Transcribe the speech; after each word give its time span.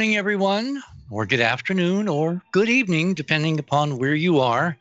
Morning, 0.00 0.16
everyone, 0.16 0.82
or 1.10 1.26
good 1.26 1.42
afternoon, 1.42 2.08
or 2.08 2.42
good 2.52 2.70
evening, 2.70 3.12
depending 3.12 3.58
upon 3.58 3.98
where 3.98 4.14
you 4.14 4.40
are, 4.40 4.78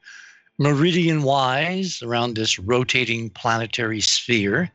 meridian 0.60 1.24
wise 1.24 2.02
around 2.02 2.38
this 2.38 2.58
rotating 2.58 3.30
planetary 3.32 4.00
sphere, 4.00 4.72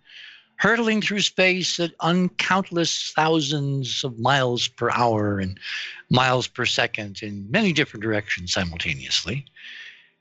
hurtling 0.57 1.01
through 1.01 1.23
space 1.23 1.81
at 1.81 1.97
uncountless 2.01 3.11
thousands 3.15 4.05
of 4.05 4.19
miles 4.19 4.69
per 4.69 4.91
hour 4.91 5.39
and 5.39 5.59
miles 6.11 6.47
per 6.47 6.67
second 6.67 7.23
in 7.23 7.51
many 7.51 7.73
different 7.73 8.03
directions 8.03 8.53
simultaneously. 8.53 9.47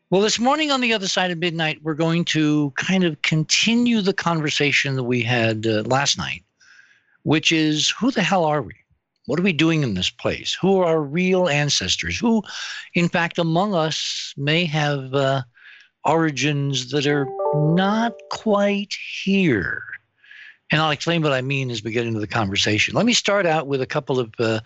Well, 0.10 0.22
this 0.22 0.40
morning 0.40 0.72
on 0.72 0.80
the 0.80 0.94
other 0.94 1.10
side 1.10 1.32
of 1.32 1.38
midnight, 1.38 1.84
we're 1.84 1.96
going 1.96 2.24
to 2.26 2.72
kind 2.78 3.04
of 3.04 3.22
continue 3.24 4.00
the 4.00 4.14
conversation 4.14 4.96
that 4.96 5.04
we 5.04 5.22
had 5.22 5.68
uh, 5.68 5.82
last 5.82 6.18
night, 6.18 6.46
which 7.24 7.52
is 7.52 7.90
who 7.90 8.10
the 8.10 8.24
hell 8.24 8.46
are 8.46 8.62
we? 8.62 8.76
What 9.26 9.40
are 9.40 9.44
we 9.44 9.54
doing 9.54 9.84
in 9.84 9.94
this 9.94 10.10
place? 10.10 10.58
Who 10.60 10.80
are 10.80 10.86
our 10.86 11.02
real 11.02 11.48
ancestors? 11.48 12.18
Who, 12.18 12.44
in 12.94 13.08
fact, 13.08 13.38
among 13.38 13.74
us 13.74 14.34
may 14.36 14.66
have 14.66 15.14
uh, 15.14 15.44
origins 16.04 16.92
that 16.92 17.08
are 17.08 17.28
not 17.56 18.14
quite 18.30 18.94
here? 19.24 19.84
And 20.72 20.82
I'll 20.82 20.92
explain 20.92 21.22
what 21.22 21.32
I 21.32 21.42
mean 21.42 21.72
as 21.72 21.84
we 21.84 21.92
get 21.92 22.06
into 22.06 22.20
the 22.20 22.28
conversation. 22.28 22.96
Let 22.96 23.06
me 23.06 23.14
start 23.14 23.46
out 23.46 23.68
with 23.68 23.82
a 23.82 23.86
couple 23.86 24.20
of 24.20 24.34
uh, 24.40 24.60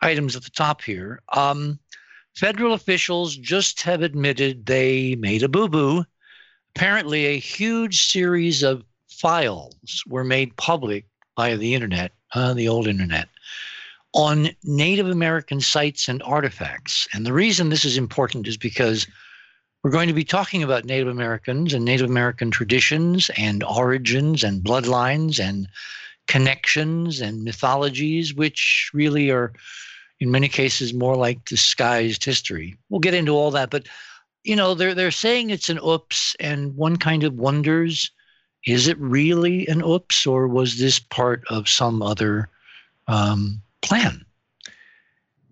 items 0.00 0.36
at 0.36 0.44
the 0.44 0.50
top 0.50 0.82
here. 0.82 1.20
Um, 1.32 1.78
federal 2.34 2.72
officials 2.72 3.36
just 3.36 3.82
have 3.82 4.02
admitted 4.02 4.64
they 4.64 5.16
made 5.16 5.42
a 5.42 5.48
boo 5.48 5.68
boo. 5.68 6.04
Apparently, 6.76 7.26
a 7.26 7.38
huge 7.38 8.06
series 8.06 8.62
of 8.62 8.84
files 9.10 10.04
were 10.06 10.24
made 10.24 10.56
public 10.56 11.06
via 11.36 11.56
the 11.56 11.74
internet, 11.74 12.12
uh, 12.34 12.54
the 12.54 12.68
old 12.68 12.86
internet, 12.86 13.28
on 14.18 14.50
Native 14.64 15.08
American 15.08 15.60
sites 15.60 16.08
and 16.08 16.20
artifacts. 16.24 17.06
And 17.14 17.24
the 17.24 17.32
reason 17.32 17.68
this 17.68 17.84
is 17.84 17.96
important 17.96 18.48
is 18.48 18.56
because 18.56 19.06
we're 19.84 19.92
going 19.92 20.08
to 20.08 20.12
be 20.12 20.24
talking 20.24 20.64
about 20.64 20.84
Native 20.84 21.06
Americans 21.06 21.72
and 21.72 21.84
Native 21.84 22.10
American 22.10 22.50
traditions 22.50 23.30
and 23.36 23.62
origins 23.62 24.42
and 24.42 24.60
bloodlines 24.60 25.38
and 25.38 25.68
connections 26.26 27.20
and 27.20 27.44
mythologies, 27.44 28.34
which 28.34 28.90
really 28.92 29.30
are, 29.30 29.52
in 30.18 30.32
many 30.32 30.48
cases, 30.48 30.92
more 30.92 31.14
like 31.14 31.44
disguised 31.44 32.24
history. 32.24 32.76
We'll 32.88 32.98
get 32.98 33.14
into 33.14 33.36
all 33.36 33.52
that, 33.52 33.70
but 33.70 33.86
you 34.42 34.56
know, 34.56 34.74
they're 34.74 34.94
they're 34.94 35.12
saying 35.12 35.50
it's 35.50 35.70
an 35.70 35.78
oops, 35.78 36.34
and 36.40 36.74
one 36.74 36.96
kind 36.96 37.22
of 37.22 37.34
wonders, 37.34 38.10
is 38.66 38.88
it 38.88 38.98
really 38.98 39.68
an 39.68 39.80
oops, 39.82 40.26
or 40.26 40.48
was 40.48 40.78
this 40.78 40.98
part 40.98 41.44
of 41.50 41.68
some 41.68 42.02
other 42.02 42.48
um, 43.06 43.62
plan. 43.88 44.24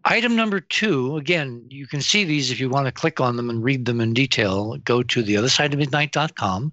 Item 0.05 0.37
number 0.37 0.61
two, 0.61 1.17
again, 1.17 1.65
you 1.69 1.87
can 1.87 2.01
see 2.01 2.23
these 2.23 2.51
if 2.51 2.61
you 2.61 2.69
want 2.69 2.87
to 2.87 2.93
click 2.93 3.19
on 3.19 3.37
them 3.37 3.51
and 3.51 3.65
read 3.65 3.87
them 3.87 4.01
in 4.01 4.13
detail. 4.13 4.77
Go 4.85 5.03
to 5.03 5.23
the 5.23 5.37
other 5.37 5.49
side 5.49 5.73
of 5.73 5.81
midnight.com, 5.81 6.73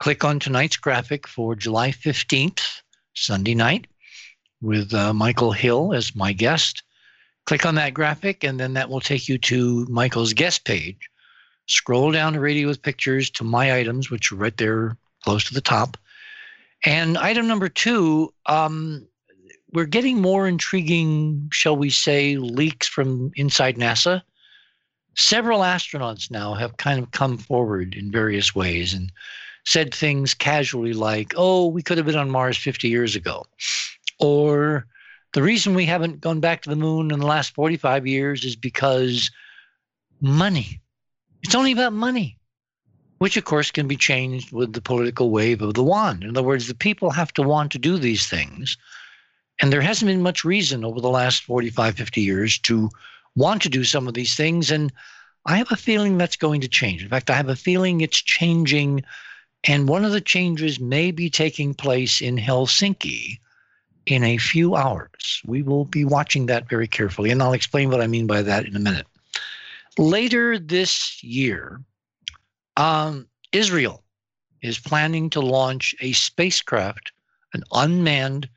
click 0.00 0.24
on 0.24 0.40
tonight's 0.40 0.76
graphic 0.76 1.28
for 1.28 1.54
July 1.54 1.92
15th, 1.92 2.80
Sunday 3.14 3.54
night, 3.54 3.86
with 4.60 4.92
uh, 4.94 5.12
Michael 5.12 5.52
Hill 5.52 5.92
as 5.92 6.16
my 6.16 6.32
guest. 6.32 6.82
Click 7.46 7.66
on 7.66 7.76
that 7.76 7.94
graphic, 7.94 8.42
and 8.42 8.58
then 8.58 8.72
that 8.74 8.88
will 8.88 9.00
take 9.00 9.28
you 9.28 9.38
to 9.38 9.86
Michael's 9.86 10.32
guest 10.32 10.64
page. 10.64 11.08
Scroll 11.66 12.12
down 12.12 12.32
to 12.32 12.40
Radio 12.40 12.66
with 12.66 12.82
Pictures 12.82 13.30
to 13.32 13.44
my 13.44 13.76
items, 13.76 14.10
which 14.10 14.32
are 14.32 14.36
right 14.36 14.56
there 14.56 14.96
close 15.22 15.44
to 15.44 15.54
the 15.54 15.60
top. 15.60 15.96
And 16.84 17.18
item 17.18 17.46
number 17.46 17.68
two, 17.68 18.32
um, 18.46 19.06
we're 19.72 19.84
getting 19.84 20.20
more 20.20 20.48
intriguing, 20.48 21.48
shall 21.52 21.76
we 21.76 21.90
say, 21.90 22.36
leaks 22.36 22.86
from 22.88 23.32
inside 23.36 23.76
NASA. 23.76 24.22
Several 25.14 25.60
astronauts 25.60 26.30
now 26.30 26.54
have 26.54 26.76
kind 26.76 27.02
of 27.02 27.10
come 27.10 27.36
forward 27.38 27.94
in 27.94 28.10
various 28.10 28.54
ways 28.54 28.94
and 28.94 29.12
said 29.64 29.92
things 29.92 30.32
casually 30.32 30.92
like, 30.92 31.34
oh, 31.36 31.66
we 31.66 31.82
could 31.82 31.98
have 31.98 32.06
been 32.06 32.16
on 32.16 32.30
Mars 32.30 32.56
50 32.56 32.88
years 32.88 33.16
ago. 33.16 33.44
Or 34.18 34.86
the 35.34 35.42
reason 35.42 35.74
we 35.74 35.84
haven't 35.84 36.20
gone 36.20 36.40
back 36.40 36.62
to 36.62 36.70
the 36.70 36.76
moon 36.76 37.10
in 37.10 37.20
the 37.20 37.26
last 37.26 37.54
45 37.54 38.06
years 38.06 38.44
is 38.44 38.56
because 38.56 39.30
money. 40.20 40.80
It's 41.42 41.54
only 41.54 41.72
about 41.72 41.92
money, 41.92 42.38
which 43.18 43.36
of 43.36 43.44
course 43.44 43.70
can 43.70 43.86
be 43.86 43.96
changed 43.96 44.52
with 44.52 44.72
the 44.72 44.80
political 44.80 45.30
wave 45.30 45.60
of 45.60 45.74
the 45.74 45.84
wand. 45.84 46.24
In 46.24 46.30
other 46.30 46.42
words, 46.42 46.68
the 46.68 46.74
people 46.74 47.10
have 47.10 47.32
to 47.34 47.42
want 47.42 47.70
to 47.72 47.78
do 47.78 47.98
these 47.98 48.26
things 48.26 48.78
and 49.60 49.72
there 49.72 49.80
hasn't 49.80 50.08
been 50.08 50.22
much 50.22 50.44
reason 50.44 50.84
over 50.84 51.00
the 51.00 51.08
last 51.08 51.42
45, 51.42 51.96
50 51.96 52.20
years 52.20 52.58
to 52.60 52.90
want 53.34 53.62
to 53.62 53.68
do 53.68 53.84
some 53.84 54.06
of 54.06 54.14
these 54.14 54.34
things. 54.34 54.70
And 54.70 54.92
I 55.46 55.56
have 55.56 55.72
a 55.72 55.76
feeling 55.76 56.18
that's 56.18 56.36
going 56.36 56.60
to 56.60 56.68
change. 56.68 57.02
In 57.02 57.08
fact, 57.08 57.30
I 57.30 57.34
have 57.34 57.48
a 57.48 57.56
feeling 57.56 58.00
it's 58.00 58.20
changing. 58.20 59.02
And 59.64 59.88
one 59.88 60.04
of 60.04 60.12
the 60.12 60.20
changes 60.20 60.78
may 60.78 61.10
be 61.10 61.28
taking 61.28 61.74
place 61.74 62.20
in 62.20 62.36
Helsinki 62.36 63.38
in 64.06 64.24
a 64.24 64.38
few 64.38 64.74
hours. 64.74 65.42
We 65.44 65.62
will 65.62 65.84
be 65.84 66.04
watching 66.04 66.46
that 66.46 66.68
very 66.68 66.88
carefully. 66.88 67.30
And 67.30 67.42
I'll 67.42 67.52
explain 67.52 67.90
what 67.90 68.00
I 68.00 68.06
mean 68.06 68.26
by 68.26 68.42
that 68.42 68.64
in 68.64 68.76
a 68.76 68.80
minute. 68.80 69.06
Later 69.98 70.58
this 70.58 71.22
year, 71.22 71.80
um, 72.76 73.26
Israel 73.52 74.04
is 74.62 74.78
planning 74.78 75.30
to 75.30 75.40
launch 75.40 75.94
a 76.00 76.12
spacecraft, 76.12 77.12
an 77.54 77.64
unmanned 77.72 78.48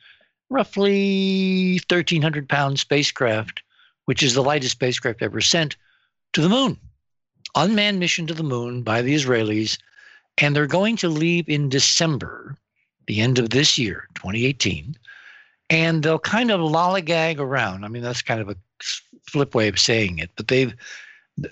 roughly 0.51 1.79
1,300 1.89 2.47
pound 2.47 2.79
spacecraft, 2.79 3.63
which 4.05 4.21
is 4.21 4.33
the 4.33 4.43
lightest 4.43 4.73
spacecraft 4.73 5.21
ever 5.21 5.41
sent 5.41 5.77
to 6.33 6.41
the 6.41 6.49
moon. 6.49 6.77
Unmanned 7.55 7.99
mission 7.99 8.27
to 8.27 8.33
the 8.33 8.43
moon 8.43 8.83
by 8.83 9.01
the 9.01 9.15
Israelis. 9.15 9.77
And 10.37 10.55
they're 10.55 10.67
going 10.67 10.97
to 10.97 11.09
leave 11.09 11.47
in 11.49 11.69
December, 11.69 12.55
the 13.07 13.21
end 13.21 13.39
of 13.39 13.49
this 13.49 13.77
year, 13.77 14.07
2018. 14.15 14.95
And 15.69 16.03
they'll 16.03 16.19
kind 16.19 16.51
of 16.51 16.59
lollygag 16.59 17.39
around. 17.39 17.85
I 17.85 17.87
mean, 17.87 18.03
that's 18.03 18.21
kind 18.21 18.41
of 18.41 18.49
a 18.49 18.55
flip 19.27 19.55
way 19.55 19.67
of 19.67 19.79
saying 19.79 20.19
it, 20.19 20.31
but 20.35 20.47
they've 20.47 20.73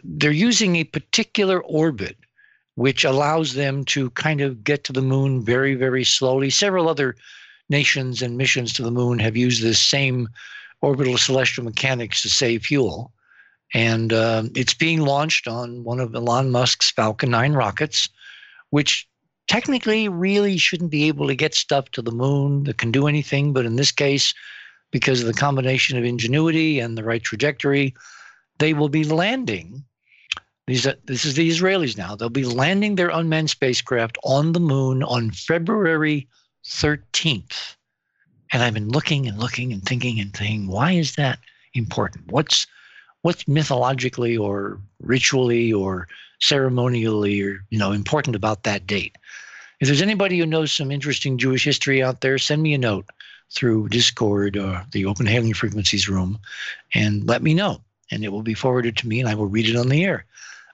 they're 0.03 0.31
using 0.31 0.75
a 0.75 0.83
particular 0.83 1.63
orbit 1.63 2.17
which 2.75 3.03
allows 3.03 3.55
them 3.55 3.83
to 3.83 4.09
kind 4.11 4.39
of 4.39 4.63
get 4.63 4.83
to 4.85 4.93
the 4.93 5.01
moon 5.01 5.43
very, 5.43 5.75
very 5.75 6.03
slowly. 6.03 6.49
Several 6.49 6.87
other 6.87 7.15
nations 7.69 8.21
and 8.21 8.37
missions 8.37 8.73
to 8.73 8.83
the 8.83 8.91
moon 8.91 9.19
have 9.19 9.37
used 9.37 9.61
this 9.61 9.79
same 9.79 10.27
orbital 10.81 11.17
celestial 11.17 11.63
mechanics 11.63 12.21
to 12.21 12.29
save 12.29 12.63
fuel. 12.63 13.11
And 13.73 14.11
uh, 14.11 14.43
it's 14.55 14.73
being 14.73 15.01
launched 15.01 15.47
on 15.47 15.83
one 15.83 15.99
of 15.99 16.15
Elon 16.15 16.51
Musk's 16.51 16.89
Falcon 16.89 17.29
9 17.29 17.53
rockets, 17.53 18.09
which 18.71 19.07
technically 19.47 20.07
really 20.07 20.57
shouldn't 20.57 20.91
be 20.91 21.07
able 21.07 21.27
to 21.27 21.35
get 21.35 21.53
stuff 21.53 21.89
to 21.91 22.01
the 22.01 22.11
moon 22.11 22.63
that 22.63 22.77
can 22.77 22.91
do 22.91 23.07
anything. 23.07 23.53
But 23.53 23.65
in 23.65 23.75
this 23.75 23.91
case, 23.91 24.33
because 24.91 25.21
of 25.21 25.27
the 25.27 25.33
combination 25.33 25.97
of 25.97 26.03
ingenuity 26.03 26.79
and 26.79 26.97
the 26.97 27.03
right 27.03 27.21
trajectory, 27.21 27.93
they 28.57 28.73
will 28.73 28.89
be 28.89 29.03
landing. 29.03 29.83
These 30.65 30.87
are, 30.87 30.95
this 31.05 31.25
is 31.25 31.35
the 31.35 31.49
Israelis 31.49 31.97
now. 31.97 32.15
They'll 32.15 32.29
be 32.29 32.45
landing 32.45 32.95
their 32.95 33.09
unmanned 33.09 33.49
spacecraft 33.49 34.17
on 34.23 34.53
the 34.53 34.59
moon 34.59 35.03
on 35.03 35.31
February 35.31 36.27
13th. 36.69 37.75
And 38.51 38.63
I've 38.63 38.73
been 38.73 38.89
looking 38.89 39.27
and 39.27 39.37
looking 39.37 39.73
and 39.73 39.83
thinking 39.83 40.19
and 40.19 40.33
thinking, 40.33 40.67
why 40.67 40.91
is 40.91 41.15
that 41.15 41.39
important? 41.73 42.31
What's 42.31 42.65
what's 43.21 43.47
mythologically 43.47 44.37
or 44.37 44.79
ritually 45.01 45.73
or 45.73 46.07
ceremonially 46.39 47.41
or 47.41 47.59
you 47.69 47.77
know 47.77 47.91
important 47.91 48.35
about 48.35 48.63
that 48.63 48.87
date? 48.87 49.15
If 49.79 49.87
there's 49.87 50.01
anybody 50.01 50.37
who 50.39 50.45
knows 50.45 50.71
some 50.71 50.91
interesting 50.91 51.37
Jewish 51.37 51.63
history 51.63 52.03
out 52.03 52.21
there, 52.21 52.37
send 52.37 52.61
me 52.61 52.73
a 52.73 52.77
note 52.77 53.05
through 53.51 53.89
Discord 53.89 54.57
or 54.57 54.85
the 54.91 55.05
Open 55.05 55.25
Hailing 55.25 55.53
Frequencies 55.53 56.07
room 56.07 56.39
and 56.93 57.27
let 57.27 57.41
me 57.41 57.53
know. 57.53 57.81
And 58.11 58.23
it 58.23 58.29
will 58.29 58.43
be 58.43 58.53
forwarded 58.53 58.97
to 58.97 59.07
me 59.07 59.19
and 59.19 59.29
I 59.29 59.35
will 59.35 59.47
read 59.47 59.69
it 59.69 59.75
on 59.75 59.89
the 59.89 60.03
air. 60.03 60.25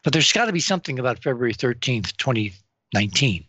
But 0.03 0.13
there's 0.13 0.31
got 0.31 0.45
to 0.45 0.53
be 0.53 0.59
something 0.59 0.99
about 0.99 1.23
February 1.23 1.53
13th, 1.53 2.15
2019. 2.17 3.45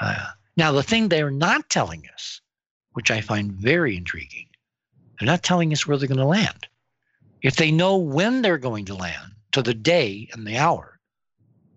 Uh, 0.00 0.26
now, 0.58 0.72
the 0.72 0.82
thing 0.82 1.08
they're 1.08 1.30
not 1.30 1.70
telling 1.70 2.02
us, 2.12 2.40
which 2.94 3.12
I 3.12 3.20
find 3.20 3.52
very 3.52 3.96
intriguing, 3.96 4.48
they're 5.18 5.26
not 5.28 5.44
telling 5.44 5.72
us 5.72 5.86
where 5.86 5.96
they're 5.96 6.08
going 6.08 6.18
to 6.18 6.24
land. 6.24 6.66
If 7.42 7.54
they 7.54 7.70
know 7.70 7.96
when 7.96 8.42
they're 8.42 8.58
going 8.58 8.84
to 8.86 8.96
land 8.96 9.34
to 9.52 9.62
the 9.62 9.72
day 9.72 10.28
and 10.32 10.44
the 10.44 10.58
hour, 10.58 10.98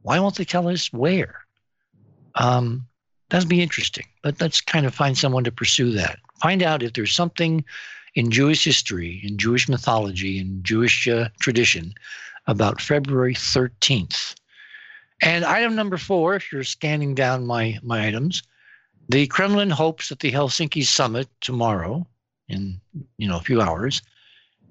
why 0.02 0.20
won't 0.20 0.36
they 0.36 0.46
tell 0.46 0.68
us 0.68 0.92
where? 0.92 1.46
Um, 2.34 2.88
that'd 3.30 3.48
be 3.48 3.62
interesting. 3.62 4.08
But 4.24 4.42
let's 4.42 4.62
kind 4.62 4.88
of 4.88 4.96
find 4.96 5.16
someone 5.16 5.44
to 5.44 5.52
pursue 5.52 5.92
that. 5.92 6.18
Find 6.42 6.64
out 6.64 6.82
if 6.82 6.94
there's 6.94 7.14
something 7.14 7.64
in 8.16 8.32
Jewish 8.32 8.64
history, 8.64 9.22
in 9.24 9.38
Jewish 9.38 9.70
mythology, 9.70 10.40
in 10.40 10.64
Jewish 10.64 11.08
uh, 11.08 11.30
tradition 11.40 11.94
about 12.48 12.82
February 12.82 13.36
13th. 13.36 14.34
And 15.22 15.46
item 15.46 15.76
number 15.76 15.98
four, 15.98 16.34
if 16.34 16.52
you're 16.52 16.64
scanning 16.64 17.14
down 17.14 17.46
my, 17.46 17.78
my 17.84 18.08
items, 18.08 18.42
the 19.10 19.28
Kremlin 19.28 19.70
hopes 19.70 20.10
that 20.10 20.20
the 20.20 20.32
Helsinki 20.32 20.86
summit 20.86 21.28
tomorrow, 21.42 22.08
in 22.48 22.80
you 23.18 23.28
know 23.28 23.38
a 23.38 23.42
few 23.42 23.62
hours, 23.62 24.02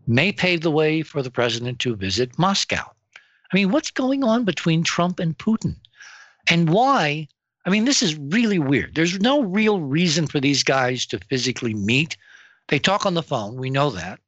may 0.06 0.32
pave 0.32 0.62
the 0.62 0.70
way 0.70 1.02
for 1.02 1.22
the 1.22 1.30
president 1.30 1.78
to 1.80 1.96
visit 1.96 2.38
Moscow. 2.38 2.90
I 3.52 3.56
mean, 3.56 3.70
what's 3.70 3.90
going 3.90 4.22
on 4.24 4.44
between 4.44 4.82
Trump 4.82 5.18
and 5.18 5.36
Putin? 5.36 5.76
And 6.48 6.70
why? 6.70 7.28
I 7.66 7.70
mean, 7.70 7.84
this 7.84 8.02
is 8.02 8.16
really 8.16 8.58
weird. 8.58 8.94
There's 8.94 9.20
no 9.20 9.42
real 9.42 9.80
reason 9.80 10.26
for 10.26 10.40
these 10.40 10.62
guys 10.62 11.04
to 11.06 11.18
physically 11.28 11.74
meet. 11.74 12.16
They 12.68 12.78
talk 12.78 13.04
on 13.04 13.14
the 13.14 13.22
phone. 13.22 13.56
We 13.56 13.70
know 13.70 13.90
that. 13.90 14.20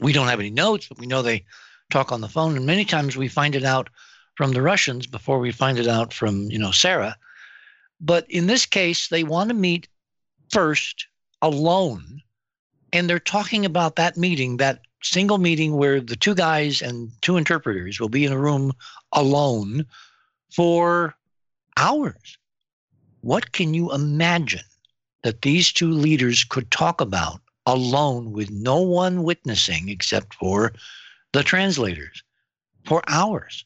We 0.00 0.12
don't 0.12 0.28
have 0.28 0.40
any 0.40 0.50
notes, 0.50 0.88
but 0.88 0.98
we 0.98 1.06
know 1.06 1.22
they 1.22 1.44
talk 1.90 2.10
on 2.10 2.20
the 2.20 2.28
phone. 2.28 2.56
And 2.56 2.64
many 2.64 2.84
times 2.84 3.16
we 3.16 3.28
find 3.28 3.54
it 3.54 3.64
out 3.64 3.90
from 4.36 4.52
the 4.52 4.62
Russians 4.62 5.06
before 5.06 5.38
we 5.38 5.52
find 5.52 5.78
it 5.78 5.88
out 5.88 6.12
from, 6.12 6.50
you 6.50 6.58
know, 6.58 6.70
Sarah. 6.70 7.16
But 8.02 8.28
in 8.28 8.48
this 8.48 8.66
case, 8.66 9.08
they 9.08 9.22
want 9.22 9.48
to 9.48 9.54
meet 9.54 9.88
first 10.50 11.06
alone. 11.40 12.20
And 12.92 13.08
they're 13.08 13.20
talking 13.20 13.64
about 13.64 13.96
that 13.96 14.16
meeting, 14.16 14.56
that 14.58 14.80
single 15.02 15.38
meeting 15.38 15.76
where 15.76 16.00
the 16.00 16.16
two 16.16 16.34
guys 16.34 16.82
and 16.82 17.10
two 17.22 17.36
interpreters 17.36 18.00
will 18.00 18.08
be 18.08 18.24
in 18.24 18.32
a 18.32 18.38
room 18.38 18.72
alone 19.12 19.86
for 20.52 21.14
hours. 21.76 22.38
What 23.20 23.52
can 23.52 23.72
you 23.72 23.92
imagine 23.92 24.64
that 25.22 25.42
these 25.42 25.72
two 25.72 25.90
leaders 25.90 26.44
could 26.44 26.70
talk 26.70 27.00
about 27.00 27.40
alone 27.66 28.32
with 28.32 28.50
no 28.50 28.80
one 28.80 29.22
witnessing 29.22 29.88
except 29.88 30.34
for 30.34 30.72
the 31.32 31.44
translators 31.44 32.24
for 32.84 33.00
hours? 33.06 33.64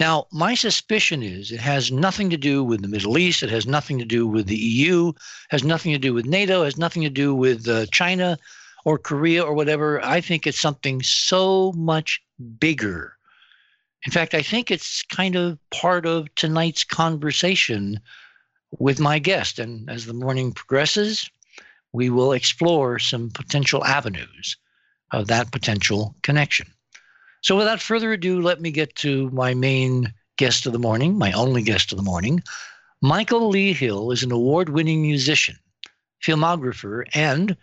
Now, 0.00 0.26
my 0.32 0.54
suspicion 0.54 1.22
is 1.22 1.52
it 1.52 1.60
has 1.60 1.92
nothing 1.92 2.28
to 2.30 2.36
do 2.36 2.64
with 2.64 2.82
the 2.82 2.88
Middle 2.88 3.16
East. 3.16 3.42
It 3.42 3.50
has 3.50 3.66
nothing 3.66 3.98
to 3.98 4.04
do 4.04 4.26
with 4.26 4.46
the 4.46 4.56
EU, 4.56 5.12
has 5.50 5.62
nothing 5.62 5.92
to 5.92 5.98
do 5.98 6.12
with 6.12 6.26
NATO, 6.26 6.64
has 6.64 6.76
nothing 6.76 7.02
to 7.02 7.10
do 7.10 7.34
with 7.34 7.68
uh, 7.68 7.86
China 7.86 8.36
or 8.84 8.98
Korea 8.98 9.44
or 9.44 9.54
whatever. 9.54 10.04
I 10.04 10.20
think 10.20 10.46
it's 10.46 10.60
something 10.60 11.00
so 11.02 11.72
much 11.72 12.20
bigger. 12.58 13.16
In 14.04 14.12
fact, 14.12 14.34
I 14.34 14.42
think 14.42 14.70
it's 14.70 15.02
kind 15.02 15.36
of 15.36 15.58
part 15.70 16.06
of 16.06 16.34
tonight's 16.34 16.84
conversation 16.84 18.00
with 18.78 18.98
my 18.98 19.20
guest. 19.20 19.60
And 19.60 19.88
as 19.88 20.06
the 20.06 20.12
morning 20.12 20.52
progresses, 20.52 21.30
we 21.92 22.10
will 22.10 22.32
explore 22.32 22.98
some 22.98 23.30
potential 23.30 23.84
avenues 23.84 24.56
of 25.12 25.28
that 25.28 25.52
potential 25.52 26.16
connection. 26.22 26.73
So, 27.44 27.56
without 27.56 27.82
further 27.82 28.10
ado, 28.10 28.40
let 28.40 28.62
me 28.62 28.70
get 28.70 28.94
to 28.96 29.28
my 29.28 29.52
main 29.52 30.14
guest 30.38 30.64
of 30.64 30.72
the 30.72 30.78
morning, 30.78 31.18
my 31.18 31.30
only 31.32 31.60
guest 31.60 31.92
of 31.92 31.98
the 31.98 32.02
morning. 32.02 32.42
Michael 33.02 33.50
Lee 33.50 33.74
Hill 33.74 34.12
is 34.12 34.22
an 34.22 34.32
award 34.32 34.70
winning 34.70 35.02
musician, 35.02 35.58
filmographer, 36.24 37.04
and 37.12 37.54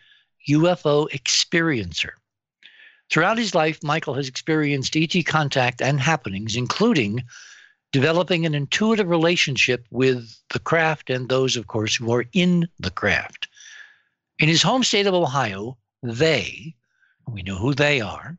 UFO 0.47 1.09
experiencer. 1.09 2.11
Throughout 3.09 3.39
his 3.39 3.55
life, 3.55 3.81
Michael 3.81 4.13
has 4.13 4.27
experienced 4.27 4.95
ET 4.95 5.15
contact 5.25 5.81
and 5.81 5.99
happenings, 5.99 6.55
including 6.55 7.23
developing 7.91 8.45
an 8.45 8.53
intuitive 8.53 9.09
relationship 9.09 9.87
with 9.89 10.31
the 10.53 10.59
craft 10.59 11.09
and 11.09 11.27
those, 11.27 11.57
of 11.57 11.65
course, 11.65 11.95
who 11.95 12.13
are 12.13 12.25
in 12.33 12.69
the 12.77 12.91
craft. 12.91 13.47
In 14.37 14.47
his 14.47 14.61
home 14.61 14.83
state 14.83 15.07
of 15.07 15.15
Ohio, 15.15 15.75
they, 16.03 16.75
we 17.27 17.41
know 17.41 17.57
who 17.57 17.73
they 17.73 17.99
are, 17.99 18.37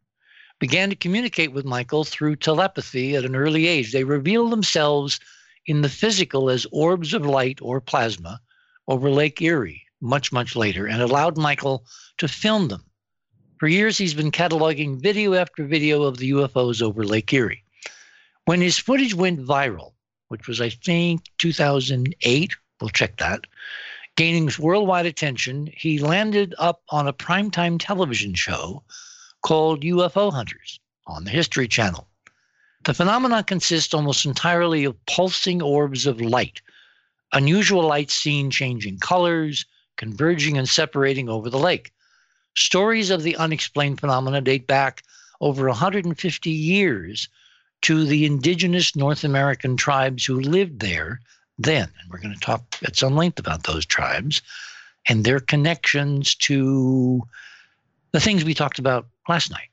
began 0.63 0.89
to 0.91 0.95
communicate 0.95 1.51
with 1.51 1.65
Michael 1.65 2.05
through 2.05 2.37
telepathy 2.37 3.17
at 3.17 3.25
an 3.25 3.35
early 3.35 3.67
age. 3.67 3.91
They 3.91 4.05
revealed 4.05 4.53
themselves 4.53 5.19
in 5.67 5.83
the 5.83 5.89
physical 5.89 6.49
as 6.49 6.69
orbs 6.71 7.15
of 7.15 7.27
light 7.27 7.59
or 7.61 7.81
plasma 7.81 8.41
over 8.87 9.11
Lake 9.11 9.43
Erie 9.43 9.83
much, 10.01 10.31
much 10.31 10.55
later 10.55 10.87
and 10.87 11.03
allowed 11.03 11.37
Michael 11.37 11.85
to 12.19 12.29
film 12.29 12.69
them. 12.69 12.85
For 13.59 13.67
years, 13.67 13.99
he's 13.99 14.15
been 14.15 14.31
cataloging 14.31 15.03
video 15.03 15.35
after 15.35 15.67
video 15.67 16.05
of 16.05 16.19
the 16.19 16.31
UFOs 16.31 16.81
over 16.81 17.03
Lake 17.03 17.33
Erie. 17.33 17.65
When 18.45 18.61
his 18.61 18.79
footage 18.79 19.15
went 19.15 19.45
viral, 19.45 19.95
which 20.29 20.47
was, 20.47 20.61
I 20.61 20.69
think, 20.69 21.25
2008, 21.39 22.55
we'll 22.81 22.91
check 22.91 23.17
that, 23.17 23.49
gaining 24.15 24.49
worldwide 24.61 25.07
attention, 25.07 25.71
he 25.77 25.99
landed 25.99 26.55
up 26.57 26.83
on 26.91 27.09
a 27.09 27.13
primetime 27.13 27.81
television 27.81 28.35
show 28.35 28.85
called 29.43 29.83
UFO 29.83 30.33
Hunters 30.33 30.81
on 31.07 31.25
the 31.25 31.31
History 31.31 31.69
Channel. 31.69 32.07
The 32.85 32.95
phenomenon 32.95 33.45
consists 33.45 33.95
almost 33.95 34.25
entirely 34.25 34.85
of 34.85 35.07
pulsing 35.07 35.63
orbs 35.63 36.07
of 36.07 36.21
light, 36.21 36.61
unusual 37.33 37.87
light 37.87 38.11
seen 38.11 38.51
changing 38.51 38.99
colors, 38.99 39.65
converging 39.97 40.59
and 40.59 40.69
separating 40.69 41.29
over 41.29 41.49
the 41.49 41.59
lake. 41.59 41.93
Stories 42.57 43.11
of 43.11 43.23
the 43.23 43.37
unexplained 43.37 44.01
phenomena 44.01 44.41
date 44.41 44.67
back 44.67 45.03
over 45.41 45.67
150 45.69 46.51
years 46.51 47.29
to 47.83 48.05
the 48.05 48.25
indigenous 48.25 48.95
North 48.97 49.25
American 49.25 49.77
tribes 49.77 50.25
who 50.25 50.41
lived 50.41 50.81
there 50.81 51.21
then. 51.59 51.89
And 52.01 52.11
we're 52.11 52.21
going 52.21 52.35
to 52.35 52.41
talk 52.41 52.63
at 52.85 52.97
some 52.97 53.17
length 53.17 53.39
about 53.39 53.65
those 53.65 53.87
tribes 53.87 54.43
and 55.09 55.25
their 55.25 55.41
connections 55.41 56.35
to 56.37 57.23
the 58.13 58.21
things 58.21 58.45
we 58.45 58.55
talked 58.55 58.79
about 58.79 59.07
last 59.29 59.51
night. 59.51 59.69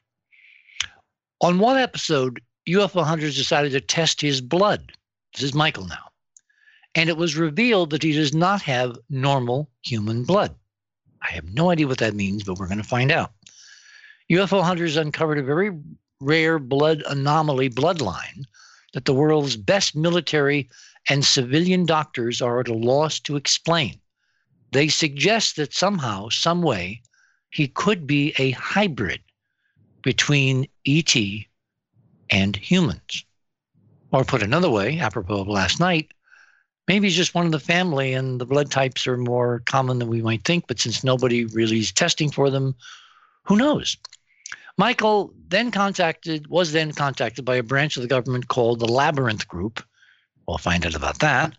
On 1.42 1.60
one 1.60 1.78
episode, 1.78 2.42
UFO 2.68 3.04
hunters 3.04 3.36
decided 3.36 3.72
to 3.72 3.82
test 3.82 4.22
his 4.22 4.42
blood. 4.42 4.92
This 5.34 5.44
is 5.44 5.54
Michael 5.54 5.86
now 5.86 6.10
and 6.96 7.10
it 7.10 7.18
was 7.18 7.38
revealed 7.38 7.92
that 7.92 8.04
he 8.04 8.12
does 8.12 8.34
not 8.34 8.62
have 8.62 8.98
normal 9.10 9.70
human 9.84 10.24
blood. 10.24 10.56
I 11.22 11.32
have 11.32 11.54
no 11.54 11.70
idea 11.70 11.88
what 11.88 12.00
that 12.00 12.16
means, 12.16 12.44
but 12.44 12.58
we're 12.58 12.68
going 12.68 12.82
to 12.82 12.84
find 12.84 13.12
out. 13.12 13.34
UFO 14.32 14.64
hunters 14.64 14.98
uncovered 14.98 15.38
a 15.38 15.44
very 15.44 15.72
rare 16.20 16.60
blood 16.60 17.04
anomaly 17.08 17.70
bloodline 17.70 18.44
that 18.94 19.06
the 19.06 19.14
world's 19.14 19.56
best 19.56 19.96
military 19.96 20.70
and 21.08 21.24
civilian 21.24 21.86
doctors 21.86 22.42
are 22.42 22.60
at 22.60 22.68
a 22.68 22.74
loss 22.74 23.20
to 23.22 23.36
explain. 23.36 24.00
They 24.72 24.88
suggest 24.88 25.56
that 25.56 25.74
somehow, 25.74 26.30
some 26.30 26.62
way, 26.62 27.02
he 27.52 27.68
could 27.68 28.06
be 28.06 28.34
a 28.38 28.52
hybrid 28.52 29.22
between 30.02 30.68
ET 30.86 31.16
and 32.30 32.56
humans. 32.56 33.26
Or 34.12 34.24
put 34.24 34.42
another 34.42 34.70
way, 34.70 35.00
apropos 35.00 35.42
of 35.42 35.48
last 35.48 35.80
night, 35.80 36.12
maybe 36.88 37.08
he's 37.08 37.16
just 37.16 37.36
one 37.36 37.46
of 37.46 37.52
the 37.52 37.60
family 37.60 38.14
and 38.14 38.42
the 38.42 38.46
blood 38.46 38.72
types 38.72 39.06
are 39.06 39.18
more 39.18 39.62
common 39.66 40.00
than 40.00 40.08
we 40.08 40.22
might 40.22 40.44
think. 40.44 40.66
But 40.68 40.80
since 40.80 41.04
nobody 41.04 41.46
really 41.46 41.80
is 41.80 41.92
testing 41.92 42.32
for 42.32 42.50
them, 42.50 42.76
who 43.44 43.56
knows? 43.56 43.98
Michael 44.78 45.34
then 45.48 45.72
contacted, 45.72 46.48
was 46.48 46.72
then 46.72 46.92
contacted 46.94 47.46
by 47.46 47.58
a 47.58 47.64
branch 47.64 47.98
of 47.98 48.02
the 48.02 48.08
government 48.08 48.48
called 48.48 48.80
the 48.80 48.88
Labyrinth 48.88 49.48
Group. 49.48 49.84
We'll 50.48 50.58
find 50.58 50.86
out 50.86 50.96
about 50.96 51.20
that. 51.20 51.56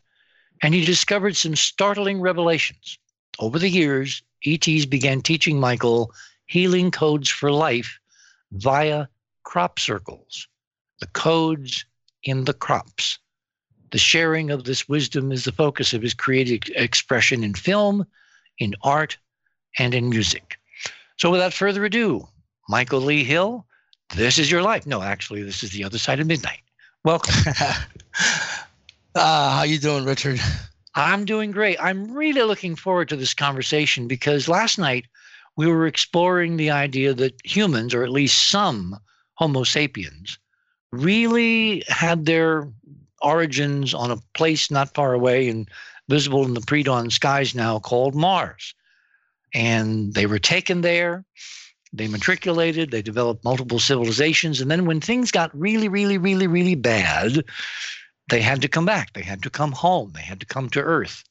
And 0.62 0.75
he 0.75 0.85
discovered 0.85 1.37
some 1.37 1.54
startling 1.54 2.20
revelations. 2.20 2.99
Over 3.38 3.59
the 3.59 3.68
years, 3.68 4.23
ETs 4.44 4.87
began 4.87 5.20
teaching 5.20 5.61
Michael 5.61 6.12
healing 6.47 6.90
codes 6.90 7.28
for 7.28 7.52
life 7.52 8.00
via 8.52 9.07
crop 9.45 9.78
circles, 9.78 10.47
the 11.00 11.07
codes 11.09 11.85
in 12.25 12.45
the 12.45 12.52
crops. 12.54 13.19
The 13.90 13.99
sharing 13.99 14.50
of 14.50 14.64
this 14.64 14.88
wisdom 14.88 15.33
is 15.33 15.45
the 15.45 15.52
focus 15.52 15.92
of 15.92 16.02
his 16.02 16.14
creative 16.14 16.61
expression 16.76 17.42
in 17.42 17.54
film, 17.54 18.07
in 18.59 18.75
art, 18.83 19.19
and 19.78 19.95
in 19.95 20.09
music. 20.09 20.59
So 21.16 21.30
without 21.30 21.52
further 21.52 21.85
ado, 21.85 22.28
Michael 22.69 23.00
Lee 23.00 23.25
Hill, 23.25 23.66
this 24.14 24.38
is 24.38 24.50
your 24.50 24.62
life. 24.62 24.87
No, 24.87 25.02
actually, 25.02 25.42
this 25.42 25.62
is 25.62 25.71
the 25.71 25.85
other 25.85 25.99
side 25.99 26.21
of 26.21 26.26
midnight. 26.26 26.61
Welcome. 27.04 27.35
uh, 29.14 29.57
how 29.57 29.62
you 29.62 29.78
doing, 29.78 30.04
Richard? 30.04 30.40
I'm 30.95 31.25
doing 31.25 31.50
great. 31.50 31.78
I'm 31.80 32.12
really 32.12 32.42
looking 32.42 32.76
forward 32.76 33.09
to 33.09 33.16
this 33.16 33.35
conversation 33.35 34.09
because 34.09 34.49
last 34.49 34.78
night 34.78 35.07
we 35.57 35.66
were 35.66 35.87
exploring 35.87 36.57
the 36.57 36.71
idea 36.71 37.14
that 37.14 37.35
humans, 37.45 37.95
or 37.95 38.02
at 38.02 38.11
least 38.11 38.50
some 38.50 38.99
Homo 39.35 39.64
sapiens, 39.64 40.38
really 40.92 41.83
had 41.88 42.26
their 42.26 42.71
origins 43.23 43.95
on 43.95 44.11
a 44.11 44.16
place 44.35 44.71
not 44.71 44.95
far 44.95 45.12
away 45.12 45.49
and 45.49 45.69
visible 46.09 46.45
in 46.45 46.54
the 46.54 46.61
pre 46.62 46.83
dawn 46.83 47.11
skies 47.11 47.54
now 47.54 47.78
called 47.78 48.14
Mars. 48.14 48.75
And 49.52 50.14
they 50.14 50.26
were 50.26 50.38
taken 50.38 50.80
there, 50.80 51.25
they 51.92 52.09
matriculated, 52.09 52.90
they 52.90 53.02
developed 53.02 53.45
multiple 53.45 53.78
civilizations. 53.78 54.61
And 54.61 54.71
then 54.71 54.87
when 54.87 55.00
things 55.00 55.30
got 55.30 55.57
really, 55.59 55.88
really, 55.88 56.19
really, 56.19 56.47
really 56.47 56.76
bad, 56.76 57.45
they 58.28 58.40
had 58.40 58.62
to 58.62 58.69
come 58.69 58.87
back. 58.87 59.12
They 59.12 59.23
had 59.23 59.42
to 59.42 59.50
come 59.50 59.73
home. 59.73 60.12
They 60.14 60.23
had 60.23 60.40
to 60.40 60.47
come 60.47 60.71
to 60.71 60.80
Earth. 60.80 61.25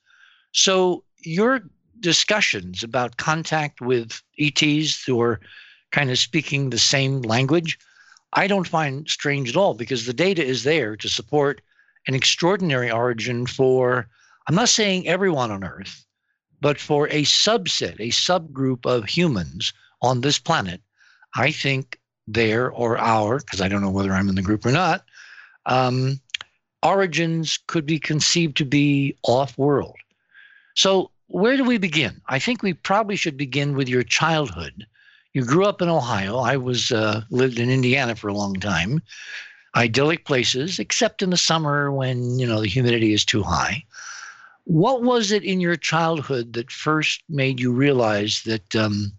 So 0.51 1.03
your 1.23 1.61
discussions 1.99 2.83
about 2.83 3.17
contact 3.17 3.81
with 3.81 4.21
ETs 4.37 5.03
who 5.03 5.21
are 5.21 5.39
kind 5.91 6.09
of 6.09 6.19
speaking 6.19 6.69
the 6.69 6.79
same 6.79 7.21
language, 7.21 7.77
I 8.33 8.47
don't 8.47 8.67
find 8.67 9.07
strange 9.09 9.49
at 9.49 9.55
all 9.55 9.73
because 9.73 10.05
the 10.05 10.13
data 10.13 10.45
is 10.45 10.63
there 10.63 10.95
to 10.97 11.09
support 11.09 11.61
an 12.07 12.15
extraordinary 12.15 12.91
origin 12.91 13.45
for, 13.45 14.07
I'm 14.47 14.55
not 14.55 14.69
saying 14.69 15.07
everyone 15.07 15.51
on 15.51 15.63
Earth, 15.63 16.05
but 16.61 16.79
for 16.79 17.07
a 17.07 17.23
subset, 17.23 17.95
a 17.99 18.09
subgroup 18.09 18.85
of 18.85 19.05
humans 19.05 19.73
on 20.01 20.21
this 20.21 20.39
planet, 20.39 20.81
I 21.35 21.51
think 21.51 21.99
their 22.27 22.69
or 22.69 22.97
our, 22.97 23.39
because 23.39 23.61
I 23.61 23.67
don't 23.67 23.81
know 23.81 23.89
whether 23.89 24.13
I'm 24.13 24.29
in 24.29 24.35
the 24.35 24.41
group 24.41 24.65
or 24.65 24.71
not, 24.71 25.03
um, 25.65 26.19
origins 26.83 27.59
could 27.67 27.85
be 27.85 27.99
conceived 27.99 28.57
to 28.57 28.65
be 28.65 29.15
off 29.23 29.57
world. 29.57 29.97
So, 30.75 31.11
where 31.29 31.55
do 31.55 31.63
we 31.63 31.77
begin? 31.77 32.21
I 32.27 32.39
think 32.39 32.61
we 32.61 32.73
probably 32.73 33.15
should 33.15 33.37
begin 33.37 33.75
with 33.75 33.87
your 33.87 34.03
childhood. 34.03 34.85
You 35.33 35.45
grew 35.45 35.65
up 35.65 35.81
in 35.81 35.87
Ohio. 35.87 36.39
I 36.39 36.57
was 36.57 36.91
uh, 36.91 37.21
lived 37.29 37.59
in 37.59 37.69
Indiana 37.69 38.15
for 38.15 38.27
a 38.27 38.33
long 38.33 38.55
time. 38.55 39.01
Idyllic 39.75 40.25
places, 40.25 40.79
except 40.79 41.21
in 41.21 41.29
the 41.29 41.37
summer 41.37 41.91
when 41.91 42.39
you 42.39 42.47
know 42.47 42.61
the 42.61 42.67
humidity 42.67 43.13
is 43.13 43.23
too 43.23 43.43
high. 43.43 43.83
What 44.63 45.03
was 45.03 45.31
it 45.31 45.43
in 45.43 45.59
your 45.59 45.75
childhood 45.75 46.53
that 46.53 46.71
first 46.71 47.23
made 47.29 47.59
you 47.59 47.71
realize 47.71 48.41
that 48.43 48.75
um, 48.75 49.13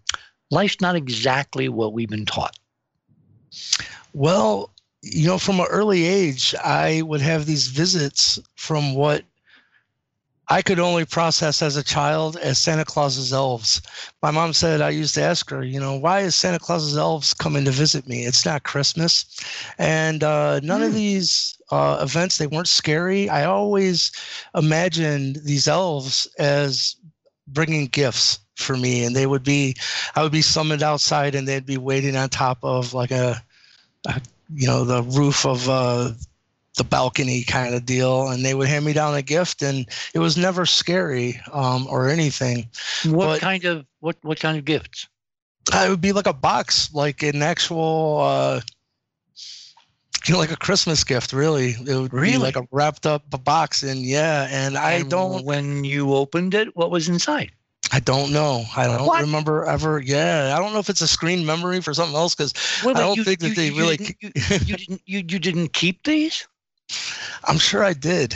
life's 0.49 0.81
not 0.81 0.97
exactly 0.97 1.69
what 1.69 1.93
we've 1.93 2.09
been 2.09 2.25
taught? 2.25 2.59
Well, 4.13 4.71
you 5.01 5.27
know, 5.27 5.37
from 5.37 5.61
an 5.61 5.67
early 5.69 6.03
age, 6.03 6.53
I 6.63 7.01
would 7.03 7.21
have 7.21 7.45
these 7.45 7.67
visits 7.67 8.37
from 8.55 8.95
what 8.95 9.23
I 10.51 10.61
could 10.61 10.79
only 10.79 11.05
process 11.05 11.61
as 11.61 11.77
a 11.77 11.83
child 11.83 12.35
as 12.35 12.59
Santa 12.59 12.83
Claus's 12.83 13.31
elves. 13.31 13.81
My 14.21 14.31
mom 14.31 14.51
said 14.51 14.81
I 14.81 14.89
used 14.89 15.15
to 15.15 15.21
ask 15.21 15.49
her, 15.49 15.63
you 15.63 15.79
know, 15.79 15.95
why 15.95 16.19
is 16.19 16.35
Santa 16.35 16.59
Claus's 16.59 16.97
elves 16.97 17.33
coming 17.33 17.63
to 17.63 17.71
visit 17.71 18.05
me? 18.05 18.25
It's 18.25 18.45
not 18.45 18.63
Christmas, 18.63 19.23
and 19.77 20.25
uh, 20.25 20.59
none 20.61 20.81
mm. 20.81 20.87
of 20.87 20.91
hmm. 20.91 20.97
these 20.97 21.57
uh, 21.71 21.99
events 22.01 22.37
they 22.37 22.47
weren't 22.47 22.67
scary. 22.67 23.29
I 23.29 23.45
always 23.45 24.11
imagined 24.53 25.37
these 25.45 25.69
elves 25.69 26.27
as 26.37 26.97
bringing 27.47 27.85
gifts 27.85 28.39
for 28.55 28.75
me, 28.75 29.05
and 29.05 29.15
they 29.15 29.27
would 29.27 29.43
be, 29.43 29.77
I 30.17 30.21
would 30.21 30.33
be 30.33 30.41
summoned 30.41 30.83
outside, 30.83 31.33
and 31.33 31.47
they'd 31.47 31.65
be 31.65 31.77
waiting 31.77 32.17
on 32.17 32.27
top 32.27 32.57
of 32.61 32.93
like 32.93 33.11
a, 33.11 33.41
a 34.05 34.21
you 34.53 34.67
know, 34.67 34.83
the 34.83 35.03
roof 35.03 35.45
of 35.45 35.69
uh, 35.69 36.11
the 36.81 36.87
balcony 36.89 37.43
kind 37.43 37.75
of 37.75 37.85
deal 37.85 38.29
and 38.29 38.43
they 38.43 38.55
would 38.55 38.67
hand 38.67 38.83
me 38.83 38.91
down 38.91 39.13
a 39.13 39.21
gift 39.21 39.61
and 39.61 39.85
it 40.15 40.19
was 40.19 40.35
never 40.35 40.65
scary 40.65 41.39
um, 41.53 41.85
or 41.85 42.09
anything 42.09 42.67
what 43.05 43.27
but 43.27 43.39
kind 43.39 43.65
of 43.65 43.85
what 43.99 44.17
what 44.23 44.39
kind 44.39 44.57
of 44.57 44.65
gifts 44.65 45.07
it 45.71 45.89
would 45.91 46.01
be 46.01 46.11
like 46.11 46.25
a 46.25 46.33
box 46.33 46.91
like 46.91 47.21
an 47.21 47.43
actual 47.43 48.17
uh, 48.21 48.59
you 50.25 50.33
know 50.33 50.39
like 50.39 50.51
a 50.51 50.57
christmas 50.57 51.03
gift 51.03 51.33
really 51.33 51.75
it 51.85 51.95
would 51.95 52.11
really? 52.11 52.31
be 52.31 52.37
like 52.39 52.55
a 52.55 52.67
wrapped 52.71 53.05
up 53.05 53.23
box 53.43 53.83
and 53.83 54.01
yeah 54.01 54.47
and, 54.49 54.75
and 54.75 54.77
i 54.79 55.03
don't 55.03 55.45
when 55.45 55.83
you 55.83 56.15
opened 56.15 56.55
it 56.55 56.75
what 56.75 56.89
was 56.89 57.07
inside 57.07 57.51
I 57.93 57.99
don't 57.99 58.31
know. 58.31 58.63
I 58.77 58.87
don't 58.87 59.05
what? 59.05 59.21
remember 59.21 59.65
ever. 59.65 59.99
Yeah, 59.99 60.55
I 60.55 60.59
don't 60.59 60.71
know 60.71 60.79
if 60.79 60.89
it's 60.89 61.01
a 61.01 61.07
screen 61.09 61.45
memory 61.45 61.81
for 61.81 61.93
something 61.93 62.15
else 62.15 62.33
because 62.33 62.53
I 62.85 62.93
don't 62.93 63.17
you, 63.17 63.25
think 63.25 63.39
that 63.41 63.49
you, 63.49 63.55
they 63.55 63.67
you 63.67 63.77
really. 63.77 63.97
Didn't, 63.97 64.15
you, 64.21 64.77
didn't. 64.77 65.01
You, 65.05 65.17
you 65.27 65.39
didn't 65.39 65.73
keep 65.73 66.03
these. 66.03 66.47
I'm 67.45 67.57
sure 67.57 67.83
I 67.83 67.93
did 67.93 68.35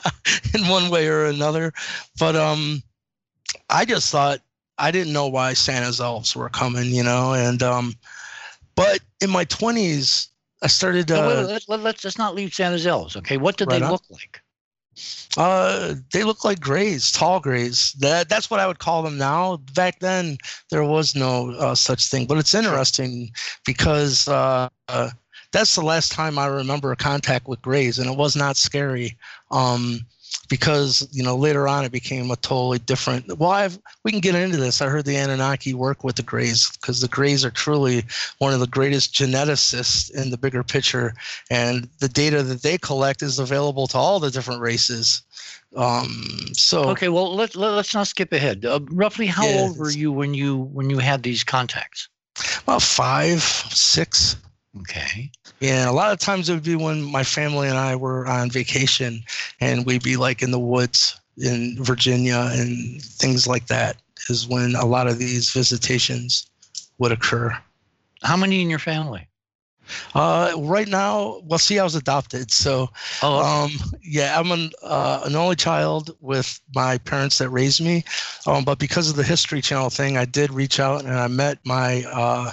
in 0.54 0.68
one 0.68 0.90
way 0.90 1.08
or 1.08 1.26
another. 1.26 1.72
But 2.18 2.36
um, 2.36 2.82
I 3.70 3.84
just 3.84 4.10
thought 4.10 4.40
I 4.78 4.90
didn't 4.90 5.12
know 5.12 5.28
why 5.28 5.52
Santa's 5.54 6.00
elves 6.00 6.34
were 6.34 6.48
coming, 6.48 6.86
you 6.86 7.02
know. 7.02 7.34
And 7.34 7.62
um, 7.62 7.94
but 8.74 9.00
in 9.20 9.30
my 9.30 9.44
20s, 9.44 10.28
I 10.62 10.66
started. 10.66 11.10
Uh, 11.10 11.46
wait, 11.48 11.68
wait, 11.68 11.78
let, 11.82 11.96
us 11.96 12.04
let's 12.04 12.18
not 12.18 12.34
leave 12.34 12.54
Santa's 12.54 12.86
elves. 12.86 13.16
Okay, 13.16 13.36
what 13.36 13.56
did 13.56 13.68
right 13.68 13.80
they 13.80 13.84
on? 13.84 13.92
look 13.92 14.04
like? 14.10 14.40
Uh, 15.36 15.94
they 16.12 16.24
look 16.24 16.44
like 16.44 16.58
grays, 16.60 17.12
tall 17.12 17.38
grays. 17.38 17.92
That 17.94 18.28
that's 18.28 18.50
what 18.50 18.60
I 18.60 18.66
would 18.66 18.80
call 18.80 19.02
them 19.02 19.18
now. 19.18 19.58
Back 19.74 20.00
then, 20.00 20.38
there 20.70 20.84
was 20.84 21.14
no 21.14 21.52
uh, 21.52 21.74
such 21.74 22.06
thing. 22.06 22.26
But 22.26 22.38
it's 22.38 22.54
interesting 22.54 23.30
because 23.64 24.26
uh, 24.26 24.68
uh 24.88 25.10
that's 25.52 25.74
the 25.74 25.82
last 25.82 26.12
time 26.12 26.38
I 26.38 26.46
remember 26.46 26.92
a 26.92 26.96
contact 26.96 27.48
with 27.48 27.62
Greys, 27.62 27.98
and 27.98 28.10
it 28.10 28.16
was 28.16 28.36
not 28.36 28.56
scary. 28.56 29.16
Um, 29.50 30.06
because 30.48 31.06
you 31.12 31.22
know 31.22 31.36
later 31.36 31.68
on 31.68 31.84
it 31.84 31.92
became 31.92 32.30
a 32.30 32.36
totally 32.36 32.78
different. 32.78 33.38
Well, 33.38 33.50
I've, 33.50 33.78
we 34.04 34.10
can 34.10 34.20
get 34.20 34.34
into 34.34 34.56
this. 34.56 34.80
I 34.80 34.88
heard 34.88 35.04
the 35.04 35.16
Anunnaki 35.16 35.74
work 35.74 36.04
with 36.04 36.16
the 36.16 36.22
Greys 36.22 36.70
because 36.72 37.00
the 37.00 37.08
Greys 37.08 37.44
are 37.44 37.50
truly 37.50 38.04
one 38.38 38.52
of 38.52 38.60
the 38.60 38.66
greatest 38.66 39.14
geneticists 39.14 40.10
in 40.10 40.30
the 40.30 40.38
bigger 40.38 40.62
picture, 40.62 41.14
and 41.50 41.88
the 42.00 42.08
data 42.08 42.42
that 42.42 42.62
they 42.62 42.78
collect 42.78 43.22
is 43.22 43.38
available 43.38 43.86
to 43.88 43.98
all 43.98 44.20
the 44.20 44.30
different 44.30 44.60
races. 44.60 45.22
Um, 45.76 46.28
so 46.52 46.84
okay, 46.90 47.08
well 47.08 47.34
let, 47.34 47.54
let 47.54 47.74
us 47.74 47.94
not 47.94 48.06
skip 48.06 48.32
ahead. 48.32 48.64
Uh, 48.64 48.80
roughly, 48.90 49.26
how 49.26 49.46
yeah, 49.46 49.60
old 49.60 49.78
were 49.78 49.90
you 49.90 50.10
when 50.10 50.34
you 50.34 50.56
when 50.56 50.90
you 50.90 50.98
had 50.98 51.22
these 51.22 51.44
contacts? 51.44 52.08
About 52.62 52.82
five, 52.82 53.42
six. 53.42 54.36
Okay. 54.80 55.30
Yeah, 55.60 55.90
a 55.90 55.92
lot 55.92 56.12
of 56.12 56.18
times 56.18 56.48
it 56.48 56.54
would 56.54 56.62
be 56.62 56.76
when 56.76 57.02
my 57.02 57.24
family 57.24 57.68
and 57.68 57.78
I 57.78 57.96
were 57.96 58.26
on 58.26 58.50
vacation 58.50 59.22
and 59.60 59.86
we'd 59.86 60.02
be 60.02 60.16
like 60.16 60.42
in 60.42 60.50
the 60.50 60.58
woods 60.58 61.18
in 61.38 61.76
Virginia 61.82 62.48
and 62.52 63.02
things 63.02 63.46
like 63.46 63.66
that 63.68 63.96
is 64.28 64.46
when 64.46 64.74
a 64.74 64.84
lot 64.84 65.06
of 65.06 65.18
these 65.18 65.50
visitations 65.50 66.46
would 66.98 67.12
occur. 67.12 67.56
How 68.22 68.36
many 68.36 68.60
in 68.60 68.70
your 68.70 68.78
family? 68.78 69.26
Uh, 70.14 70.52
right 70.58 70.88
now, 70.88 71.40
well, 71.44 71.58
see, 71.58 71.78
I 71.78 71.84
was 71.84 71.94
adopted, 71.94 72.50
so 72.50 72.90
oh, 73.22 73.38
um, 73.42 73.72
yeah, 74.02 74.38
I'm 74.38 74.50
an 74.50 74.70
uh, 74.82 75.22
an 75.24 75.34
only 75.34 75.56
child 75.56 76.14
with 76.20 76.60
my 76.74 76.98
parents 76.98 77.38
that 77.38 77.48
raised 77.48 77.80
me. 77.80 78.04
Um, 78.46 78.64
but 78.64 78.78
because 78.78 79.08
of 79.08 79.16
the 79.16 79.24
History 79.24 79.62
Channel 79.62 79.88
thing, 79.88 80.18
I 80.18 80.26
did 80.26 80.52
reach 80.52 80.78
out 80.78 81.04
and 81.04 81.14
I 81.14 81.26
met 81.28 81.58
my 81.64 82.04
uh, 82.12 82.52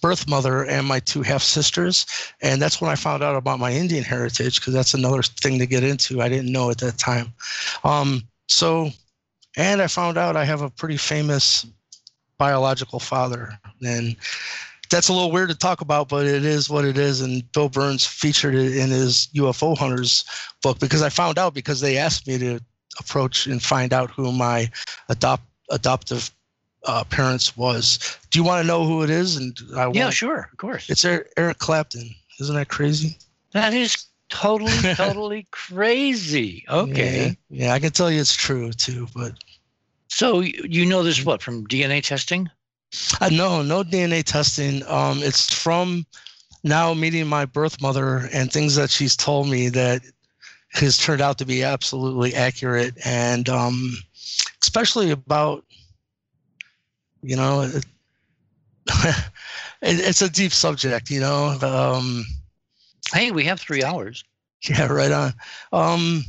birth 0.00 0.28
mother 0.28 0.64
and 0.64 0.86
my 0.86 1.00
two 1.00 1.22
half 1.22 1.42
sisters. 1.42 2.06
And 2.42 2.60
that's 2.60 2.80
when 2.80 2.90
I 2.90 2.94
found 2.94 3.22
out 3.22 3.36
about 3.36 3.58
my 3.58 3.72
Indian 3.72 4.04
heritage, 4.04 4.60
because 4.60 4.74
that's 4.74 4.94
another 4.94 5.22
thing 5.22 5.58
to 5.58 5.66
get 5.66 5.84
into. 5.84 6.22
I 6.22 6.28
didn't 6.28 6.52
know 6.52 6.70
at 6.70 6.78
that 6.78 6.98
time. 6.98 7.32
Um, 7.82 8.22
so, 8.48 8.90
and 9.56 9.80
I 9.80 9.86
found 9.86 10.18
out 10.18 10.36
I 10.36 10.44
have 10.44 10.62
a 10.62 10.70
pretty 10.70 10.96
famous 10.96 11.66
biological 12.38 12.98
father. 12.98 13.58
And 13.84 14.16
that's 14.90 15.08
a 15.08 15.12
little 15.12 15.30
weird 15.30 15.48
to 15.48 15.54
talk 15.54 15.80
about, 15.80 16.08
but 16.08 16.26
it 16.26 16.44
is 16.44 16.68
what 16.68 16.84
it 16.84 16.98
is. 16.98 17.20
And 17.20 17.50
Bill 17.52 17.70
Birnes 17.70 18.06
featured 18.06 18.54
it 18.54 18.76
in 18.76 18.90
his 18.90 19.28
UFO 19.34 19.76
Hunters 19.76 20.24
book 20.62 20.78
because 20.78 21.02
I 21.02 21.08
found 21.08 21.38
out 21.38 21.54
because 21.54 21.80
they 21.80 21.96
asked 21.96 22.26
me 22.26 22.38
to 22.38 22.60
approach 22.98 23.46
and 23.46 23.62
find 23.62 23.92
out 23.92 24.10
who 24.10 24.30
my 24.32 24.70
adopt 25.08 25.42
adoptive 25.70 26.30
uh, 26.84 27.04
parents 27.04 27.56
was. 27.56 28.18
Do 28.30 28.38
you 28.38 28.44
want 28.44 28.62
to 28.62 28.66
know 28.66 28.84
who 28.84 29.02
it 29.02 29.10
is? 29.10 29.36
And 29.36 29.58
I 29.76 29.90
yeah, 29.92 30.10
sure, 30.10 30.48
of 30.50 30.56
course. 30.58 30.88
It's 30.90 31.04
Eric 31.04 31.58
Clapton. 31.58 32.14
Isn't 32.40 32.54
that 32.56 32.68
crazy? 32.68 33.18
That 33.52 33.72
is 33.72 34.06
totally, 34.28 34.76
totally 34.94 35.46
crazy. 35.50 36.64
Okay. 36.68 37.36
Yeah, 37.48 37.66
yeah, 37.66 37.72
I 37.74 37.78
can 37.78 37.90
tell 37.90 38.10
you 38.10 38.20
it's 38.20 38.34
true 38.34 38.72
too. 38.72 39.06
But 39.14 39.34
so 40.08 40.40
you 40.40 40.86
know 40.86 41.02
this 41.02 41.24
what 41.24 41.42
from 41.42 41.66
DNA 41.66 42.02
testing? 42.02 42.50
Uh, 43.20 43.28
no, 43.32 43.62
no 43.62 43.82
DNA 43.82 44.22
testing. 44.22 44.82
Um, 44.86 45.18
it's 45.22 45.52
from 45.52 46.06
now 46.62 46.94
meeting 46.94 47.26
my 47.26 47.44
birth 47.44 47.80
mother 47.80 48.28
and 48.32 48.52
things 48.52 48.74
that 48.76 48.90
she's 48.90 49.16
told 49.16 49.48
me 49.48 49.68
that 49.70 50.02
has 50.72 50.98
turned 50.98 51.20
out 51.20 51.38
to 51.38 51.44
be 51.44 51.62
absolutely 51.62 52.34
accurate, 52.34 52.94
and 53.04 53.48
um, 53.48 53.96
especially 54.62 55.10
about 55.10 55.64
you 57.24 57.36
know, 57.36 57.62
it, 57.62 57.84
it's 59.80 60.22
a 60.22 60.30
deep 60.30 60.52
subject. 60.52 61.10
You 61.10 61.20
know. 61.20 61.58
Um, 61.60 62.24
hey, 63.12 63.30
we 63.30 63.44
have 63.44 63.60
three 63.60 63.82
hours. 63.82 64.24
Yeah, 64.68 64.86
right 64.86 65.12
on. 65.12 65.34
Um, 65.72 66.24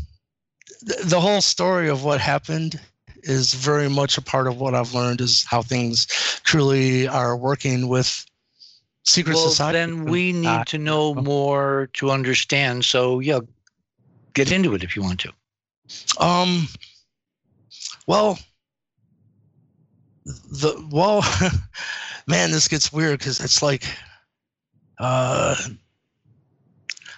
th- 0.87 1.01
the 1.05 1.21
whole 1.21 1.41
story 1.41 1.89
of 1.89 2.03
what 2.03 2.19
happened 2.19 2.79
is 3.23 3.53
very 3.53 3.89
much 3.89 4.17
a 4.17 4.21
part 4.21 4.47
of 4.47 4.59
what 4.59 4.75
I've 4.75 4.93
learned 4.93 5.21
is 5.21 5.45
how 5.45 5.61
things 5.61 6.05
truly 6.43 7.07
are 7.07 7.35
working 7.35 7.87
with 7.87 8.25
secret 9.03 9.35
well, 9.35 9.49
society. 9.49 9.77
Then 9.77 10.05
we 10.05 10.31
need 10.31 10.67
to 10.67 10.77
know 10.77 11.15
more 11.15 11.89
to 11.93 12.11
understand. 12.11 12.85
So 12.85 13.19
yeah, 13.19 13.39
get 14.33 14.51
into 14.51 14.75
it 14.75 14.83
if 14.83 14.95
you 14.95 15.01
want 15.01 15.21
to. 15.21 15.31
Um. 16.23 16.67
Well, 18.07 18.37
the 20.25 20.87
well, 20.91 21.23
man, 22.27 22.51
this 22.51 22.67
gets 22.67 22.91
weird 22.91 23.19
because 23.19 23.39
it's 23.39 23.61
like, 23.61 23.85
uh, 24.99 25.55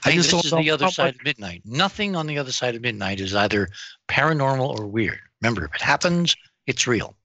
I 0.05 0.11
just 0.11 0.31
this 0.31 0.45
is 0.45 0.51
the 0.51 0.71
other 0.71 0.89
side 0.89 1.15
of 1.15 1.23
midnight. 1.23 1.61
Nothing 1.65 2.15
on 2.15 2.27
the 2.27 2.37
other 2.37 2.51
side 2.51 2.75
of 2.75 2.81
midnight 2.81 3.19
is 3.19 3.33
either 3.33 3.69
paranormal 4.07 4.79
or 4.79 4.85
weird. 4.85 5.19
Remember, 5.41 5.65
if 5.65 5.75
it 5.75 5.81
happens, 5.81 6.35
it's 6.65 6.87
real. 6.87 7.15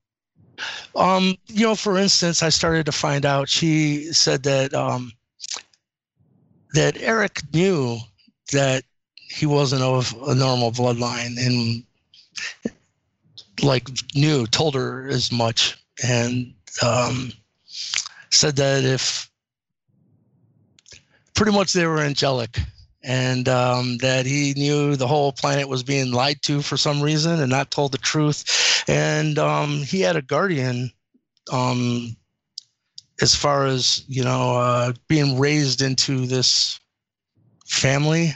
Um, 0.94 1.36
you 1.46 1.66
know, 1.66 1.74
for 1.74 1.98
instance, 1.98 2.42
I 2.42 2.50
started 2.50 2.86
to 2.86 2.92
find 2.92 3.26
out. 3.26 3.48
She 3.48 4.12
said 4.12 4.42
that 4.44 4.74
um, 4.74 5.12
that 6.74 7.00
Eric 7.00 7.40
knew 7.52 7.98
that 8.52 8.84
he 9.16 9.46
wasn't 9.46 9.82
of 9.82 10.14
a 10.28 10.34
normal 10.34 10.70
bloodline, 10.70 11.36
and 11.44 11.84
like 13.62 13.88
knew, 14.14 14.46
told 14.46 14.74
her 14.74 15.08
as 15.08 15.32
much. 15.32 15.78
And 16.02 16.54
um, 16.82 17.32
said 18.30 18.56
that 18.56 18.84
if 18.84 19.30
pretty 21.34 21.52
much 21.52 21.72
they 21.72 21.86
were 21.86 22.00
angelic 22.00 22.58
and 23.02 23.48
um, 23.48 23.98
that 23.98 24.26
he 24.26 24.54
knew 24.56 24.96
the 24.96 25.06
whole 25.06 25.32
planet 25.32 25.68
was 25.68 25.82
being 25.82 26.12
lied 26.12 26.40
to 26.42 26.62
for 26.62 26.76
some 26.76 27.02
reason 27.02 27.40
and 27.40 27.50
not 27.50 27.70
told 27.70 27.92
the 27.92 27.98
truth. 27.98 28.84
And 28.88 29.38
um, 29.38 29.78
he 29.82 30.00
had 30.00 30.16
a 30.16 30.22
guardian 30.22 30.90
um, 31.52 32.16
as 33.20 33.34
far 33.34 33.66
as, 33.66 34.04
you 34.08 34.22
know, 34.22 34.56
uh, 34.56 34.92
being 35.08 35.38
raised 35.38 35.82
into 35.82 36.26
this 36.26 36.78
family. 37.66 38.32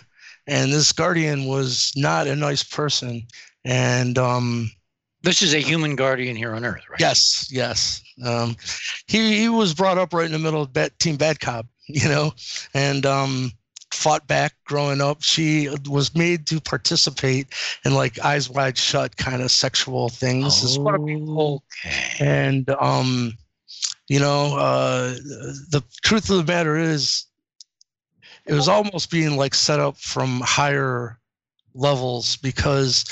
And 0.47 0.73
this 0.73 0.93
guardian 0.93 1.47
was 1.47 1.93
not 1.97 2.27
a 2.27 2.37
nice 2.37 2.63
person. 2.63 3.23
And 3.65 4.19
um, 4.19 4.71
this 5.27 5.43
is 5.43 5.55
a 5.55 5.59
human 5.59 5.97
guardian 5.97 6.37
here 6.37 6.55
on 6.55 6.65
Earth, 6.65 6.89
right? 6.89 7.01
Yes, 7.01 7.49
yes. 7.51 8.01
Um, 8.25 8.57
he 9.09 9.41
he 9.41 9.49
was 9.49 9.75
brought 9.75 9.99
up 9.99 10.15
right 10.15 10.25
in 10.25 10.33
the 10.33 10.39
middle 10.39 10.63
of 10.63 10.73
bad, 10.73 10.97
Team 11.01 11.17
Bad 11.17 11.41
Cop, 11.41 11.67
you 11.89 12.09
know, 12.09 12.33
and 12.75 13.05
um, 13.05 13.51
fought 13.93 14.27
back 14.29 14.55
growing 14.67 15.01
up. 15.01 15.23
She 15.23 15.69
was 15.89 16.15
made 16.15 16.47
to 16.47 16.61
participate 16.61 17.49
in 17.85 17.95
like 17.95 18.25
eyes 18.25 18.49
wide 18.49 18.79
shut 18.79 19.17
kind 19.17 19.43
of 19.43 19.51
sexual 19.51 20.09
things. 20.09 20.79
Oh, 20.79 20.83
what 20.83 21.05
people, 21.05 21.65
okay. 21.85 22.25
And 22.25 22.71
um, 22.81 23.33
you 24.09 24.21
know, 24.21 24.57
uh, 24.57 25.15
the 25.71 25.83
truth 26.05 26.31
of 26.31 26.37
the 26.37 26.53
matter 26.53 26.77
is, 26.77 27.25
it 28.47 28.55
was 28.55 28.69
almost 28.69 29.11
being 29.11 29.37
like 29.37 29.57
set 29.57 29.81
up 29.81 29.97
from 29.97 30.41
higher 30.41 31.19
levels 31.77 32.37
because 32.37 33.05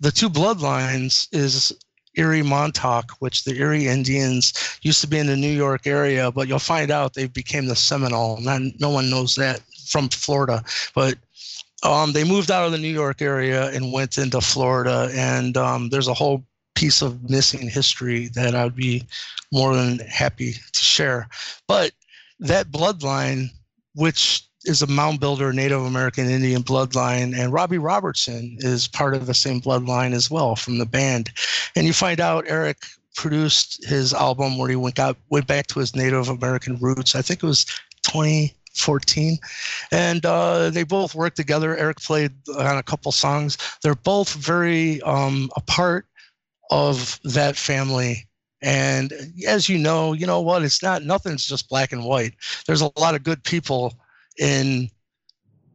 the 0.00 0.10
two 0.10 0.30
bloodlines 0.30 1.28
is 1.32 1.72
Erie 2.14 2.42
Montauk, 2.42 3.12
which 3.20 3.44
the 3.44 3.56
Erie 3.56 3.88
Indians 3.88 4.52
used 4.82 5.00
to 5.00 5.06
be 5.06 5.18
in 5.18 5.26
the 5.26 5.36
New 5.36 5.52
York 5.52 5.86
area, 5.86 6.30
but 6.30 6.46
you'll 6.46 6.58
find 6.58 6.90
out 6.90 7.14
they 7.14 7.26
became 7.26 7.66
the 7.66 7.76
Seminole. 7.76 8.38
Not, 8.40 8.62
no 8.78 8.90
one 8.90 9.08
knows 9.10 9.34
that 9.36 9.62
from 9.88 10.08
Florida, 10.08 10.62
but 10.94 11.16
um, 11.82 12.12
they 12.12 12.24
moved 12.24 12.50
out 12.50 12.66
of 12.66 12.72
the 12.72 12.78
New 12.78 12.92
York 12.92 13.22
area 13.22 13.70
and 13.70 13.92
went 13.92 14.18
into 14.18 14.40
Florida. 14.40 15.10
And 15.14 15.56
um, 15.56 15.88
there's 15.88 16.08
a 16.08 16.14
whole 16.14 16.44
piece 16.74 17.02
of 17.02 17.28
missing 17.28 17.68
history 17.68 18.28
that 18.28 18.54
I'd 18.54 18.76
be 18.76 19.04
more 19.52 19.74
than 19.74 19.98
happy 20.00 20.52
to 20.52 20.80
share. 20.80 21.28
But 21.66 21.92
that 22.40 22.70
bloodline, 22.70 23.48
which 23.94 24.44
is 24.64 24.82
a 24.82 24.86
mound 24.86 25.20
builder 25.20 25.52
Native 25.52 25.82
American 25.82 26.28
Indian 26.28 26.62
bloodline, 26.62 27.36
and 27.36 27.52
Robbie 27.52 27.78
Robertson 27.78 28.56
is 28.60 28.88
part 28.88 29.14
of 29.14 29.26
the 29.26 29.34
same 29.34 29.60
bloodline 29.60 30.12
as 30.12 30.30
well 30.30 30.56
from 30.56 30.78
the 30.78 30.86
band. 30.86 31.30
And 31.76 31.86
you 31.86 31.92
find 31.92 32.20
out 32.20 32.44
Eric 32.46 32.78
produced 33.14 33.84
his 33.84 34.14
album 34.14 34.58
where 34.58 34.68
he 34.68 34.76
went 34.76 34.94
got 34.94 35.16
went 35.30 35.46
back 35.46 35.66
to 35.68 35.80
his 35.80 35.94
Native 35.94 36.28
American 36.28 36.76
roots. 36.76 37.14
I 37.14 37.22
think 37.22 37.42
it 37.42 37.46
was 37.46 37.64
2014, 38.02 39.38
and 39.90 40.26
uh, 40.26 40.70
they 40.70 40.82
both 40.84 41.14
worked 41.14 41.36
together. 41.36 41.76
Eric 41.76 42.00
played 42.00 42.32
on 42.56 42.78
a 42.78 42.82
couple 42.82 43.12
songs. 43.12 43.58
They're 43.82 43.94
both 43.94 44.32
very 44.34 45.00
um, 45.02 45.50
a 45.56 45.60
part 45.60 46.06
of 46.70 47.20
that 47.24 47.56
family 47.56 48.26
and 48.62 49.12
as 49.46 49.68
you 49.68 49.76
know, 49.76 50.12
you 50.12 50.24
know 50.24 50.40
what? 50.40 50.62
It's 50.62 50.82
not 50.82 51.02
nothing's 51.02 51.44
just 51.44 51.68
black 51.68 51.92
and 51.92 52.04
white. 52.04 52.34
There's 52.66 52.80
a 52.80 52.92
lot 52.96 53.16
of 53.16 53.24
good 53.24 53.42
people 53.42 53.94
in 54.38 54.90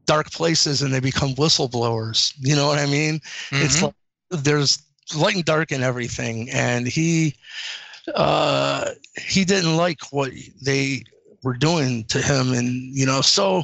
dark 0.06 0.32
places 0.32 0.82
and 0.82 0.94
they 0.94 1.00
become 1.00 1.36
whistleblowers. 1.36 2.34
You 2.40 2.56
know 2.56 2.68
what 2.68 2.80
I 2.80 2.86
mean? 2.86 3.20
Mm-hmm. 3.50 3.66
It's 3.66 3.82
like 3.82 3.94
there's 4.30 4.82
light 5.16 5.36
and 5.36 5.46
dark 5.46 5.72
in 5.72 5.84
everything. 5.84 6.50
And 6.50 6.88
he 6.88 7.36
uh, 8.16 8.92
he 9.20 9.46
didn't 9.46 9.76
like 9.76 10.00
what 10.12 10.32
they 10.62 11.04
were 11.44 11.56
doing 11.56 12.04
to 12.06 12.22
him, 12.22 12.54
and 12.54 12.96
you 12.96 13.06
know, 13.06 13.22
so 13.22 13.64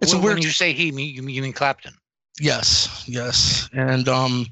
it's 0.00 0.12
when, 0.12 0.22
a 0.22 0.24
weird. 0.24 0.36
When 0.36 0.42
you 0.42 0.50
say 0.50 0.72
he, 0.72 0.86
you 0.86 0.92
mean, 0.92 1.14
you 1.14 1.42
mean 1.42 1.52
Clapton? 1.52 1.94
Yes, 2.40 3.04
yes, 3.06 3.68
and 3.72 4.08
um, 4.08 4.46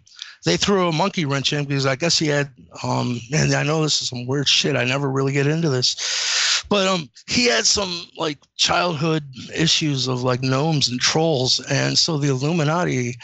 they 0.44 0.56
threw 0.56 0.88
a 0.88 0.92
monkey 0.92 1.24
wrench 1.24 1.52
in 1.52 1.64
because 1.64 1.86
I 1.86 1.96
guess 1.96 2.18
he 2.18 2.26
had 2.26 2.50
um 2.82 3.20
and 3.32 3.54
I 3.54 3.62
know 3.62 3.82
this 3.82 4.02
is 4.02 4.08
some 4.08 4.26
weird 4.26 4.48
shit. 4.48 4.76
I 4.76 4.84
never 4.84 5.10
really 5.10 5.32
get 5.32 5.46
into 5.46 5.68
this. 5.68 5.96
But 6.68 6.86
um 6.86 7.08
he 7.26 7.46
had 7.46 7.66
some 7.66 8.06
like 8.16 8.38
childhood 8.56 9.24
issues 9.54 10.08
of 10.08 10.22
like 10.22 10.42
gnomes 10.42 10.88
and 10.88 11.00
trolls. 11.00 11.60
And 11.70 11.96
so 11.96 12.18
the 12.18 12.28
Illuminati 12.28 13.16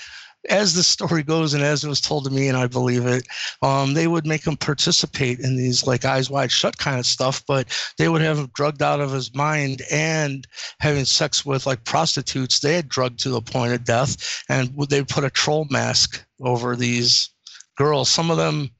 as 0.50 0.74
the 0.74 0.82
story 0.82 1.22
goes 1.22 1.54
and 1.54 1.62
as 1.62 1.84
it 1.84 1.88
was 1.88 2.00
told 2.00 2.24
to 2.24 2.30
me 2.30 2.48
and 2.48 2.56
i 2.58 2.66
believe 2.66 3.06
it 3.06 3.26
um, 3.62 3.94
they 3.94 4.06
would 4.06 4.26
make 4.26 4.46
him 4.46 4.56
participate 4.56 5.40
in 5.40 5.56
these 5.56 5.86
like 5.86 6.04
eyes 6.04 6.28
wide 6.28 6.52
shut 6.52 6.76
kind 6.76 6.98
of 6.98 7.06
stuff. 7.06 7.42
But 7.46 7.68
they 7.96 8.08
would 8.08 8.20
have 8.20 8.38
him 8.38 8.50
drugged 8.54 8.82
out 8.82 9.00
of 9.00 9.12
his 9.12 9.34
mind 9.34 9.82
and 9.90 10.46
having 10.80 11.04
sex 11.06 11.46
with 11.46 11.66
like 11.66 11.84
prostitutes. 11.84 12.60
They 12.60 12.74
had 12.74 12.88
drugged 12.88 13.20
to 13.20 13.30
the 13.30 13.40
point 13.40 13.72
of 13.72 13.84
death. 13.84 14.44
And 14.48 14.74
they'd 14.88 15.08
put 15.08 15.24
a 15.24 15.30
troll 15.30 15.66
mask 15.70 16.24
over 16.40 16.76
these 16.76 17.30
girls. 17.76 18.10
Some 18.10 18.30
of 18.30 18.36
them 18.36 18.70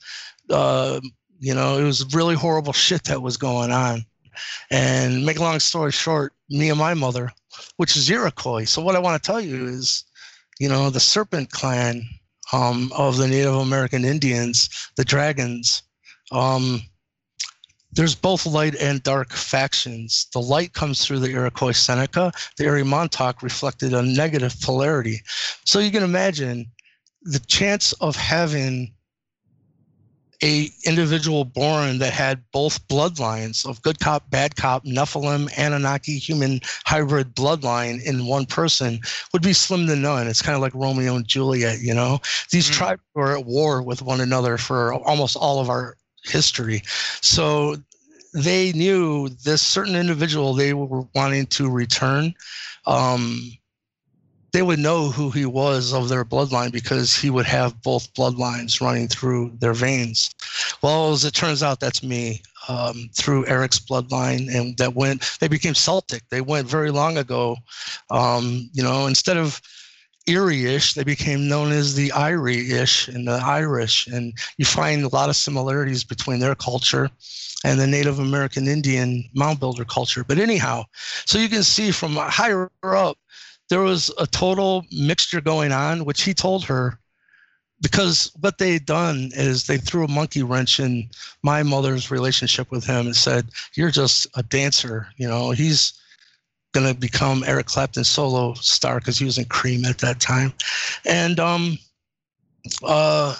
uh, 0.50 1.00
you 1.40 1.54
know 1.54 1.78
it 1.78 1.84
was 1.84 2.14
really 2.14 2.34
horrible 2.34 2.72
shit 2.84 3.04
that 3.04 3.22
was 3.22 3.36
going 3.36 3.70
on 3.70 4.04
and 4.70 5.24
make 5.24 5.38
a 5.38 5.42
long 5.42 5.60
story 5.60 5.92
short 5.92 6.32
me 6.50 6.70
and 6.70 6.78
my 6.78 6.94
mother 6.94 7.32
which 7.76 7.96
is 7.96 8.10
iroquois 8.10 8.64
so 8.64 8.82
what 8.82 8.96
i 8.96 8.98
want 8.98 9.20
to 9.20 9.26
tell 9.26 9.40
you 9.40 9.66
is 9.66 10.04
you 10.58 10.68
know, 10.68 10.90
the 10.90 11.00
Serpent 11.00 11.50
Clan 11.50 12.02
um, 12.52 12.92
of 12.96 13.16
the 13.16 13.28
Native 13.28 13.54
American 13.54 14.04
Indians, 14.04 14.90
the 14.96 15.04
Dragons. 15.04 15.82
Um, 16.30 16.82
there's 17.92 18.14
both 18.14 18.46
light 18.46 18.74
and 18.76 19.02
dark 19.02 19.32
factions. 19.32 20.26
The 20.32 20.40
light 20.40 20.72
comes 20.72 21.04
through 21.04 21.20
the 21.20 21.30
Iroquois 21.30 21.72
Seneca. 21.72 22.32
The 22.56 22.64
Erie 22.64 22.82
Montauk 22.82 23.42
reflected 23.42 23.94
a 23.94 24.02
negative 24.02 24.60
polarity. 24.60 25.20
So 25.64 25.78
you 25.78 25.90
can 25.90 26.02
imagine 26.02 26.66
the 27.22 27.38
chance 27.40 27.92
of 27.94 28.16
having 28.16 28.93
a 30.42 30.68
individual 30.84 31.44
born 31.44 31.98
that 31.98 32.12
had 32.12 32.42
both 32.52 32.86
bloodlines 32.88 33.68
of 33.68 33.80
good 33.82 34.00
cop, 34.00 34.28
bad 34.30 34.56
cop, 34.56 34.84
Nephilim, 34.84 35.50
Anunnaki, 35.58 36.18
human 36.18 36.60
hybrid 36.84 37.34
bloodline 37.34 38.02
in 38.02 38.26
one 38.26 38.46
person 38.46 39.00
would 39.32 39.42
be 39.42 39.52
slim 39.52 39.86
to 39.86 39.96
none. 39.96 40.26
It's 40.26 40.42
kind 40.42 40.56
of 40.56 40.62
like 40.62 40.74
Romeo 40.74 41.16
and 41.16 41.26
Juliet, 41.26 41.80
you 41.80 41.94
know? 41.94 42.20
These 42.50 42.70
mm. 42.70 42.74
tribes 42.74 43.02
were 43.14 43.36
at 43.36 43.46
war 43.46 43.82
with 43.82 44.02
one 44.02 44.20
another 44.20 44.58
for 44.58 44.94
almost 44.94 45.36
all 45.36 45.60
of 45.60 45.68
our 45.68 45.96
history. 46.24 46.82
So 47.20 47.76
they 48.32 48.72
knew 48.72 49.28
this 49.44 49.62
certain 49.62 49.94
individual 49.94 50.54
they 50.54 50.74
were 50.74 51.06
wanting 51.14 51.46
to 51.46 51.70
return. 51.70 52.34
Um, 52.86 53.56
they 54.54 54.62
would 54.62 54.78
know 54.78 55.10
who 55.10 55.30
he 55.30 55.44
was 55.44 55.92
of 55.92 56.08
their 56.08 56.24
bloodline 56.24 56.70
because 56.70 57.16
he 57.16 57.28
would 57.28 57.44
have 57.44 57.82
both 57.82 58.14
bloodlines 58.14 58.80
running 58.80 59.08
through 59.08 59.52
their 59.58 59.74
veins. 59.74 60.32
Well, 60.80 61.10
as 61.12 61.24
it 61.24 61.34
turns 61.34 61.60
out, 61.60 61.80
that's 61.80 62.04
me 62.04 62.40
um, 62.68 63.10
through 63.14 63.48
Eric's 63.48 63.80
bloodline, 63.80 64.48
and 64.54 64.76
that 64.78 64.94
went. 64.94 65.36
They 65.40 65.48
became 65.48 65.74
Celtic. 65.74 66.22
They 66.30 66.40
went 66.40 66.68
very 66.68 66.92
long 66.92 67.18
ago. 67.18 67.56
Um, 68.10 68.70
you 68.72 68.84
know, 68.84 69.06
instead 69.08 69.36
of 69.36 69.60
Erie-ish, 70.28 70.94
they 70.94 71.02
became 71.02 71.48
known 71.48 71.72
as 71.72 71.96
the 71.96 72.10
Irie-ish 72.10 73.08
and 73.08 73.26
the 73.26 73.40
Irish, 73.44 74.06
and 74.06 74.32
you 74.56 74.64
find 74.64 75.02
a 75.02 75.08
lot 75.08 75.30
of 75.30 75.34
similarities 75.34 76.04
between 76.04 76.38
their 76.38 76.54
culture 76.54 77.10
and 77.64 77.80
the 77.80 77.88
Native 77.88 78.20
American 78.20 78.68
Indian 78.68 79.24
mound 79.34 79.58
builder 79.58 79.84
culture. 79.84 80.22
But 80.22 80.38
anyhow, 80.38 80.84
so 81.24 81.38
you 81.38 81.48
can 81.48 81.64
see 81.64 81.90
from 81.90 82.14
higher 82.14 82.70
up 82.84 83.18
there 83.70 83.80
was 83.80 84.10
a 84.18 84.26
total 84.26 84.84
mixture 84.92 85.40
going 85.40 85.72
on, 85.72 86.04
which 86.04 86.22
he 86.22 86.34
told 86.34 86.64
her 86.64 86.98
because 87.80 88.32
what 88.40 88.58
they 88.58 88.74
had 88.74 88.86
done 88.86 89.30
is 89.34 89.66
they 89.66 89.76
threw 89.76 90.04
a 90.04 90.10
monkey 90.10 90.42
wrench 90.42 90.80
in 90.80 91.08
my 91.42 91.62
mother's 91.62 92.10
relationship 92.10 92.70
with 92.70 92.84
him 92.84 93.06
and 93.06 93.16
said, 93.16 93.48
You're 93.74 93.90
just 93.90 94.26
a 94.36 94.42
dancer. 94.42 95.08
You 95.16 95.28
know, 95.28 95.50
he's 95.50 95.92
going 96.72 96.92
to 96.92 96.98
become 96.98 97.44
Eric 97.46 97.66
Clapton's 97.66 98.08
solo 98.08 98.54
star 98.54 98.98
because 98.98 99.18
he 99.18 99.24
was 99.24 99.38
in 99.38 99.44
Cream 99.46 99.84
at 99.84 99.98
that 99.98 100.20
time. 100.20 100.52
And 101.04 101.38
um, 101.38 101.78
uh, 102.82 103.36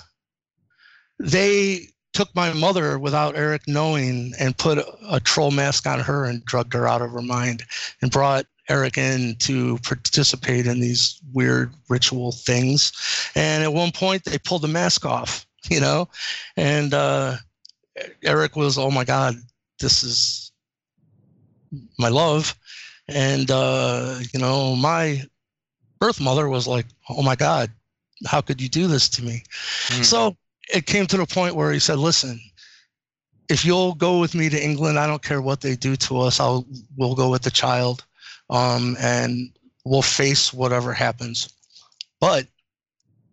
they 1.19 1.89
took 2.13 2.33
my 2.35 2.53
mother 2.53 2.99
without 2.99 3.37
Eric 3.37 3.63
knowing 3.67 4.33
and 4.39 4.57
put 4.57 4.79
a, 4.79 4.87
a 5.11 5.21
troll 5.21 5.51
mask 5.51 5.87
on 5.87 6.01
her 6.01 6.25
and 6.25 6.45
drugged 6.45 6.75
her 6.75 6.87
out 6.87 7.03
of 7.03 7.11
her 7.11 7.23
mind 7.23 7.65
and 8.03 8.11
brought 8.11 8.47
Eric 8.69 8.99
in 8.99 9.37
to 9.41 9.79
participate 9.79 10.67
in 10.67 10.81
these 10.81 11.21
weird 11.33 11.73
ritual 11.89 12.33
things. 12.33 12.93
And 13.35 13.63
at 13.63 13.73
one 13.73 13.93
point, 13.93 14.25
they 14.25 14.39
pulled 14.39 14.63
the 14.63 14.69
mask 14.69 15.05
off, 15.05 15.47
you 15.71 15.81
know, 15.81 16.09
and 16.57 16.95
uh, 16.95 17.37
Eric 18.23 18.57
was, 18.57 18.79
oh 18.79 18.91
my 18.91 19.05
God, 19.05 19.37
this 19.81 20.03
is 20.03 20.53
my 21.99 22.09
love. 22.09 22.55
And, 23.09 23.51
uh, 23.51 24.19
you 24.33 24.41
know, 24.41 24.75
my 24.75 25.23
birth 26.01 26.21
mother 26.21 26.49
was 26.49 26.67
like, 26.67 26.87
oh 27.09 27.23
my 27.23 27.37
God, 27.37 27.71
how 28.27 28.41
could 28.41 28.61
you 28.61 28.69
do 28.69 28.87
this 28.87 29.09
to 29.11 29.23
me? 29.23 29.43
Mm. 29.89 30.05
So 30.05 30.37
it 30.73 30.87
came 30.87 31.07
to 31.09 31.17
the 31.17 31.27
point 31.27 31.55
where 31.55 31.73
he 31.73 31.79
said, 31.79 31.99
listen, 31.99 32.41
if 33.49 33.65
you'll 33.65 33.95
go 33.95 34.21
with 34.21 34.35
me 34.35 34.49
to 34.49 34.63
England, 34.63 34.99
I 34.99 35.07
don't 35.07 35.23
care 35.23 35.43
what 35.43 35.61
they 35.61 35.77
do 35.77 35.97
to 35.97 36.21
us. 36.21 36.41
I'll 36.41 36.67
we'll 36.97 37.15
go 37.15 37.31
with 37.31 37.43
the 37.43 37.51
child, 37.51 38.05
um, 38.51 38.97
and 39.01 39.51
we'll 39.85 40.03
face 40.03 40.53
whatever 40.53 40.93
happens. 40.93 41.49
But 42.21 42.47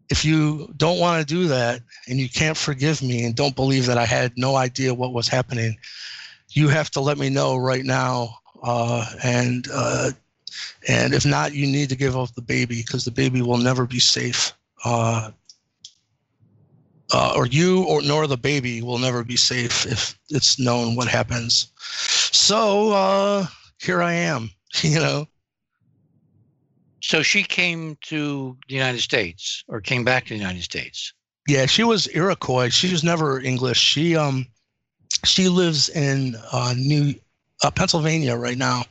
if 0.10 0.26
you 0.26 0.74
don't 0.76 1.00
want 1.00 1.26
to 1.26 1.34
do 1.34 1.48
that 1.48 1.82
and 2.08 2.20
you 2.20 2.28
can't 2.28 2.58
forgive 2.58 3.02
me 3.02 3.24
and 3.24 3.36
don't 3.36 3.56
believe 3.56 3.86
that 3.86 3.98
I 3.98 4.06
had 4.06 4.34
no 4.36 4.58
idea 4.58 4.94
what 4.94 5.14
was 5.14 5.28
happening, 5.28 5.78
you 6.50 6.68
have 6.68 6.92
to 6.92 7.00
let 7.00 7.18
me 7.18 7.30
know 7.30 7.58
right 7.58 7.86
now. 7.86 8.38
Uh, 8.62 9.06
and 9.24 9.68
uh, 9.74 10.12
and 10.88 11.14
if 11.14 11.26
not, 11.26 11.54
you 11.54 11.66
need 11.66 11.90
to 11.90 11.96
give 11.96 12.18
up 12.18 12.34
the 12.36 12.42
baby 12.42 12.84
because 12.86 13.06
the 13.06 13.12
baby 13.12 13.42
will 13.42 13.58
never 13.58 13.86
be 13.86 14.00
safe. 14.00 14.54
Uh, 14.84 15.32
uh, 17.14 17.34
or 17.36 17.46
you 17.46 17.84
or 17.84 18.02
nor 18.02 18.28
the 18.28 18.38
baby 18.38 18.82
will 18.82 18.98
never 18.98 19.24
be 19.24 19.36
safe 19.36 19.86
if 19.86 20.18
it's 20.30 20.60
known 20.60 20.96
what 20.96 21.08
happens. 21.08 21.72
So 21.78 22.92
uh, 22.92 23.48
here 23.80 24.02
I 24.02 24.14
am, 24.14 24.50
you 24.82 25.00
know. 25.00 25.28
So 27.02 27.24
she 27.24 27.44
came 27.44 27.98
to 28.02 28.58
the 28.68 28.76
United 28.76 29.02
States 29.02 29.64
or 29.68 29.82
came 29.82 30.04
back 30.04 30.26
to 30.26 30.30
the 30.30 30.40
United 30.40 30.64
States. 30.64 31.14
Yeah, 31.48 31.66
she 31.66 31.84
was 31.84 32.08
Iroquois. 32.14 32.70
She 32.70 32.92
was 32.92 33.04
never 33.04 33.40
English. 33.40 33.80
She 33.80 34.16
um 34.16 34.46
she 35.26 35.50
lives 35.50 35.90
in 35.90 36.36
uh, 36.52 36.74
New 36.78 37.14
uh, 37.64 37.72
Pennsylvania 37.72 38.36
right 38.36 38.58
now, 38.58 38.84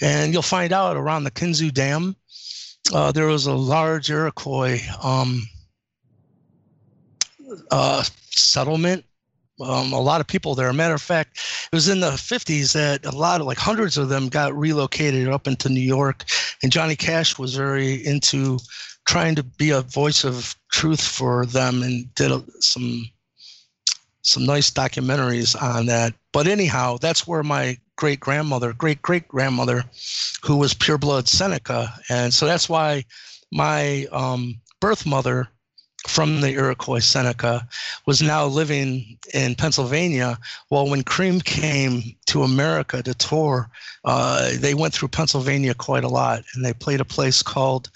and 0.00 0.32
you'll 0.32 0.42
find 0.42 0.72
out 0.72 0.96
around 0.96 1.24
the 1.24 1.30
Kinzua 1.30 1.72
Dam. 1.72 2.16
Uh, 2.92 3.12
there 3.12 3.26
was 3.26 3.46
a 3.46 3.54
large 3.54 4.10
Iroquois 4.10 4.80
um, 5.02 5.42
uh, 7.70 8.02
settlement. 8.30 9.04
Um, 9.62 9.92
a 9.92 10.00
lot 10.00 10.20
of 10.20 10.26
people 10.26 10.54
there. 10.54 10.68
A 10.68 10.74
matter 10.74 10.94
of 10.94 11.02
fact, 11.02 11.38
it 11.72 11.74
was 11.74 11.88
in 11.88 12.00
the 12.00 12.10
50s 12.10 12.72
that 12.72 13.04
a 13.04 13.16
lot 13.16 13.40
of 13.40 13.46
like 13.46 13.58
hundreds 13.58 13.96
of 13.96 14.08
them 14.08 14.28
got 14.28 14.56
relocated 14.56 15.28
up 15.28 15.46
into 15.46 15.68
New 15.68 15.80
York. 15.80 16.24
And 16.62 16.72
Johnny 16.72 16.96
Cash 16.96 17.38
was 17.38 17.54
very 17.54 17.94
into 18.04 18.58
trying 19.06 19.34
to 19.34 19.42
be 19.42 19.70
a 19.70 19.82
voice 19.82 20.24
of 20.24 20.54
truth 20.70 21.02
for 21.02 21.46
them 21.46 21.82
and 21.82 22.12
did 22.14 22.32
some 22.60 23.08
some 24.24 24.46
nice 24.46 24.70
documentaries 24.70 25.60
on 25.60 25.86
that. 25.86 26.14
But 26.32 26.46
anyhow, 26.46 26.96
that's 27.00 27.26
where 27.26 27.42
my 27.42 27.76
great 27.96 28.20
grandmother, 28.20 28.72
great 28.72 29.02
great 29.02 29.28
grandmother, 29.28 29.84
who 30.44 30.56
was 30.56 30.74
pure 30.74 30.98
blood 30.98 31.28
Seneca, 31.28 31.92
and 32.08 32.32
so 32.32 32.46
that's 32.46 32.68
why 32.68 33.04
my 33.50 34.06
um, 34.12 34.60
birth 34.80 35.04
mother 35.04 35.48
from 36.06 36.40
the 36.40 36.50
Iroquois 36.50 36.98
Seneca 36.98 37.66
was 38.06 38.20
now 38.20 38.44
living 38.44 39.18
in 39.32 39.54
Pennsylvania. 39.54 40.38
Well, 40.70 40.88
when 40.88 41.02
Cream 41.02 41.40
came 41.40 42.02
to 42.26 42.42
America 42.42 43.02
to 43.02 43.14
tour, 43.14 43.70
uh, 44.04 44.50
they 44.58 44.74
went 44.74 44.94
through 44.94 45.08
Pennsylvania 45.08 45.74
quite 45.74 46.04
a 46.04 46.08
lot, 46.08 46.42
and 46.54 46.64
they 46.64 46.72
played 46.72 47.00
a 47.00 47.04
place 47.04 47.42
called 47.42 47.90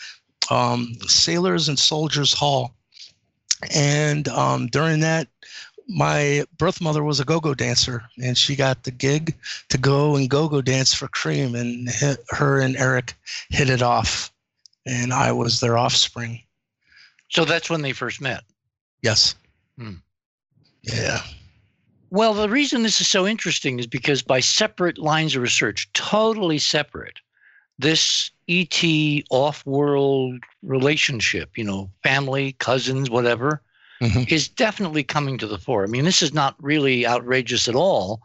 um, 0.50 0.94
Sailors 1.06 1.68
and 1.68 1.78
Soldiers 1.78 2.32
Hall. 2.32 2.74
And 3.74 4.28
um, 4.28 4.68
during 4.68 5.00
that, 5.00 5.28
my 5.88 6.44
birth 6.58 6.80
mother 6.80 7.02
was 7.02 7.20
a 7.20 7.24
go-go 7.24 7.54
dancer, 7.54 8.04
and 8.22 8.36
she 8.36 8.56
got 8.56 8.84
the 8.84 8.90
gig 8.90 9.34
to 9.68 9.78
go 9.78 10.16
and 10.16 10.30
go-go 10.30 10.60
dance 10.60 10.92
for 10.92 11.08
Cream, 11.08 11.54
and 11.54 11.88
her 12.30 12.60
and 12.60 12.76
Eric 12.76 13.14
hit 13.50 13.70
it 13.70 13.82
off, 13.82 14.32
and 14.84 15.12
I 15.12 15.32
was 15.32 15.60
their 15.60 15.78
offspring. 15.78 16.40
So 17.28 17.44
that's 17.44 17.70
when 17.70 17.82
they 17.82 17.92
first 17.92 18.20
met. 18.20 18.44
Yes. 19.02 19.34
Hmm. 19.78 19.94
Yeah. 20.82 21.20
Well, 22.10 22.34
the 22.34 22.48
reason 22.48 22.82
this 22.82 23.00
is 23.00 23.08
so 23.08 23.26
interesting 23.26 23.78
is 23.78 23.86
because 23.86 24.22
by 24.22 24.40
separate 24.40 24.98
lines 24.98 25.34
of 25.34 25.42
research, 25.42 25.92
totally 25.92 26.58
separate, 26.58 27.18
this 27.78 28.30
ET 28.48 28.82
off 29.30 29.66
world 29.66 30.42
relationship, 30.62 31.58
you 31.58 31.64
know, 31.64 31.90
family, 32.02 32.52
cousins, 32.52 33.10
whatever, 33.10 33.60
mm-hmm. 34.00 34.22
is 34.32 34.48
definitely 34.48 35.02
coming 35.02 35.36
to 35.38 35.46
the 35.46 35.58
fore. 35.58 35.84
I 35.84 35.88
mean, 35.88 36.04
this 36.04 36.22
is 36.22 36.32
not 36.32 36.54
really 36.62 37.06
outrageous 37.06 37.68
at 37.68 37.74
all. 37.74 38.22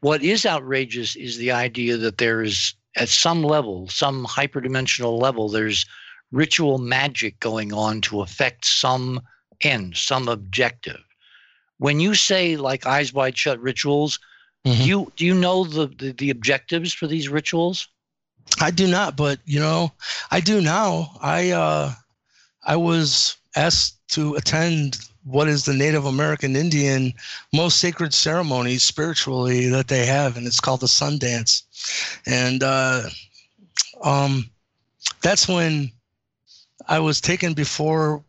What 0.00 0.22
is 0.22 0.46
outrageous 0.46 1.14
is 1.16 1.36
the 1.36 1.52
idea 1.52 1.96
that 1.96 2.18
there 2.18 2.42
is, 2.42 2.74
at 2.96 3.08
some 3.08 3.42
level, 3.42 3.88
some 3.88 4.24
hyperdimensional 4.26 5.20
level, 5.20 5.48
there's 5.48 5.84
ritual 6.32 6.78
magic 6.78 7.38
going 7.40 7.72
on 7.72 8.00
to 8.02 8.20
affect 8.20 8.64
some 8.64 9.20
end, 9.62 9.96
some 9.96 10.28
objective. 10.28 11.00
When 11.78 12.00
you 12.00 12.14
say 12.14 12.56
like 12.56 12.86
eyes 12.86 13.12
wide 13.12 13.36
shut 13.36 13.60
rituals, 13.60 14.18
mm-hmm. 14.64 14.82
do 14.82 14.88
you 14.88 15.12
do 15.16 15.26
you 15.26 15.34
know 15.34 15.64
the, 15.64 15.86
the, 15.86 16.12
the 16.12 16.30
objectives 16.30 16.92
for 16.92 17.06
these 17.06 17.28
rituals? 17.28 17.88
I 18.60 18.70
do 18.70 18.86
not, 18.86 19.16
but 19.16 19.38
you 19.44 19.60
know, 19.60 19.92
I 20.30 20.40
do 20.40 20.60
now. 20.60 21.16
I 21.22 21.50
uh 21.50 21.92
I 22.64 22.76
was 22.76 23.36
asked 23.56 23.98
to 24.08 24.34
attend 24.34 24.98
what 25.24 25.48
is 25.48 25.64
the 25.64 25.74
Native 25.74 26.06
American 26.06 26.56
Indian 26.56 27.12
most 27.52 27.78
sacred 27.78 28.14
ceremony 28.14 28.78
spiritually 28.78 29.68
that 29.68 29.88
they 29.88 30.06
have, 30.06 30.36
and 30.36 30.46
it's 30.46 30.60
called 30.60 30.80
the 30.80 30.88
Sun 30.88 31.18
Dance. 31.18 31.64
And 32.26 32.62
uh, 32.62 33.02
um, 34.02 34.48
that's 35.20 35.46
when 35.46 35.92
I 36.88 36.98
was 36.98 37.20
taken 37.20 37.54
before. 37.54 38.22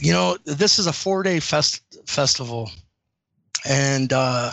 You 0.00 0.12
know, 0.12 0.36
this 0.44 0.78
is 0.78 0.86
a 0.86 0.92
four-day 0.92 1.40
fest 1.40 1.82
festival, 2.06 2.70
and 3.66 4.12
uh, 4.12 4.52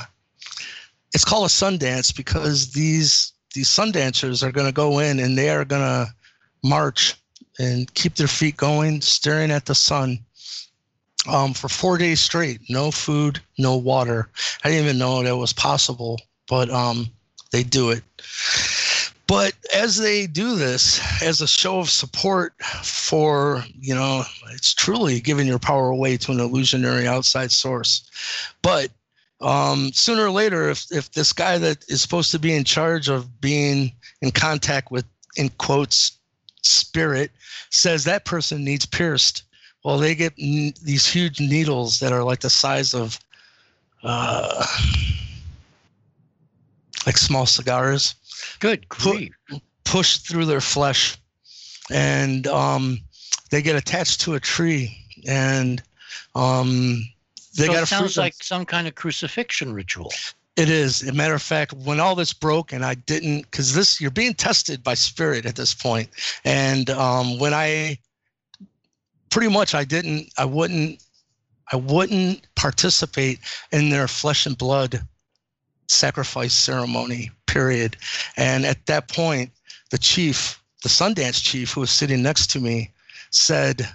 it's 1.14 1.26
called 1.26 1.46
a 1.46 1.50
sun 1.50 1.78
dance 1.78 2.12
because 2.12 2.72
these 2.72 3.34
these 3.54 3.70
sun 3.70 3.92
dancers 3.92 4.44
are 4.44 4.52
going 4.52 4.68
to 4.68 4.74
go 4.74 5.00
in 5.00 5.20
and 5.20 5.38
they 5.38 5.50
are 5.50 5.66
going 5.66 5.82
to 5.82 6.08
march 6.64 7.16
and 7.60 7.94
keep 7.94 8.16
their 8.16 8.28
feet 8.28 8.58
going, 8.58 9.02
staring 9.02 9.52
at 9.52 9.66
the 9.66 9.76
sun 9.76 10.20
um, 11.28 11.54
for 11.54 11.68
four 11.68 11.98
days 11.98 12.22
straight. 12.22 12.62
No 12.70 12.92
food, 12.92 13.40
no 13.58 13.76
water. 13.78 14.30
I 14.64 14.70
didn't 14.70 14.86
even 14.86 14.98
know 14.98 15.22
that 15.22 15.36
was 15.36 15.54
possible, 15.54 16.20
but 16.48 16.70
um, 16.70 17.08
they 17.52 17.64
do 17.64 17.92
it. 17.92 18.04
But 19.32 19.54
as 19.74 19.96
they 19.96 20.28
do 20.28 20.58
this, 20.58 21.00
as 21.24 21.40
a 21.40 21.48
show 21.48 21.80
of 21.80 21.90
support 21.90 22.54
for, 22.84 23.64
you 23.80 23.96
know, 23.96 24.26
it's 24.52 24.74
truly 24.74 25.22
giving 25.22 25.48
your 25.48 25.58
power 25.58 25.88
away 25.88 26.18
to 26.18 26.34
an 26.34 26.42
illusionary 26.42 27.08
outside 27.08 27.50
source. 27.54 28.04
But 28.62 28.92
um, 29.40 29.94
sooner 29.94 30.26
or 30.26 30.32
later, 30.32 30.70
if, 30.70 30.86
if 30.92 31.14
this 31.14 31.32
guy 31.32 31.58
that 31.60 31.86
is 31.88 32.02
supposed 32.02 32.32
to 32.32 32.40
be 32.40 32.54
in 32.54 32.66
charge 32.66 33.08
of 33.08 33.40
being 33.40 33.94
in 34.22 34.32
contact 34.32 34.92
with, 34.92 35.06
in 35.38 35.48
quotes, 35.60 36.12
spirit, 36.62 37.32
says 37.70 38.04
that 38.04 38.26
person 38.26 38.66
needs 38.66 38.86
pierced, 38.86 39.44
well, 39.86 39.98
they 39.98 40.14
get 40.14 40.34
n- 40.38 40.74
these 40.84 41.08
huge 41.08 41.40
needles 41.40 42.02
that 42.02 42.12
are 42.12 42.26
like 42.26 42.42
the 42.42 42.50
size 42.50 42.94
of, 42.94 43.18
uh, 44.04 44.66
like 47.06 47.18
small 47.18 47.46
cigars 47.46 48.16
Good 48.60 48.88
grief. 48.90 49.32
Pu- 49.50 49.62
push 49.84 50.18
through 50.18 50.46
their 50.46 50.62
flesh, 50.62 51.18
and 51.92 52.48
um, 52.48 53.00
they 53.50 53.62
get 53.62 53.76
attached 53.76 54.22
to 54.22 54.36
a 54.36 54.40
tree, 54.40 54.98
and 55.28 55.84
um, 56.36 57.04
they 57.58 57.66
so 57.66 57.74
got. 57.74 57.84
It 57.84 57.88
sounds 57.88 58.18
like 58.18 58.36
some 58.42 58.66
kind 58.66 58.88
of 58.88 58.96
crucifixion 58.96 59.74
ritual. 59.74 60.12
It 60.56 60.70
is. 60.70 61.02
As 61.02 61.10
a 61.10 61.14
matter 61.14 61.34
of 61.34 61.42
fact, 61.42 61.74
when 61.74 62.00
all 62.00 62.16
this 62.16 62.34
broke, 62.34 62.74
and 62.74 62.86
I 62.86 62.96
didn't, 62.96 63.44
because 63.44 63.74
this 63.74 64.02
you're 64.02 64.12
being 64.12 64.34
tested 64.34 64.84
by 64.84 64.94
spirit 64.94 65.46
at 65.46 65.56
this 65.56 65.74
point, 65.74 66.10
and 66.44 66.90
um, 66.90 67.40
when 67.40 67.54
I 67.54 67.98
pretty 69.30 69.50
much 69.50 69.74
I 69.74 69.84
didn't, 69.84 70.32
I 70.38 70.46
wouldn't, 70.46 71.04
I 71.72 71.78
wouldn't 71.78 72.48
participate 72.56 73.40
in 73.72 73.90
their 73.90 74.08
flesh 74.08 74.46
and 74.46 74.58
blood 74.58 75.02
sacrifice 75.92 76.54
ceremony 76.54 77.32
period. 77.48 77.98
And 78.38 78.66
at 78.66 78.86
that 78.88 79.08
point, 79.08 79.52
the 79.92 79.98
chief, 79.98 80.62
the 80.84 80.90
Sundance 80.90 81.44
chief, 81.44 81.74
who 81.74 81.82
was 81.82 81.92
sitting 81.92 82.24
next 82.24 82.48
to 82.52 82.60
me, 82.60 82.92
said, 83.30 83.88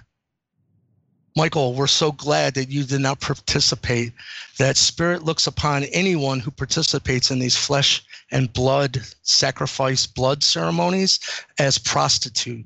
Michael, 1.35 1.75
we're 1.75 1.85
so 1.85 2.11
glad 2.11 2.55
that 2.55 2.69
you 2.69 2.83
did 2.83 3.01
not 3.01 3.19
participate. 3.19 4.11
That 4.57 4.75
spirit 4.75 5.23
looks 5.23 5.45
upon 5.45 5.83
anyone 5.85 6.39
who 6.39 6.49
participates 6.49 7.29
in 7.29 7.37
these 7.37 7.55
flesh 7.55 8.03
and 8.31 8.51
blood 8.51 9.01
sacrifice 9.21 10.07
blood 10.07 10.43
ceremonies 10.43 11.19
as 11.59 11.77
prostitute. 11.77 12.65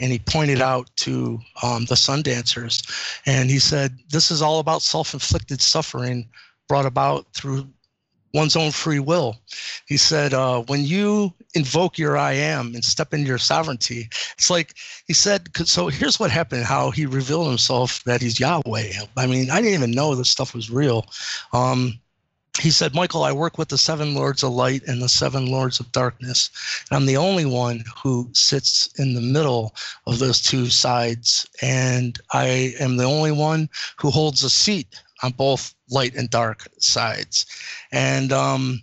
And 0.00 0.10
he 0.10 0.18
pointed 0.18 0.60
out 0.60 0.90
to 0.96 1.38
um, 1.62 1.84
the 1.84 1.96
sun 1.96 2.22
dancers, 2.22 2.82
and 3.26 3.50
he 3.50 3.58
said, 3.58 3.98
This 4.10 4.30
is 4.30 4.42
all 4.42 4.60
about 4.60 4.82
self 4.82 5.14
inflicted 5.14 5.60
suffering 5.60 6.28
brought 6.68 6.86
about 6.86 7.26
through 7.34 7.68
one's 8.34 8.56
own 8.56 8.70
free 8.70 8.98
will. 8.98 9.36
He 9.86 9.96
said, 9.96 10.34
uh, 10.34 10.62
when 10.62 10.84
you 10.84 11.32
invoke 11.54 11.98
your 11.98 12.16
I 12.18 12.32
am 12.32 12.74
and 12.74 12.84
step 12.84 13.14
into 13.14 13.26
your 13.26 13.38
sovereignty, 13.38 14.08
it's 14.34 14.50
like 14.50 14.74
he 15.06 15.14
said, 15.14 15.48
so 15.66 15.88
here's 15.88 16.20
what 16.20 16.30
happened, 16.30 16.64
how 16.64 16.90
he 16.90 17.06
revealed 17.06 17.48
himself 17.48 18.02
that 18.04 18.20
he's 18.20 18.38
Yahweh. 18.38 18.92
I 19.16 19.26
mean, 19.26 19.50
I 19.50 19.60
didn't 19.60 19.74
even 19.74 19.90
know 19.92 20.14
this 20.14 20.30
stuff 20.30 20.54
was 20.54 20.70
real. 20.70 21.06
Um, 21.52 21.98
he 22.58 22.70
said, 22.70 22.94
Michael, 22.94 23.22
I 23.22 23.32
work 23.32 23.56
with 23.56 23.68
the 23.68 23.78
seven 23.78 24.14
lords 24.14 24.42
of 24.42 24.52
light 24.52 24.82
and 24.86 25.00
the 25.00 25.08
seven 25.08 25.46
lords 25.46 25.80
of 25.80 25.92
darkness. 25.92 26.50
And 26.90 26.96
I'm 26.96 27.06
the 27.06 27.16
only 27.16 27.44
one 27.44 27.84
who 28.02 28.28
sits 28.32 28.88
in 28.98 29.14
the 29.14 29.20
middle 29.20 29.74
of 30.06 30.18
those 30.18 30.42
two 30.42 30.66
sides. 30.66 31.46
And 31.62 32.18
I 32.32 32.74
am 32.80 32.96
the 32.96 33.04
only 33.04 33.32
one 33.32 33.68
who 34.00 34.10
holds 34.10 34.42
a 34.42 34.50
seat 34.50 35.00
on 35.22 35.32
both 35.32 35.74
light 35.90 36.14
and 36.14 36.30
dark 36.30 36.68
sides. 36.78 37.46
And 37.92 38.32
um, 38.32 38.82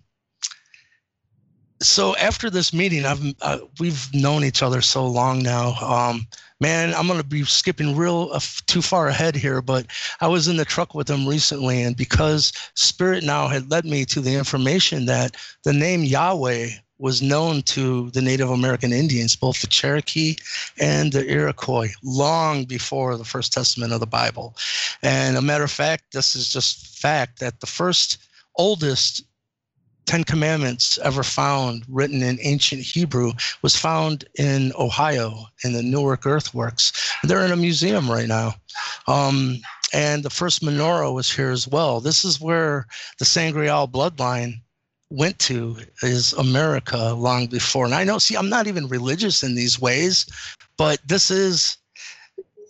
so 1.82 2.16
after 2.18 2.50
this 2.50 2.74
meeting, 2.74 3.06
I've 3.06 3.22
uh, 3.42 3.60
we've 3.80 4.14
known 4.14 4.44
each 4.44 4.64
other 4.64 4.82
so 4.82 5.06
long 5.06 5.44
now. 5.44 5.76
Um, 5.76 6.28
man, 6.60 6.94
I'm 6.94 7.08
to 7.08 7.24
be 7.24 7.44
skipping 7.44 7.96
real 7.96 8.30
uh, 8.34 8.40
too 8.66 8.82
far 8.82 9.08
ahead 9.08 9.36
here, 9.36 9.62
but 9.62 9.88
I 10.22 10.28
was 10.28 10.48
in 10.48 10.58
the 10.58 10.66
truck 10.66 10.96
with 10.96 11.10
him 11.10 11.28
recently, 11.28 11.84
and 11.84 11.96
because 11.96 12.54
Spirit 12.76 13.24
now 13.24 13.48
had 13.48 13.70
led 13.70 13.86
me 13.86 14.06
to 14.06 14.22
the 14.22 14.36
information 14.36 15.06
that 15.06 15.36
the 15.64 15.74
name 15.74 16.04
Yahweh 16.04 16.70
was 16.98 17.22
known 17.22 17.62
to 17.64 18.10
the 18.12 18.22
Native 18.22 18.50
American 18.50 18.94
Indians, 18.94 19.36
both 19.36 19.62
the 19.62 19.68
Cherokee 19.68 20.38
and 20.80 21.12
the 21.12 21.30
Iroquois, 21.30 21.90
long 22.04 22.64
before 22.66 23.18
the 23.18 23.26
First 23.26 23.52
Testament 23.52 23.92
of 23.92 24.00
the 24.00 24.06
Bible. 24.06 24.56
And 25.04 25.38
a 25.38 25.42
matter 25.42 25.64
of 25.64 25.72
fact, 25.72 26.14
this 26.14 26.36
is 26.36 26.50
just 26.50 27.00
fact 27.00 27.40
that 27.40 27.60
the 27.60 27.68
first 27.68 28.18
oldest 28.56 29.24
Ten 30.06 30.24
Commandments 30.24 31.00
ever 31.00 31.24
found 31.24 31.84
written 31.88 32.22
in 32.22 32.38
ancient 32.42 32.84
Hebrew 32.84 33.34
was 33.64 33.76
found 33.76 34.24
in 34.36 34.72
Ohio 34.78 35.46
in 35.64 35.74
the 35.74 35.82
Newark 35.82 36.28
Earthworks. 36.28 36.94
They're 37.24 37.44
in 37.44 37.52
a 37.52 37.58
museum 37.58 38.10
right 38.10 38.28
now. 38.28 38.54
Um, 39.08 39.58
and 39.94 40.24
the 40.24 40.30
first 40.30 40.62
menorah 40.62 41.14
was 41.14 41.32
here 41.32 41.50
as 41.50 41.68
well. 41.68 42.00
This 42.00 42.24
is 42.24 42.40
where 42.40 42.86
the 43.18 43.26
Sangreal 43.26 43.88
bloodline 43.88 44.62
went 45.10 45.38
to 45.40 45.78
is 46.02 46.34
America 46.34 47.14
long 47.14 47.48
before. 47.48 47.86
And 47.86 47.96
I 47.96 48.04
know, 48.04 48.18
see, 48.18 48.36
I'm 48.36 48.50
not 48.50 48.68
even 48.68 48.88
religious 48.88 49.44
in 49.44 49.56
these 49.56 49.80
ways, 49.80 50.26
but 50.78 51.00
this 51.08 51.30
is, 51.30 51.78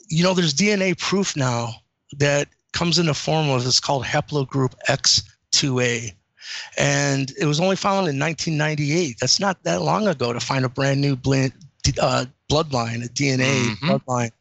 you 0.09 0.23
know, 0.23 0.33
there's 0.33 0.53
DNA 0.53 0.97
proof 0.97 1.35
now 1.35 1.75
that 2.17 2.47
comes 2.73 2.99
in 2.99 3.05
the 3.05 3.13
form 3.13 3.49
of 3.49 3.65
it's 3.65 3.79
called 3.79 4.03
haplogroup 4.03 4.73
X2A. 4.89 6.11
And 6.77 7.31
it 7.39 7.45
was 7.45 7.59
only 7.59 7.75
found 7.75 8.07
in 8.07 8.19
1998. 8.19 9.17
That's 9.19 9.39
not 9.39 9.63
that 9.63 9.81
long 9.81 10.07
ago 10.07 10.33
to 10.33 10.39
find 10.39 10.65
a 10.65 10.69
brand 10.69 11.01
new 11.01 11.15
blend, 11.15 11.53
uh, 11.99 12.25
bloodline, 12.49 13.03
a 13.03 13.09
DNA 13.09 13.65
mm-hmm. 13.65 13.89
bloodline. 13.89 14.31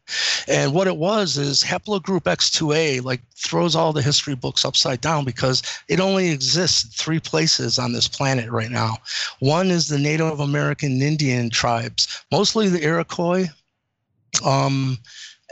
And 0.47 0.73
what 0.73 0.87
it 0.87 0.97
was 0.97 1.37
is 1.37 1.63
haplogroup 1.63 2.23
X2A 2.23 3.03
like 3.03 3.21
throws 3.35 3.75
all 3.75 3.93
the 3.93 4.01
history 4.01 4.35
books 4.35 4.65
upside 4.65 5.01
down 5.01 5.25
because 5.25 5.63
it 5.87 5.99
only 5.99 6.29
exists 6.29 6.95
three 6.95 7.19
places 7.19 7.79
on 7.79 7.93
this 7.93 8.07
planet 8.07 8.49
right 8.51 8.71
now. 8.71 8.97
One 9.39 9.71
is 9.71 9.87
the 9.87 9.99
Native 9.99 10.39
American 10.39 11.01
Indian 11.01 11.49
tribes, 11.49 12.23
mostly 12.31 12.69
the 12.69 12.83
Iroquois. 12.83 13.47
Um, 14.43 14.97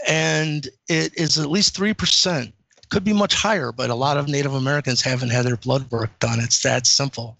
and 0.07 0.67
it 0.89 1.17
is 1.17 1.37
at 1.37 1.49
least 1.49 1.77
3% 1.77 2.51
could 2.93 3.03
be 3.03 3.11
much 3.11 3.33
higher, 3.33 3.71
but 3.71 3.89
a 3.89 3.95
lot 3.95 4.17
of 4.17 4.27
Native 4.27 4.53
Americans 4.53 5.01
haven't 5.01 5.31
had 5.31 5.45
their 5.45 5.57
blood 5.57 5.89
work 5.89 6.11
done. 6.19 6.39
It's 6.39 6.61
that 6.61 6.85
simple. 6.85 7.37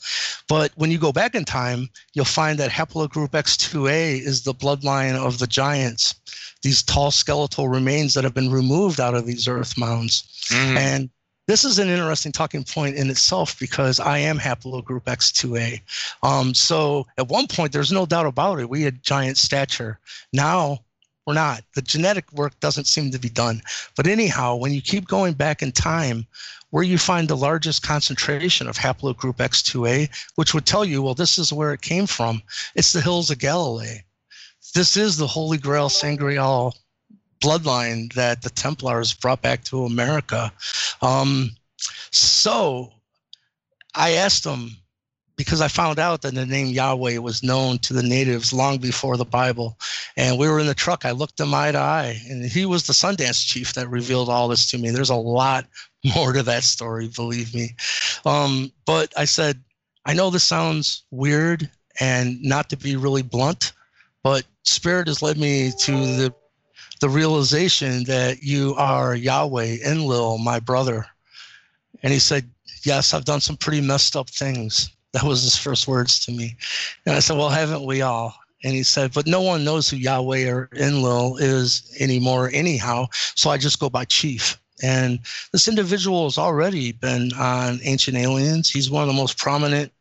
But 0.49 0.71
when 0.75 0.89
you 0.89 0.97
go 0.97 1.11
back 1.11 1.35
in 1.35 1.45
time, 1.45 1.89
you'll 2.13 2.25
find 2.25 2.57
that 2.57 2.71
haplogroup 2.71 3.29
X2A 3.29 4.19
is 4.19 4.41
the 4.41 4.55
bloodline 4.55 5.15
of 5.15 5.37
the 5.37 5.45
giants, 5.45 6.15
these 6.63 6.81
tall 6.81 7.11
skeletal 7.11 7.67
remains 7.67 8.15
that 8.15 8.23
have 8.23 8.33
been 8.33 8.51
removed 8.51 8.99
out 8.99 9.13
of 9.13 9.27
these 9.27 9.47
earth 9.47 9.77
mounds. 9.77 10.23
Mm. 10.49 10.75
And 10.75 11.09
this 11.45 11.63
is 11.63 11.77
an 11.77 11.87
interesting 11.87 12.31
talking 12.31 12.63
point 12.63 12.95
in 12.95 13.11
itself 13.11 13.59
because 13.59 13.99
I 13.99 14.17
am 14.17 14.39
haplogroup 14.39 15.03
X2A. 15.03 15.81
Um, 16.23 16.55
so 16.55 17.05
at 17.19 17.27
one 17.27 17.45
point, 17.45 17.73
there's 17.73 17.91
no 17.91 18.07
doubt 18.07 18.25
about 18.25 18.59
it. 18.59 18.69
We 18.69 18.81
had 18.81 19.03
giant 19.03 19.37
stature. 19.37 19.99
Now 20.31 20.79
we're 21.25 21.33
not. 21.33 21.63
The 21.73 21.81
genetic 21.81 22.31
work 22.33 22.59
doesn't 22.59 22.87
seem 22.87 23.11
to 23.11 23.19
be 23.19 23.29
done. 23.29 23.61
But 23.95 24.07
anyhow, 24.07 24.55
when 24.55 24.73
you 24.73 24.81
keep 24.81 25.07
going 25.07 25.33
back 25.33 25.61
in 25.61 25.71
time, 25.71 26.27
where 26.71 26.83
you 26.83 26.97
find 26.97 27.27
the 27.27 27.37
largest 27.37 27.83
concentration 27.83 28.67
of 28.67 28.77
haplogroup 28.77 29.35
X2A, 29.35 30.09
which 30.35 30.53
would 30.53 30.65
tell 30.65 30.83
you, 30.83 31.01
well, 31.01 31.13
this 31.13 31.37
is 31.37 31.53
where 31.53 31.71
it 31.71 31.81
came 31.81 32.07
from. 32.07 32.41
It's 32.75 32.93
the 32.93 33.01
hills 33.01 33.29
of 33.29 33.37
Galilee. 33.37 33.99
This 34.73 34.97
is 34.97 35.17
the 35.17 35.27
Holy 35.27 35.59
Grail 35.59 35.87
Sangreal 35.87 36.75
bloodline 37.41 38.11
that 38.13 38.41
the 38.41 38.49
Templars 38.49 39.13
brought 39.13 39.41
back 39.41 39.63
to 39.65 39.85
America. 39.85 40.51
Um, 41.01 41.51
so 42.11 42.91
I 43.93 44.13
asked 44.13 44.43
them, 44.43 44.77
because 45.43 45.61
I 45.61 45.67
found 45.67 45.99
out 45.99 46.21
that 46.21 46.33
the 46.33 46.45
name 46.45 46.67
Yahweh 46.67 47.17
was 47.17 47.43
known 47.43 47.77
to 47.79 47.93
the 47.93 48.03
natives 48.03 48.53
long 48.53 48.77
before 48.77 49.17
the 49.17 49.25
Bible. 49.25 49.77
And 50.17 50.37
we 50.37 50.47
were 50.47 50.59
in 50.59 50.67
the 50.67 50.73
truck. 50.73 51.05
I 51.05 51.11
looked 51.11 51.39
him 51.39 51.53
eye 51.53 51.71
to 51.71 51.77
eye, 51.77 52.21
and 52.29 52.45
he 52.45 52.65
was 52.65 52.87
the 52.87 52.93
Sundance 52.93 53.45
chief 53.45 53.73
that 53.73 53.89
revealed 53.89 54.29
all 54.29 54.47
this 54.47 54.69
to 54.71 54.77
me. 54.77 54.91
There's 54.91 55.09
a 55.09 55.15
lot 55.15 55.65
more 56.15 56.33
to 56.33 56.43
that 56.43 56.63
story, 56.63 57.09
believe 57.09 57.53
me. 57.53 57.75
Um, 58.25 58.71
but 58.85 59.13
I 59.17 59.25
said, 59.25 59.61
I 60.05 60.13
know 60.13 60.29
this 60.29 60.43
sounds 60.43 61.03
weird 61.11 61.69
and 61.99 62.41
not 62.41 62.69
to 62.69 62.77
be 62.77 62.95
really 62.95 63.21
blunt, 63.21 63.73
but 64.23 64.45
Spirit 64.63 65.07
has 65.07 65.21
led 65.21 65.37
me 65.37 65.71
to 65.79 65.91
the 65.91 66.33
the 67.01 67.09
realization 67.09 68.05
that 68.05 68.43
you 68.43 68.75
are 68.75 69.13
Yahweh, 69.13 69.79
Enlil, 69.85 70.37
my 70.37 70.57
brother. 70.57 71.05
And 72.01 72.13
he 72.13 72.19
said, 72.19 72.49
Yes, 72.85 73.13
I've 73.13 73.25
done 73.25 73.41
some 73.41 73.57
pretty 73.57 73.81
messed 73.81 74.15
up 74.15 74.29
things. 74.29 74.89
That 75.21 75.23
was 75.25 75.43
his 75.43 75.55
first 75.55 75.87
words 75.87 76.25
to 76.25 76.31
me. 76.31 76.57
And 77.05 77.15
I 77.15 77.19
said, 77.19 77.37
Well, 77.37 77.49
haven't 77.49 77.85
we 77.85 78.01
all? 78.01 78.33
And 78.63 78.73
he 78.73 78.81
said, 78.81 79.13
But 79.13 79.27
no 79.27 79.41
one 79.41 79.63
knows 79.63 79.87
who 79.87 79.97
Yahweh 79.97 80.49
or 80.49 80.69
Enlil 80.75 81.37
is 81.37 81.95
anymore, 81.99 82.49
anyhow. 82.51 83.07
So 83.35 83.51
I 83.51 83.57
just 83.57 83.79
go 83.79 83.91
by 83.91 84.05
Chief. 84.05 84.59
And 84.81 85.19
this 85.51 85.67
individual 85.67 86.23
has 86.25 86.39
already 86.39 86.93
been 86.93 87.31
on 87.33 87.79
Ancient 87.83 88.17
Aliens. 88.17 88.71
He's 88.71 88.89
one 88.89 89.03
of 89.03 89.07
the 89.07 89.13
most 89.13 89.37
prominent 89.37 89.91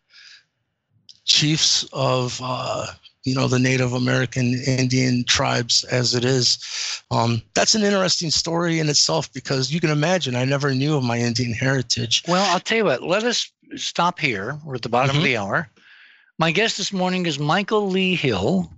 chiefs 1.25 1.85
of 1.93 2.41
uh, 2.43 2.87
you 3.25 3.35
know 3.35 3.47
the 3.47 3.59
Native 3.59 3.93
American 3.93 4.55
Indian 4.67 5.25
tribes 5.25 5.85
as 5.85 6.15
it 6.15 6.25
is. 6.25 7.03
Um, 7.11 7.43
that's 7.55 7.75
an 7.75 7.83
interesting 7.83 8.31
story 8.31 8.81
in 8.81 8.89
itself 8.89 9.33
because 9.33 9.73
you 9.73 9.81
can 9.81 9.91
imagine 9.91 10.35
I 10.35 10.45
never 10.45 10.75
knew 10.75 10.97
of 10.97 11.05
my 11.05 11.19
Indian 11.19 11.53
heritage. 11.53 12.23
Well, 12.27 12.51
I'll 12.53 12.61
tell 12.61 12.79
you 12.79 12.85
what. 12.85 13.03
Let 13.03 13.25
us 13.25 13.51
stop 13.77 14.19
here. 14.19 14.59
We're 14.65 14.77
at 14.77 14.83
the 14.83 14.89
bottom 14.89 15.11
mm-hmm. 15.11 15.19
of 15.19 15.25
the 15.25 15.37
hour. 15.37 15.69
My 16.39 16.51
guest 16.51 16.77
this 16.77 16.93
morning 16.93 17.27
is 17.27 17.39
Michael 17.39 17.89
Lee 17.89 18.15
Hill, 18.15 18.73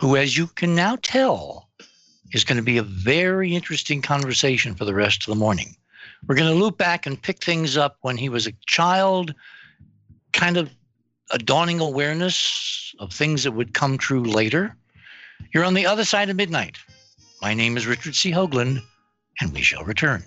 who, 0.00 0.16
as 0.16 0.36
you 0.36 0.46
can 0.46 0.74
now 0.74 0.96
tell, 1.02 1.68
is 2.32 2.44
going 2.44 2.56
to 2.56 2.62
be 2.62 2.78
a 2.78 2.82
very 2.82 3.54
interesting 3.54 4.02
conversation 4.02 4.74
for 4.74 4.84
the 4.84 4.94
rest 4.94 5.22
of 5.22 5.26
the 5.26 5.38
morning. 5.38 5.76
We're 6.26 6.36
going 6.36 6.52
to 6.52 6.62
loop 6.62 6.76
back 6.76 7.06
and 7.06 7.20
pick 7.20 7.42
things 7.42 7.76
up 7.76 7.96
when 8.02 8.16
he 8.16 8.28
was 8.28 8.46
a 8.46 8.52
child, 8.66 9.34
kind 10.32 10.56
of 10.56 10.70
a 11.30 11.38
dawning 11.38 11.80
awareness 11.80 12.94
of 12.98 13.12
things 13.12 13.44
that 13.44 13.52
would 13.52 13.74
come 13.74 13.98
true 13.98 14.22
later. 14.22 14.76
You're 15.52 15.64
on 15.64 15.74
the 15.74 15.86
other 15.86 16.04
side 16.04 16.28
of 16.28 16.36
midnight. 16.36 16.76
My 17.40 17.54
name 17.54 17.76
is 17.76 17.86
Richard 17.86 18.14
C. 18.14 18.30
Hoagland, 18.30 18.82
and 19.40 19.52
we 19.52 19.62
shall 19.62 19.84
return. 19.84 20.22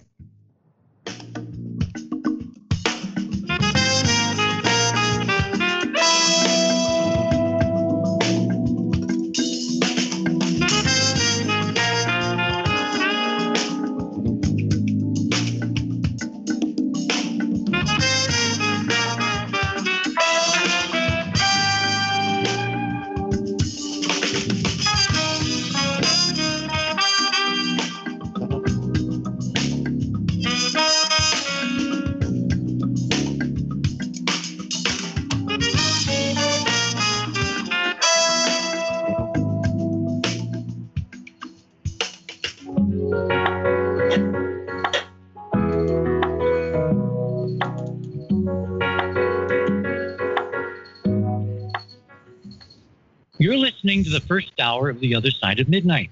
Of 54.93 54.99
The 54.99 55.15
Other 55.15 55.32
Side 55.32 55.60
of 55.60 55.67
Midnight. 55.67 56.12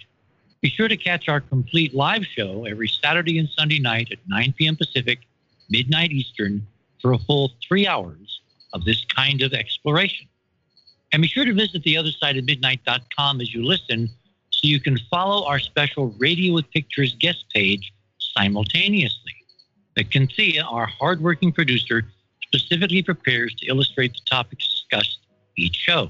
Be 0.62 0.70
sure 0.70 0.88
to 0.88 0.98
catch 0.98 1.30
our 1.30 1.40
complete 1.40 1.94
live 1.94 2.26
show 2.26 2.66
every 2.66 2.88
Saturday 2.88 3.40
and 3.40 3.50
Sunday 3.50 3.80
night 3.80 4.12
at 4.12 4.20
9 4.28 4.54
p.m. 4.58 4.76
Pacific, 4.76 5.20
midnight 5.70 6.12
Eastern, 6.12 6.66
for 7.02 7.14
a 7.14 7.18
full 7.18 7.52
three 7.68 7.88
hours 7.88 8.42
of 8.74 8.84
this 8.86 9.06
kind 9.06 9.42
of 9.42 9.54
exploration. 9.54 10.28
And 11.14 11.22
be 11.22 11.28
sure 11.28 11.46
to 11.46 11.54
visit 11.54 11.84
the 11.84 11.98
other 11.98 12.12
side 12.12 12.38
of 12.38 12.46
midnight.com 12.46 13.42
as 13.42 13.54
you 13.54 13.64
listen 13.66 14.08
so 14.50 14.68
you 14.68 14.80
can 14.80 14.98
follow 15.10 15.46
our 15.46 15.60
special 15.60 16.16
Radio 16.20 16.54
with 16.54 16.70
Pictures 16.72 17.16
guest 17.20 17.46
page 17.54 17.94
simultaneously. 18.20 19.34
Cynthia, 20.12 20.64
our 20.64 20.88
hardworking 20.88 21.52
producer, 21.52 22.04
specifically 22.42 23.04
prepares 23.04 23.54
to 23.56 23.68
illustrate 23.68 24.14
the 24.14 24.22
topics 24.30 24.68
discussed 24.70 25.20
each 25.58 25.76
show. 25.76 26.10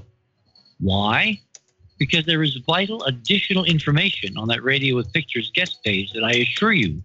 Why? 0.80 1.40
Because 2.02 2.26
there 2.26 2.42
is 2.42 2.56
vital 2.66 3.04
additional 3.04 3.62
information 3.62 4.36
on 4.36 4.48
that 4.48 4.64
Radio 4.64 4.96
with 4.96 5.12
Pictures 5.12 5.52
guest 5.54 5.78
page 5.84 6.12
that 6.14 6.24
I 6.24 6.32
assure 6.32 6.72
you 6.72 7.00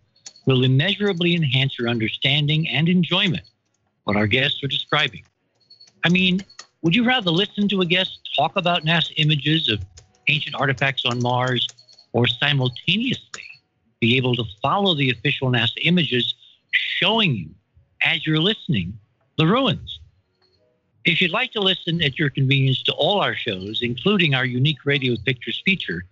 will 0.47 0.63
immeasurably 0.63 1.35
enhance 1.35 1.77
your 1.77 1.87
understanding 1.87 2.67
and 2.67 2.89
enjoyment 2.89 3.43
what 4.05 4.15
our 4.15 4.25
guests 4.25 4.63
are 4.63 4.67
describing. 4.67 5.23
I 6.03 6.09
mean, 6.09 6.43
would 6.81 6.95
you 6.95 7.05
rather 7.05 7.29
listen 7.29 7.67
to 7.67 7.81
a 7.81 7.85
guest 7.85 8.27
talk 8.35 8.55
about 8.55 8.85
NASA 8.85 9.13
images 9.17 9.69
of 9.69 9.85
ancient 10.29 10.55
artifacts 10.55 11.05
on 11.05 11.21
Mars 11.21 11.67
or 12.13 12.25
simultaneously 12.25 13.43
be 13.99 14.17
able 14.17 14.33
to 14.33 14.45
follow 14.63 14.95
the 14.95 15.11
official 15.11 15.51
NASA 15.51 15.77
images 15.83 16.33
showing 16.71 17.35
you 17.35 17.49
as 18.03 18.25
you're 18.25 18.39
listening 18.39 18.97
the 19.37 19.45
ruins? 19.45 19.99
If 21.07 21.21
you'd 21.21 21.31
like 21.31 21.53
to 21.53 21.61
listen 21.61 22.03
at 22.03 22.19
your 22.19 22.29
convenience 22.29 22.83
to 22.83 22.91
all 22.91 23.21
our 23.21 23.33
shows, 23.33 23.79
including 23.81 24.35
our 24.35 24.43
unique 24.43 24.85
Radio 24.85 25.15
Pictures 25.25 25.61
feature, 25.63 26.03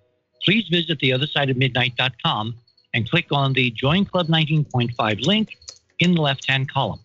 please 0.42 0.70
visit 0.70 1.00
theothersideofmidnight.com 1.00 2.56
and 2.94 3.10
click 3.10 3.26
on 3.30 3.52
the 3.52 3.72
Join 3.72 4.06
Club 4.06 4.28
19.5 4.28 5.26
link 5.26 5.58
in 6.00 6.16
the 6.16 6.22
left 6.22 6.50
hand 6.50 6.72
column. 6.72 7.02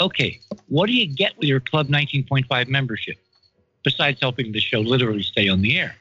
Okay, 0.00 0.40
what 0.68 0.86
do 0.86 0.94
you 0.94 1.06
get 1.06 1.36
with 1.36 1.46
your 1.46 1.60
Club 1.60 1.88
19.5 1.88 2.68
membership 2.68 3.18
besides 3.84 4.18
helping 4.22 4.50
the 4.50 4.60
show 4.60 4.80
literally 4.80 5.22
stay 5.22 5.50
on 5.50 5.60
the 5.60 5.78
air? 5.78 5.94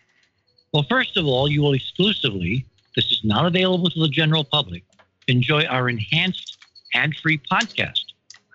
Well, 0.74 0.86
first 0.90 1.18
of 1.18 1.26
all, 1.26 1.50
you 1.50 1.62
will 1.62 1.74
exclusively, 1.74 2.66
this 2.96 3.12
is 3.12 3.20
not 3.26 3.46
available 3.46 3.90
to 3.90 4.00
the 4.00 4.08
general 4.08 4.46
public, 4.46 4.86
enjoy 5.28 5.66
our 5.66 5.90
enhanced 5.90 6.58
ad 6.94 7.14
free 7.18 7.38
podcast, 7.52 8.06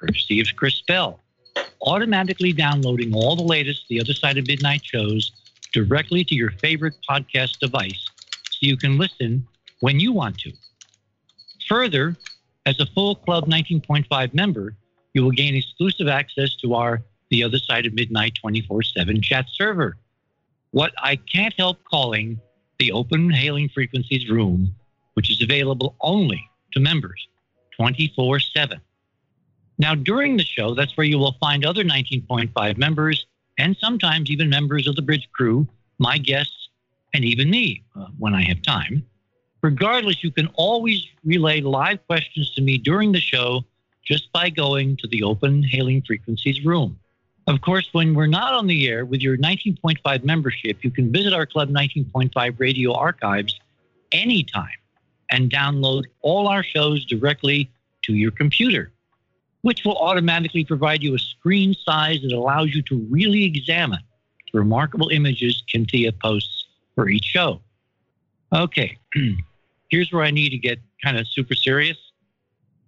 courtesy 0.01 0.41
of 0.41 0.49
Chris 0.57 0.81
Bell, 0.89 1.21
automatically 1.83 2.53
downloading 2.53 3.15
all 3.15 3.37
the 3.37 3.43
latest 3.43 3.87
The 3.89 4.01
Other 4.01 4.13
Side 4.13 4.39
of 4.39 4.47
Midnight 4.47 4.85
shows 4.85 5.33
directly 5.73 6.25
to 6.25 6.35
your 6.35 6.51
favorite 6.53 6.95
podcast 7.09 7.59
device 7.59 8.07
so 8.51 8.59
you 8.61 8.77
can 8.77 8.99
listen 8.99 9.47
when 9.81 10.01
you 10.01 10.13
want 10.13 10.39
to. 10.39 10.53
Further, 11.69 12.17
as 12.67 12.81
a 12.81 12.87
full 12.87 13.15
Club 13.17 13.47
19.5 13.47 14.35
member, 14.35 14.75
you 15.15 15.23
will 15.23 15.31
gain 15.31 15.55
exclusive 15.55 16.09
access 16.09 16.55
to 16.57 16.75
our 16.75 17.03
The 17.31 17.43
Other 17.43 17.59
Side 17.59 17.87
of 17.87 17.95
Midnight 17.95 18.35
24 18.41 18.83
7 18.83 19.23
chat 19.23 19.47
server. 19.53 19.97
What 20.71 20.93
I 21.03 21.17
can't 21.17 21.55
help 21.57 21.83
calling 21.85 22.41
the 22.79 22.93
Open 22.93 23.31
Hailing 23.31 23.69
Frequencies 23.69 24.29
Room, 24.29 24.75
which 25.15 25.31
is 25.31 25.43
available 25.43 25.97
only 26.01 26.43
to 26.73 26.81
members 26.81 27.29
24 27.77 28.41
7. 28.41 28.81
Now, 29.79 29.95
during 29.95 30.37
the 30.37 30.45
show, 30.45 30.75
that's 30.75 30.97
where 30.97 31.07
you 31.07 31.19
will 31.19 31.37
find 31.41 31.65
other 31.65 31.85
19.5 31.85 32.79
members 32.79 33.27
and 33.59 33.77
sometimes 33.77 34.31
even 34.31 34.49
members 34.49 34.87
of 34.87 34.97
the 34.97 35.03
bridge 35.03 35.29
crew, 35.33 35.67
my 35.99 36.19
guests, 36.19 36.69
and 37.15 37.25
even 37.25 37.51
me 37.51 37.83
uh, 37.97 38.07
when 38.19 38.35
I 38.35 38.43
have 38.43 38.63
time. 38.63 39.05
Regardless, 39.63 40.23
you 40.23 40.31
can 40.31 40.49
always 40.55 41.07
relay 41.25 41.61
live 41.61 42.05
questions 42.07 42.51
to 42.53 42.63
me 42.63 42.79
during 42.79 43.13
the 43.13 43.21
show 43.21 43.65
just 44.05 44.31
by 44.33 44.49
going 44.51 44.97
to 44.97 45.07
the 45.09 45.23
open 45.23 45.63
hailing 45.63 46.03
frequencies 46.03 46.65
room. 46.65 46.99
Of 47.47 47.61
course, 47.61 47.89
when 47.93 48.15
we're 48.15 48.27
not 48.27 48.53
on 48.53 48.67
the 48.67 48.89
air 48.89 49.05
with 49.05 49.21
your 49.21 49.37
19.5 49.39 50.25
membership, 50.25 50.85
you 50.85 50.91
can 50.91 51.11
visit 51.11 51.33
our 51.33 51.47
Club 51.47 51.71
19.5 51.71 52.55
radio 52.59 52.93
archives 52.93 53.59
anytime 54.13 54.69
and 55.31 55.51
download 55.51 56.05
all 56.21 56.47
our 56.47 56.63
shows 56.63 57.05
directly 57.05 57.71
to 58.03 58.15
your 58.15 58.31
computer, 58.31 58.93
which 59.63 59.85
will 59.85 59.97
automatically 59.97 60.65
provide 60.65 61.03
you 61.03 61.15
a 61.15 61.19
screen 61.19 61.75
size 61.75 62.21
that 62.23 62.33
allows 62.33 62.75
you 62.75 62.83
to 62.83 63.07
really 63.11 63.45
examine 63.45 64.01
the 64.53 64.59
remarkable 64.59 65.09
images 65.09 65.63
Cynthia 65.69 66.13
posts 66.13 66.67
for 66.95 67.09
each 67.09 67.25
show. 67.25 67.61
Okay, 68.53 68.99
here's 69.91 70.13
where 70.13 70.25
I 70.25 70.31
need 70.31 70.51
to 70.51 70.59
get 70.59 70.79
kind 71.03 71.19
of 71.19 71.27
super 71.29 71.55
serious. 71.55 71.97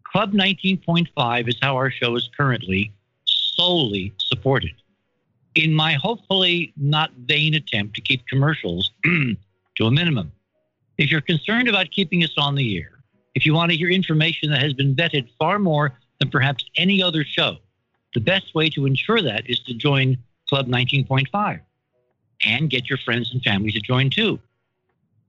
Club 0.05 0.33
19.5 0.33 1.49
is 1.49 1.57
how 1.61 1.77
our 1.77 1.91
show 1.91 2.17
is 2.17 2.29
currently 2.37 2.93
solely 3.25 4.13
supported. 4.19 4.73
In 5.55 5.75
my 5.75 5.93
hopefully 5.95 6.73
not 6.77 7.11
vain 7.27 7.55
attempt 7.55 7.95
to 7.97 8.01
keep 8.01 8.27
commercials 8.27 8.91
to 9.05 9.87
a 9.87 9.91
minimum, 9.91 10.33
if 10.99 11.11
you're 11.11 11.21
concerned 11.21 11.69
about 11.69 11.91
keeping 11.91 12.25
us 12.25 12.35
on 12.37 12.55
the 12.55 12.79
air, 12.79 13.01
if 13.35 13.47
you 13.47 13.55
want 13.55 13.71
to 13.71 13.77
hear 13.77 13.91
information 13.91 14.51
that 14.51 14.61
has 14.61 14.73
been 14.73 14.95
vetted 14.95 15.29
far 15.39 15.59
more 15.59 15.99
than 16.21 16.31
perhaps 16.31 16.65
any 16.77 17.03
other 17.03 17.25
show, 17.25 17.57
the 18.15 18.21
best 18.21 18.55
way 18.55 18.71
to 18.71 18.87
ensure 18.87 19.21
that 19.23 19.49
is 19.49 19.59
to 19.61 19.75
join 19.75 20.17
Club 20.49 20.69
19.5 20.69 21.61
and 22.45 22.71
get 22.71 22.89
your 22.89 22.99
friends 22.99 23.33
and 23.33 23.43
family 23.43 23.71
to 23.73 23.81
join 23.81 24.11
too. 24.11 24.39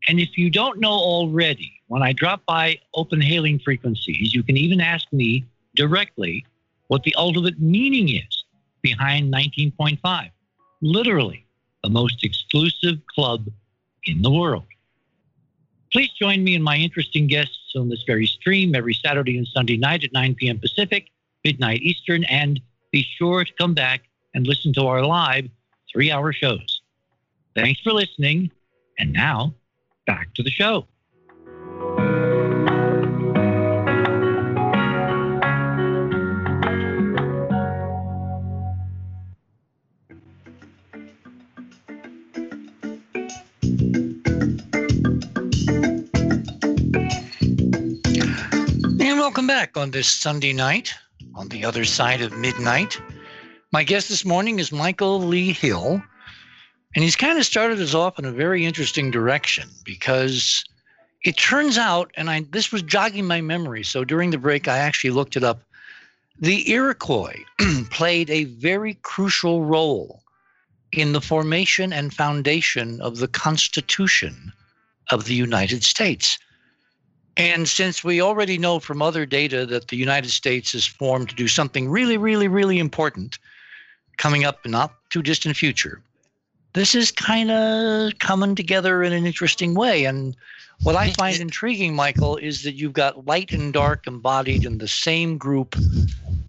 And 0.07 0.19
if 0.19 0.37
you 0.37 0.49
don't 0.49 0.79
know 0.79 0.91
already, 0.91 1.71
when 1.87 2.01
I 2.01 2.11
drop 2.13 2.43
by 2.45 2.79
open 2.95 3.21
hailing 3.21 3.59
frequencies, 3.59 4.33
you 4.33 4.43
can 4.43 4.57
even 4.57 4.81
ask 4.81 5.05
me 5.11 5.45
directly 5.75 6.45
what 6.87 7.03
the 7.03 7.15
ultimate 7.15 7.59
meaning 7.59 8.09
is 8.09 8.43
behind 8.81 9.31
19.5. 9.31 10.29
Literally, 10.81 11.45
the 11.83 11.89
most 11.89 12.23
exclusive 12.23 12.97
club 13.13 13.47
in 14.05 14.21
the 14.21 14.31
world. 14.31 14.65
Please 15.93 16.09
join 16.19 16.43
me 16.43 16.55
and 16.55 16.63
my 16.63 16.77
interesting 16.77 17.27
guests 17.27 17.60
on 17.75 17.89
this 17.89 18.03
very 18.03 18.25
stream 18.25 18.75
every 18.75 18.93
Saturday 18.93 19.37
and 19.37 19.47
Sunday 19.47 19.77
night 19.77 20.03
at 20.03 20.13
9 20.13 20.35
p.m. 20.35 20.59
Pacific, 20.59 21.09
midnight 21.43 21.81
Eastern, 21.81 22.23
and 22.25 22.59
be 22.91 23.05
sure 23.17 23.43
to 23.43 23.53
come 23.53 23.73
back 23.73 24.03
and 24.33 24.47
listen 24.47 24.73
to 24.73 24.87
our 24.87 25.05
live 25.05 25.49
three 25.91 26.11
hour 26.11 26.31
shows. 26.31 26.81
Thanks 27.55 27.81
for 27.81 27.93
listening. 27.93 28.51
And 28.99 29.13
now, 29.13 29.53
back 30.05 30.33
to 30.35 30.43
the 30.43 30.49
show. 30.49 30.87
Back 49.51 49.75
on 49.75 49.91
this 49.91 50.07
Sunday 50.07 50.53
night 50.53 50.93
on 51.35 51.49
the 51.49 51.65
other 51.65 51.83
side 51.83 52.21
of 52.21 52.31
midnight. 52.31 52.97
My 53.73 53.83
guest 53.83 54.07
this 54.07 54.23
morning 54.23 54.59
is 54.59 54.71
Michael 54.71 55.19
Lee 55.19 55.51
Hill. 55.51 56.01
And 56.95 57.03
he's 57.03 57.17
kind 57.17 57.37
of 57.37 57.45
started 57.45 57.81
us 57.81 57.93
off 57.93 58.17
in 58.17 58.23
a 58.23 58.31
very 58.31 58.65
interesting 58.65 59.11
direction 59.11 59.67
because 59.83 60.63
it 61.25 61.35
turns 61.35 61.77
out, 61.77 62.11
and 62.15 62.29
I 62.29 62.45
this 62.51 62.71
was 62.71 62.81
jogging 62.81 63.27
my 63.27 63.41
memory. 63.41 63.83
So 63.83 64.05
during 64.05 64.29
the 64.29 64.37
break, 64.37 64.69
I 64.69 64.77
actually 64.77 65.09
looked 65.09 65.35
it 65.35 65.43
up. 65.43 65.61
The 66.39 66.71
Iroquois 66.71 67.43
played 67.89 68.29
a 68.29 68.45
very 68.45 68.93
crucial 69.01 69.65
role 69.65 70.23
in 70.93 71.11
the 71.11 71.19
formation 71.19 71.91
and 71.91 72.13
foundation 72.13 73.01
of 73.01 73.17
the 73.17 73.27
Constitution 73.27 74.53
of 75.09 75.25
the 75.25 75.35
United 75.35 75.83
States. 75.83 76.39
And 77.37 77.67
since 77.67 78.03
we 78.03 78.21
already 78.21 78.57
know 78.57 78.79
from 78.79 79.01
other 79.01 79.25
data 79.25 79.65
that 79.65 79.87
the 79.87 79.95
United 79.95 80.31
States 80.31 80.75
is 80.75 80.85
formed 80.85 81.29
to 81.29 81.35
do 81.35 81.47
something 81.47 81.89
really, 81.89 82.17
really, 82.17 82.47
really 82.47 82.77
important 82.79 83.39
coming 84.17 84.43
up 84.43 84.65
in 84.65 84.71
not 84.71 84.93
too 85.09 85.21
distant 85.21 85.55
future, 85.55 86.01
this 86.73 86.95
is 86.95 87.11
kind 87.11 87.51
of 87.51 88.17
coming 88.19 88.55
together 88.55 89.03
in 89.03 89.13
an 89.13 89.25
interesting 89.25 89.73
way. 89.73 90.05
And 90.05 90.35
what 90.83 90.95
I 90.95 91.11
find 91.11 91.39
intriguing, 91.39 91.95
Michael, 91.95 92.37
is 92.37 92.63
that 92.63 92.75
you've 92.75 92.93
got 92.93 93.25
light 93.25 93.51
and 93.51 93.73
dark 93.73 94.07
embodied 94.07 94.65
in 94.65 94.77
the 94.77 94.87
same 94.87 95.37
group. 95.37 95.75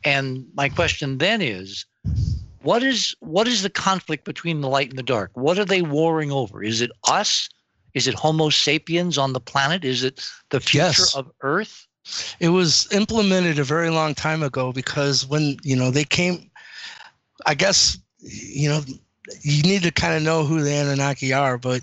And 0.05 0.47
my 0.55 0.68
question 0.68 1.18
then 1.18 1.43
is, 1.43 1.85
what 2.62 2.83
is 2.83 3.14
what 3.20 3.49
is 3.49 3.62
the 3.62 3.70
conflict 3.70 4.24
between 4.24 4.61
the 4.61 4.68
light 4.68 4.91
and 4.91 4.99
the 4.99 5.03
dark? 5.03 5.30
What 5.35 5.59
are 5.59 5.64
they 5.64 5.83
warring 5.83 6.30
over? 6.30 6.62
Is 6.62 6.80
it 6.80 6.91
us? 7.09 7.49
Is 7.95 8.09
it 8.09 8.14
Homo 8.14 8.49
sapiens 8.49 9.18
on 9.18 9.32
the 9.32 9.40
planet? 9.40 9.84
Is 9.84 10.03
it 10.03 10.26
the 10.51 10.61
future 10.61 10.86
yes. 10.86 11.14
of 11.14 11.30
Earth? 11.43 11.86
It 12.40 12.49
was 12.49 12.90
implemented 12.93 13.59
a 13.59 13.64
very 13.64 13.90
long 13.90 14.14
time 14.14 14.43
ago 14.43 14.72
because 14.72 15.26
when 15.26 15.57
you 15.62 15.76
know 15.76 15.90
they 15.90 16.05
came, 16.05 16.51
I 17.47 17.55
guess 17.55 17.97
you 18.18 18.68
know 18.68 18.82
you 19.43 19.62
need 19.62 19.82
to 19.82 19.90
kind 19.90 20.14
of 20.14 20.22
know 20.22 20.45
who 20.45 20.62
the 20.62 20.72
Anunnaki 20.72 21.32
are, 21.32 21.59
but 21.59 21.82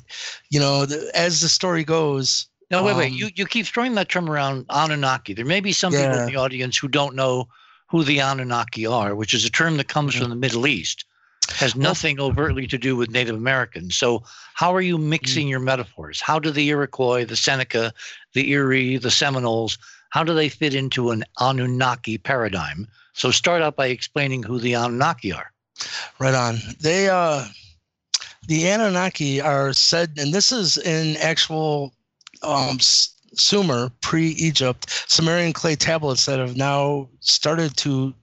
you 0.49 0.59
know, 0.59 0.85
the, 0.85 1.09
as 1.13 1.41
the 1.41 1.49
story 1.49 1.83
goes. 1.83 2.47
No, 2.71 2.83
wait, 2.83 2.91
um, 2.91 2.97
wait. 2.97 3.13
You 3.13 3.29
you 3.35 3.45
keep 3.45 3.65
throwing 3.65 3.95
that 3.95 4.09
term 4.09 4.29
around 4.29 4.65
Anunnaki. 4.69 5.33
There 5.33 5.45
may 5.45 5.59
be 5.59 5.71
some 5.71 5.93
yeah. 5.93 6.07
people 6.07 6.19
in 6.19 6.25
the 6.27 6.35
audience 6.35 6.77
who 6.77 6.87
don't 6.87 7.15
know 7.15 7.47
who 7.87 8.03
the 8.03 8.19
Anunnaki 8.19 8.85
are, 8.85 9.15
which 9.15 9.33
is 9.33 9.45
a 9.45 9.49
term 9.49 9.77
that 9.77 9.87
comes 9.87 10.13
mm-hmm. 10.13 10.23
from 10.23 10.29
the 10.29 10.35
Middle 10.35 10.67
East, 10.67 11.05
has 11.51 11.75
nothing 11.75 12.19
overtly 12.19 12.67
to 12.67 12.77
do 12.77 12.95
with 12.95 13.09
Native 13.09 13.35
Americans. 13.35 13.95
So, 13.95 14.23
how 14.53 14.73
are 14.73 14.81
you 14.81 14.97
mixing 14.97 15.43
mm-hmm. 15.43 15.51
your 15.51 15.59
metaphors? 15.59 16.21
How 16.21 16.39
do 16.39 16.51
the 16.51 16.69
Iroquois, 16.69 17.25
the 17.25 17.35
Seneca, 17.35 17.93
the 18.33 18.51
Erie, 18.51 18.97
the 18.97 19.11
Seminoles, 19.11 19.77
how 20.09 20.23
do 20.23 20.33
they 20.33 20.49
fit 20.49 20.73
into 20.73 21.11
an 21.11 21.23
Anunnaki 21.39 22.17
paradigm? 22.17 22.87
So, 23.13 23.31
start 23.31 23.61
out 23.61 23.75
by 23.75 23.87
explaining 23.87 24.43
who 24.43 24.59
the 24.59 24.73
Anunnaki 24.73 25.31
are. 25.33 25.51
Right 26.19 26.33
on. 26.33 26.57
They, 26.79 27.09
uh, 27.09 27.45
the 28.47 28.67
Anunnaki 28.67 29.41
are 29.41 29.73
said, 29.73 30.17
and 30.17 30.33
this 30.33 30.51
is 30.51 30.77
in 30.77 31.17
actual 31.17 31.93
um, 32.43 32.79
Sumer, 32.79 33.91
pre 34.01 34.29
Egypt, 34.29 35.03
Sumerian 35.07 35.53
clay 35.53 35.75
tablets 35.75 36.25
that 36.25 36.39
have 36.39 36.57
now 36.57 37.09
started 37.19 37.77
to 37.77 38.13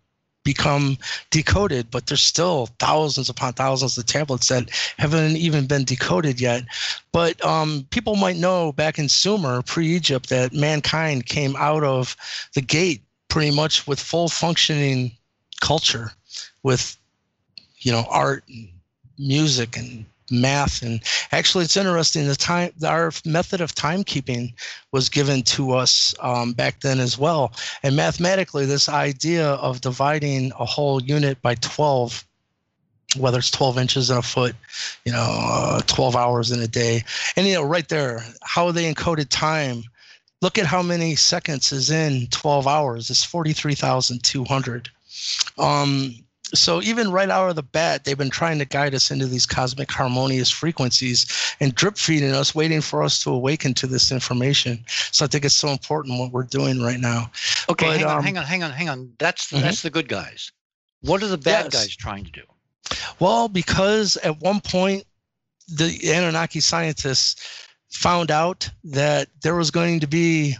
become 0.46 0.96
decoded, 1.30 1.90
but 1.90 2.06
there's 2.06 2.22
still 2.22 2.66
thousands 2.78 3.28
upon 3.28 3.52
thousands 3.52 3.98
of 3.98 4.06
tablets 4.06 4.48
that 4.48 4.70
haven't 4.96 5.36
even 5.36 5.66
been 5.66 5.84
decoded 5.84 6.40
yet. 6.40 6.64
But 7.12 7.44
um, 7.44 7.86
people 7.90 8.14
might 8.14 8.36
know 8.36 8.72
back 8.72 8.98
in 8.98 9.08
Sumer, 9.08 9.60
pre 9.62 9.88
Egypt, 9.88 10.30
that 10.30 10.54
mankind 10.54 11.26
came 11.26 11.56
out 11.56 11.82
of 11.82 12.16
the 12.54 12.62
gate 12.62 13.02
pretty 13.28 13.54
much 13.54 13.86
with 13.88 14.00
full 14.00 14.28
functioning 14.28 15.10
culture, 15.60 16.12
with 16.62 16.96
you 17.80 17.90
know 17.90 18.06
art 18.08 18.44
and 18.48 18.68
music 19.18 19.76
and 19.76 20.06
math. 20.30 20.82
And 20.82 21.00
actually 21.32 21.64
it's 21.64 21.76
interesting 21.76 22.26
the 22.26 22.36
time 22.36 22.72
our 22.84 23.12
method 23.24 23.60
of 23.60 23.74
timekeeping 23.74 24.54
was 24.92 25.08
given 25.08 25.42
to 25.42 25.72
us 25.72 26.14
um, 26.20 26.52
back 26.52 26.80
then 26.80 27.00
as 27.00 27.18
well. 27.18 27.52
And 27.82 27.96
mathematically 27.96 28.66
this 28.66 28.88
idea 28.88 29.50
of 29.50 29.80
dividing 29.80 30.52
a 30.58 30.64
whole 30.64 31.02
unit 31.02 31.40
by 31.42 31.54
12 31.56 32.24
whether 33.16 33.38
it's 33.38 33.52
12 33.52 33.78
inches 33.78 34.10
in 34.10 34.18
a 34.18 34.22
foot 34.22 34.54
you 35.04 35.12
know 35.12 35.38
uh, 35.40 35.80
12 35.86 36.16
hours 36.16 36.50
in 36.50 36.60
a 36.60 36.66
day 36.66 37.02
and 37.36 37.46
you 37.46 37.54
know 37.54 37.62
right 37.62 37.88
there 37.88 38.20
how 38.42 38.70
they 38.72 38.92
encoded 38.92 39.28
time. 39.30 39.82
Look 40.42 40.58
at 40.58 40.66
how 40.66 40.82
many 40.82 41.16
seconds 41.16 41.72
is 41.72 41.90
in 41.90 42.26
12 42.26 42.66
hours. 42.66 43.08
It's 43.08 43.24
43200 43.24 44.90
um, 45.58 46.14
so 46.54 46.80
even 46.82 47.10
right 47.10 47.28
out 47.28 47.48
of 47.50 47.56
the 47.56 47.62
bat, 47.62 48.04
they've 48.04 48.16
been 48.16 48.30
trying 48.30 48.58
to 48.58 48.64
guide 48.64 48.94
us 48.94 49.10
into 49.10 49.26
these 49.26 49.46
cosmic 49.46 49.90
harmonious 49.90 50.50
frequencies 50.50 51.26
and 51.60 51.74
drip 51.74 51.98
feeding 51.98 52.32
us, 52.32 52.54
waiting 52.54 52.80
for 52.80 53.02
us 53.02 53.22
to 53.24 53.30
awaken 53.30 53.74
to 53.74 53.86
this 53.86 54.12
information. 54.12 54.84
So 55.10 55.24
I 55.24 55.28
think 55.28 55.44
it's 55.44 55.56
so 55.56 55.68
important 55.68 56.18
what 56.18 56.32
we're 56.32 56.44
doing 56.44 56.80
right 56.80 57.00
now. 57.00 57.30
Okay, 57.68 57.86
but, 57.86 57.96
hang, 57.96 58.04
on, 58.06 58.18
um, 58.18 58.24
hang 58.24 58.38
on, 58.38 58.44
hang 58.44 58.62
on, 58.62 58.70
hang 58.70 58.88
on. 58.88 59.12
That's 59.18 59.50
mm-hmm. 59.50 59.62
that's 59.62 59.82
the 59.82 59.90
good 59.90 60.08
guys. 60.08 60.52
What 61.00 61.22
are 61.22 61.28
the 61.28 61.38
bad 61.38 61.66
yes. 61.66 61.74
guys 61.74 61.96
trying 61.96 62.24
to 62.24 62.30
do? 62.30 62.42
Well, 63.18 63.48
because 63.48 64.16
at 64.18 64.40
one 64.40 64.60
point 64.60 65.04
the 65.68 66.12
Anunnaki 66.12 66.60
scientists 66.60 67.66
found 67.90 68.30
out 68.30 68.68
that 68.84 69.28
there 69.42 69.56
was 69.56 69.70
going 69.70 70.00
to 70.00 70.06
be 70.06 70.56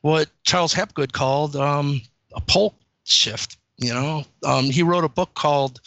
what 0.00 0.28
Charles 0.44 0.74
Hapgood 0.74 1.12
called 1.12 1.54
um, 1.54 2.00
a 2.34 2.40
pole 2.40 2.74
shift 3.04 3.56
you 3.78 3.94
know, 3.94 4.24
um, 4.44 4.64
he 4.64 4.82
wrote 4.82 5.04
a 5.04 5.08
book 5.08 5.34
called 5.34 5.80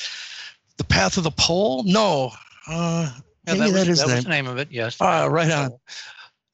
"The 0.77 0.83
Path 0.83 1.17
of 1.17 1.23
the 1.23 1.31
Pole." 1.31 1.83
No, 1.85 2.31
uh, 2.67 3.11
yeah, 3.47 3.53
maybe 3.53 3.59
that, 3.59 3.65
was, 3.65 3.73
that 3.73 3.87
is 3.87 3.99
that 3.99 4.15
was 4.15 4.23
the 4.23 4.29
name 4.29 4.47
of 4.47 4.57
it. 4.57 4.69
Yes. 4.71 4.99
Uh, 4.99 5.27
right 5.29 5.51
on. 5.51 5.71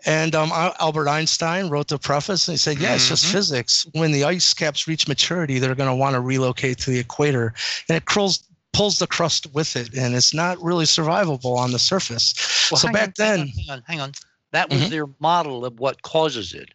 And 0.05 0.35
um, 0.35 0.51
Albert 0.79 1.09
Einstein 1.09 1.69
wrote 1.69 1.89
the 1.89 1.97
preface 1.97 2.47
and 2.47 2.53
he 2.53 2.57
said, 2.57 2.77
Yeah, 2.77 2.95
it's 2.95 3.09
just 3.09 3.25
mm-hmm. 3.25 3.33
physics. 3.33 3.85
When 3.91 4.11
the 4.11 4.23
ice 4.23 4.53
caps 4.53 4.87
reach 4.87 5.07
maturity, 5.07 5.59
they're 5.59 5.75
going 5.75 5.89
to 5.89 5.95
want 5.95 6.13
to 6.13 6.21
relocate 6.21 6.77
to 6.79 6.91
the 6.91 6.99
equator. 6.99 7.53
And 7.89 7.97
it 7.97 8.05
curls, 8.05 8.47
pulls 8.73 8.99
the 8.99 9.07
crust 9.07 9.47
with 9.53 9.75
it. 9.75 9.93
And 9.95 10.15
it's 10.15 10.33
not 10.33 10.61
really 10.63 10.85
survivable 10.85 11.57
on 11.57 11.71
the 11.71 11.79
surface. 11.79 12.69
Well, 12.71 12.79
so 12.79 12.91
back 12.91 13.07
on, 13.07 13.13
then. 13.17 13.47
Hang 13.47 13.69
on, 13.69 13.83
hang 13.85 13.99
on. 13.99 14.11
That 14.53 14.69
was 14.69 14.81
mm-hmm. 14.81 14.91
their 14.91 15.05
model 15.19 15.65
of 15.65 15.79
what 15.79 16.03
causes 16.03 16.53
it. 16.53 16.69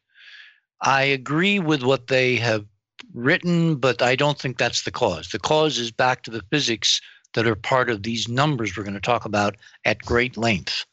I 0.82 1.04
agree 1.04 1.58
with 1.58 1.82
what 1.82 2.08
they 2.08 2.36
have 2.36 2.66
written, 3.14 3.76
but 3.76 4.02
I 4.02 4.16
don't 4.16 4.38
think 4.38 4.58
that's 4.58 4.82
the 4.82 4.90
cause. 4.90 5.28
The 5.28 5.38
cause 5.38 5.78
is 5.78 5.90
back 5.90 6.22
to 6.22 6.30
the 6.30 6.42
physics 6.50 7.00
that 7.34 7.46
are 7.46 7.54
part 7.54 7.90
of 7.90 8.02
these 8.02 8.28
numbers 8.28 8.76
we're 8.76 8.84
going 8.84 8.94
to 8.94 9.00
talk 9.00 9.24
about 9.24 9.56
at 9.84 9.98
great 10.02 10.36
length. 10.36 10.84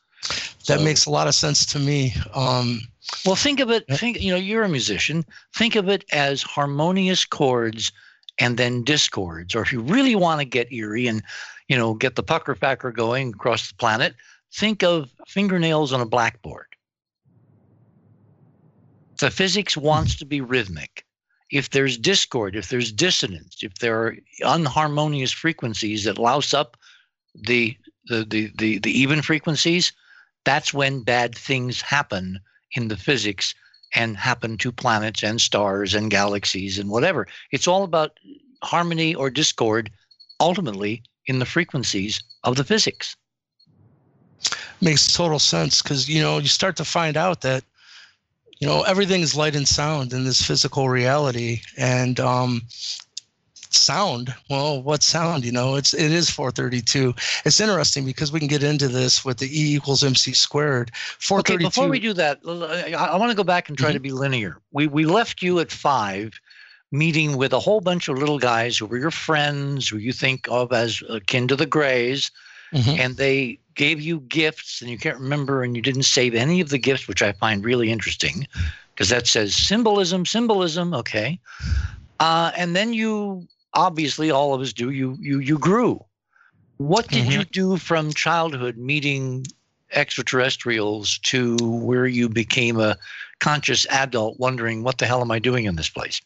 That 0.68 0.80
so, 0.80 0.84
makes 0.84 1.06
a 1.06 1.10
lot 1.10 1.28
of 1.28 1.36
sense 1.36 1.66
to 1.68 1.80
me. 1.80 2.14
Um, 2.34 2.82
well, 3.26 3.36
think 3.36 3.60
of 3.60 3.72
it. 3.72 3.86
Think 3.88 4.22
you 4.22 4.32
know 4.32 4.38
you're 4.38 4.64
a 4.64 4.70
musician. 4.70 5.26
Think 5.56 5.76
of 5.76 5.88
it 5.88 6.04
as 6.12 6.42
harmonious 6.42 7.26
chords 7.26 7.92
and 8.38 8.58
then 8.58 8.84
discords. 8.84 9.56
Or 9.56 9.62
if 9.62 9.72
you 9.72 9.82
really 9.82 10.16
want 10.16 10.42
to 10.42 10.46
get 10.46 10.72
eerie 10.72 11.08
and 11.08 11.24
you 11.70 11.78
know 11.78 11.94
get 11.94 12.16
the 12.16 12.24
pucker 12.24 12.54
factor 12.54 12.92
going 12.92 13.30
across 13.30 13.70
the 13.70 13.76
planet, 13.76 14.14
think 14.54 14.84
of 14.84 15.10
fingernails 15.28 15.94
on 15.94 16.02
a 16.02 16.06
blackboard. 16.06 16.66
The 19.20 19.32
physics 19.32 19.76
wants 19.78 20.16
to 20.18 20.26
be 20.26 20.42
rhythmic 20.42 21.06
if 21.52 21.72
there's 21.72 21.98
discord, 21.98 22.56
if 22.56 22.70
there's 22.70 22.92
dissonance, 22.92 23.58
if 23.64 23.76
there 23.76 24.00
are 24.02 24.16
unharmonious 24.44 25.34
frequencies 25.34 26.04
that 26.04 26.18
louse 26.18 26.54
up 26.54 26.78
the 27.34 27.76
the 28.06 28.24
the 28.26 28.52
the, 28.58 28.80
the 28.80 28.92
even 28.92 29.22
frequencies, 29.22 29.92
that's 30.46 30.74
when 30.74 31.02
bad 31.02 31.36
things 31.36 31.82
happen 31.82 32.40
in 32.74 32.88
the 32.88 32.98
physics 32.98 33.54
and 33.96 34.18
happen 34.18 34.58
to 34.58 34.72
planets 34.72 35.24
and 35.24 35.42
stars 35.42 35.94
and 35.94 36.12
galaxies 36.12 36.78
and 36.78 36.90
whatever. 36.90 37.28
It's 37.52 37.68
all 37.68 37.84
about 37.84 38.20
harmony 38.64 39.16
or 39.16 39.30
discord 39.30 39.90
ultimately 40.40 41.02
in 41.26 41.40
the 41.40 41.46
frequencies 41.46 42.22
of 42.44 42.56
the 42.56 42.64
physics. 42.64 43.16
Makes 44.82 45.12
total 45.14 45.40
sense 45.40 45.82
because 45.82 46.08
you 46.08 46.22
know 46.22 46.38
you 46.38 46.48
start 46.48 46.76
to 46.78 46.86
find 46.86 47.18
out 47.18 47.42
that 47.42 47.64
you 48.60 48.68
know 48.68 48.82
everything 48.84 49.22
is 49.22 49.36
light 49.36 49.56
and 49.56 49.68
sound 49.68 50.14
in 50.14 50.24
this 50.26 50.42
physical 50.42 50.90
reality 50.90 51.62
and 51.78 52.20
um, 52.20 52.62
sound 53.72 54.34
well 54.50 54.82
what 54.82 55.04
sound 55.04 55.46
you 55.46 55.52
know 55.52 55.76
it's 55.76 55.94
it 55.94 56.12
is 56.12 56.30
432 56.30 57.14
it's 57.46 57.60
interesting 57.60 58.06
because 58.06 58.32
we 58.32 58.40
can 58.40 58.48
get 58.48 58.64
into 58.64 58.88
this 58.88 59.24
with 59.24 59.38
the 59.38 59.48
e 59.48 59.76
equals 59.76 60.04
mc 60.04 60.34
squared 60.34 60.92
432 61.20 61.54
okay 61.54 61.64
before 61.64 61.88
we 61.88 62.00
do 62.00 62.14
that 62.14 62.40
i, 62.46 63.16
want 63.18 63.32
to 63.32 63.36
go 63.36 63.44
back 63.44 63.70
and 63.70 63.78
try 63.78 63.90
mm-hmm. 63.90 63.94
to 63.94 64.00
be 64.00 64.12
linear 64.12 64.58
we 64.72 64.88
we 64.88 65.06
left 65.06 65.42
you 65.42 65.60
at 65.60 65.72
five 65.72 66.40
meeting 66.92 67.38
with 67.38 67.54
a 67.54 67.60
whole 67.60 67.82
bunch 67.82 68.08
of 68.08 68.18
little 68.18 68.40
guys 68.40 68.78
who 68.78 68.88
were 68.88 68.98
your 68.98 69.12
friends 69.12 69.88
who 69.88 69.98
you 69.98 70.12
think 70.12 70.48
of 70.50 70.74
as 70.74 71.04
akin 71.08 71.48
to 71.48 71.56
the 71.56 71.68
grays 71.68 72.32
mm-hmm. 72.74 73.00
and 73.00 73.18
they 73.18 73.60
gave 73.80 74.02
you 74.02 74.20
gifts 74.28 74.82
and 74.82 74.92
you 74.92 74.98
can't 74.98 75.18
remember 75.18 75.64
and 75.64 75.74
you 75.74 75.82
didn't 75.82 76.04
save 76.04 76.36
any 76.36 76.60
of 76.60 76.68
the 76.68 76.78
gifts, 76.78 77.08
which 77.08 77.22
I 77.22 77.32
find 77.32 77.64
really 77.64 77.90
interesting 77.90 78.46
because 78.94 79.08
that 79.08 79.26
says 79.26 79.56
symbolism, 79.56 80.26
symbolism. 80.26 80.94
Okay. 80.94 81.40
Uh, 82.20 82.52
and 82.58 82.76
then 82.76 82.92
you 82.94 83.48
obviously 83.74 84.30
all 84.30 84.54
of 84.54 84.60
us 84.60 84.74
do 84.74 84.90
you 84.90 85.16
you 85.22 85.40
you 85.40 85.58
grew 85.58 86.04
what 86.78 87.08
did 87.08 87.24
mm-hmm. 87.24 87.40
you 87.40 87.44
do 87.46 87.78
from 87.78 88.12
childhood 88.14 88.78
meeting 88.78 89.46
extraterrestrials 89.92 91.20
to 91.20 91.56
where 91.62 92.08
you 92.08 92.28
became 92.28 92.80
a 92.80 92.98
conscious 93.40 93.86
adult 93.92 94.40
wondering 94.40 94.82
what 94.84 94.98
the 94.98 95.06
hell 95.06 95.22
am 95.22 95.30
i 95.30 95.38
doing 95.38 95.66
in 95.66 95.76
this 95.76 95.88
place 95.88 96.20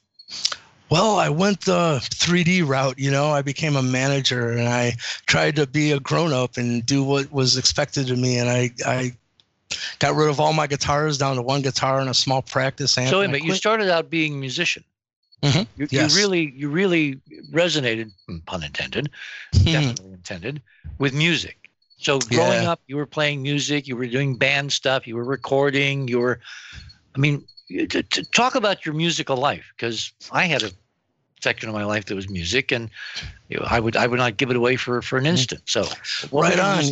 well, 0.94 1.18
I 1.18 1.28
went 1.28 1.62
the 1.62 1.98
3D 2.04 2.68
route. 2.68 3.00
You 3.00 3.10
know, 3.10 3.32
I 3.32 3.42
became 3.42 3.76
a 3.76 3.82
manager 3.82 4.52
and 4.52 4.70
I 4.70 4.92
tried 5.26 5.56
to 5.56 5.66
be 5.66 5.92
a 5.92 6.00
grown 6.00 6.32
up 6.32 6.56
and 6.56 6.86
do 6.86 7.04
what 7.04 7.32
was 7.34 7.58
expected 7.58 8.12
of 8.12 8.20
me. 8.20 8.38
And 8.38 8.48
I, 8.48 8.70
I 8.86 9.12
got 9.98 10.14
rid 10.14 10.30
of 10.30 10.40
all 10.40 10.54
my 10.54 10.68
guitars 10.68 11.18
down 11.18 11.38
to 11.38 11.42
one 11.42 11.64
guitar 11.64 12.00
and 12.00 12.12
a 12.12 12.14
small 12.14 12.44
practice 12.44 12.96
amp. 12.96 13.10
So, 13.10 13.22
wait 13.22 13.26
a 13.26 13.28
minute, 13.30 13.44
you 13.44 13.56
started 13.56 13.90
out 13.90 14.12
being 14.12 14.36
a 14.36 14.38
musician. 14.38 14.84
Mm-hmm. 15.42 15.82
You, 15.82 15.88
yes. 15.90 16.14
you, 16.14 16.22
really, 16.22 16.54
you 16.56 16.70
really 16.70 17.16
resonated, 17.52 18.12
hmm, 18.28 18.38
pun 18.46 18.64
intended, 18.64 19.10
mm-hmm. 19.56 19.72
definitely 19.72 20.12
intended, 20.14 20.62
with 21.00 21.16
music. 21.16 21.72
So, 21.98 22.20
growing 22.20 22.64
yeah. 22.64 22.72
up, 22.72 22.82
you 22.86 22.98
were 22.98 23.08
playing 23.08 23.42
music, 23.42 23.88
you 23.88 23.98
were 23.98 24.06
doing 24.06 24.38
band 24.38 24.72
stuff, 24.72 25.08
you 25.08 25.16
were 25.16 25.26
recording, 25.26 26.08
you 26.08 26.20
were, 26.20 26.40
I 27.16 27.18
mean, 27.18 27.44
to, 27.90 28.04
to 28.04 28.24
talk 28.26 28.54
about 28.54 28.86
your 28.86 28.94
musical 28.94 29.38
life 29.38 29.74
because 29.76 30.12
I 30.32 30.46
had 30.46 30.62
a 30.62 30.70
section 31.44 31.70
of 31.70 31.76
my 31.76 31.84
life 31.84 32.06
that 32.06 32.16
was 32.16 32.30
music, 32.30 32.72
and 32.72 32.90
you 33.50 33.58
know, 33.58 33.68
I 33.70 33.80
would 33.80 33.96
I 33.96 34.08
would 34.08 34.20
not 34.20 34.38
give 34.38 34.50
it 34.50 34.56
away 34.56 34.78
for 34.78 35.02
for 35.02 35.18
an 35.18 35.26
mm-hmm. 35.26 35.32
instant. 35.32 35.62
So 35.66 35.88
right 36.32 36.60
on. 36.60 36.86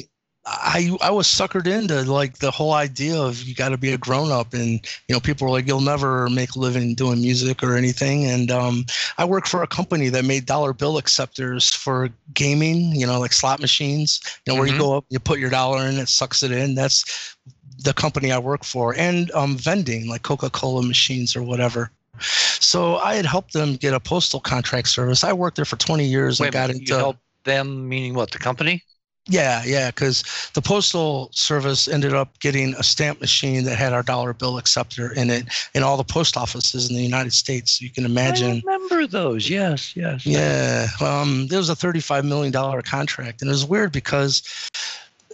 I 0.43 0.97
I 1.01 1.11
was 1.11 1.27
suckered 1.27 1.67
into 1.67 2.01
like 2.11 2.39
the 2.39 2.49
whole 2.49 2.73
idea 2.73 3.15
of 3.15 3.43
you 3.43 3.53
got 3.53 3.69
to 3.69 3.77
be 3.77 3.93
a 3.93 3.97
grown 3.97 4.31
up, 4.31 4.55
and 4.55 4.81
you 5.07 5.13
know 5.13 5.19
people 5.19 5.45
were 5.45 5.51
like 5.51 5.67
you'll 5.67 5.81
never 5.81 6.29
make 6.29 6.55
a 6.55 6.59
living 6.59 6.95
doing 6.95 7.21
music 7.21 7.61
or 7.61 7.77
anything. 7.77 8.25
And 8.25 8.49
um, 8.49 8.85
I 9.19 9.25
worked 9.25 9.47
for 9.47 9.61
a 9.61 9.67
company 9.67 10.09
that 10.09 10.25
made 10.25 10.47
dollar 10.47 10.73
bill 10.73 10.97
acceptors 10.97 11.71
for 11.71 12.09
gaming, 12.33 12.95
you 12.95 13.05
know, 13.05 13.19
like 13.19 13.33
slot 13.33 13.59
machines. 13.59 14.19
You 14.45 14.53
know 14.53 14.59
where 14.59 14.67
mm-hmm. 14.67 14.77
you 14.77 14.81
go 14.81 14.97
up, 14.97 15.05
you 15.09 15.19
put 15.19 15.37
your 15.37 15.51
dollar 15.51 15.85
in, 15.85 15.99
it 15.99 16.09
sucks 16.09 16.41
it 16.41 16.51
in. 16.51 16.73
That's 16.73 17.35
the 17.77 17.93
company 17.93 18.31
I 18.31 18.39
work 18.39 18.63
for, 18.63 18.95
and 18.95 19.29
um, 19.33 19.57
vending 19.57 20.07
like 20.07 20.23
Coca 20.23 20.49
Cola 20.49 20.81
machines 20.81 21.35
or 21.35 21.43
whatever. 21.43 21.91
So 22.21 22.97
I 22.97 23.15
had 23.15 23.25
helped 23.25 23.53
them 23.53 23.75
get 23.75 23.93
a 23.93 23.99
postal 23.99 24.39
contract 24.39 24.87
service. 24.87 25.23
I 25.23 25.33
worked 25.33 25.55
there 25.55 25.65
for 25.65 25.77
20 25.77 26.05
years 26.05 26.39
Wait, 26.39 26.47
and 26.47 26.53
got 26.53 26.69
into. 26.69 26.93
You 26.93 26.95
helped 26.95 27.19
them, 27.43 27.87
meaning 27.87 28.13
what? 28.13 28.31
The 28.31 28.39
company? 28.39 28.83
Yeah, 29.27 29.61
yeah, 29.65 29.91
because 29.91 30.23
the 30.55 30.61
postal 30.61 31.29
service 31.31 31.87
ended 31.87 32.13
up 32.13 32.39
getting 32.39 32.73
a 32.75 32.83
stamp 32.83 33.21
machine 33.21 33.65
that 33.65 33.77
had 33.77 33.93
our 33.93 34.01
dollar 34.01 34.33
bill 34.33 34.57
acceptor 34.57 35.13
in 35.13 35.29
it 35.29 35.45
in 35.75 35.83
all 35.83 35.95
the 35.95 36.03
post 36.03 36.37
offices 36.37 36.89
in 36.89 36.95
the 36.95 37.03
United 37.03 37.31
States. 37.31 37.79
You 37.79 37.91
can 37.91 38.03
imagine. 38.03 38.63
I 38.67 38.71
remember 38.71 39.05
those. 39.05 39.47
Yes, 39.47 39.95
yes. 39.95 40.25
Yeah, 40.25 40.87
um, 40.99 41.47
there 41.47 41.59
was 41.59 41.69
a 41.69 41.75
thirty-five 41.75 42.25
million 42.25 42.51
dollar 42.51 42.81
contract, 42.81 43.41
and 43.41 43.49
it 43.49 43.53
was 43.53 43.65
weird 43.65 43.91
because 43.91 44.41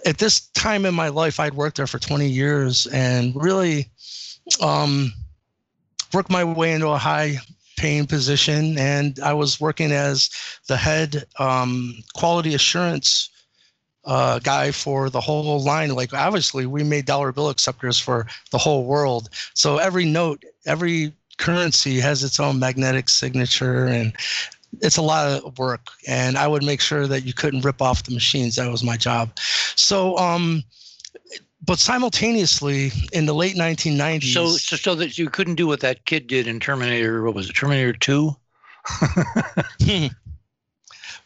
at 0.05 0.17
this 0.17 0.41
time 0.49 0.85
in 0.85 0.93
my 0.93 1.07
life, 1.07 1.39
I'd 1.39 1.53
worked 1.53 1.77
there 1.77 1.87
for 1.87 1.99
twenty 1.99 2.27
years 2.27 2.87
and 2.87 3.33
really 3.35 3.89
um, 4.61 5.13
worked 6.13 6.29
my 6.29 6.43
way 6.43 6.73
into 6.73 6.87
a 6.87 6.97
high 6.97 7.37
paying 7.77 8.07
position, 8.07 8.77
and 8.77 9.19
I 9.19 9.33
was 9.33 9.61
working 9.61 9.91
as 9.91 10.29
the 10.67 10.77
head 10.77 11.25
um, 11.39 11.95
quality 12.15 12.55
assurance 12.55 13.29
uh, 14.05 14.39
guy 14.39 14.71
for 14.71 15.09
the 15.09 15.21
whole 15.21 15.63
line. 15.63 15.93
Like 15.93 16.13
obviously, 16.13 16.65
we 16.65 16.83
made 16.83 17.05
dollar 17.05 17.31
bill 17.31 17.49
acceptors 17.49 17.99
for 17.99 18.25
the 18.51 18.57
whole 18.57 18.85
world. 18.85 19.29
So 19.53 19.77
every 19.77 20.05
note, 20.05 20.43
every 20.65 21.13
currency 21.37 21.99
has 21.99 22.23
its 22.23 22.39
own 22.39 22.59
magnetic 22.59 23.09
signature, 23.09 23.85
and 23.85 24.13
it's 24.81 24.97
a 24.97 25.01
lot 25.01 25.43
of 25.43 25.57
work. 25.59 25.89
And 26.07 26.37
I 26.37 26.47
would 26.47 26.63
make 26.63 26.81
sure 26.81 27.05
that 27.07 27.25
you 27.25 27.33
couldn't 27.33 27.65
rip 27.65 27.81
off 27.81 28.03
the 28.03 28.13
machines. 28.13 28.55
That 28.55 28.71
was 28.71 28.83
my 28.83 28.97
job. 28.97 29.29
So. 29.75 30.17
Um, 30.17 30.63
but 31.67 31.77
simultaneously, 31.77 32.91
in 33.13 33.27
the 33.27 33.35
late 33.35 33.55
1990s, 33.55 34.33
so, 34.33 34.47
so 34.47 34.75
so 34.75 34.95
that 34.95 35.17
you 35.17 35.29
couldn't 35.29 35.55
do 35.55 35.67
what 35.67 35.81
that 35.81 36.05
kid 36.05 36.25
did 36.25 36.47
in 36.47 36.59
Terminator. 36.59 37.23
What 37.23 37.35
was 37.35 37.49
it, 37.49 37.53
Terminator 37.53 37.93
Two? 37.93 38.35
Hmm. 39.83 40.07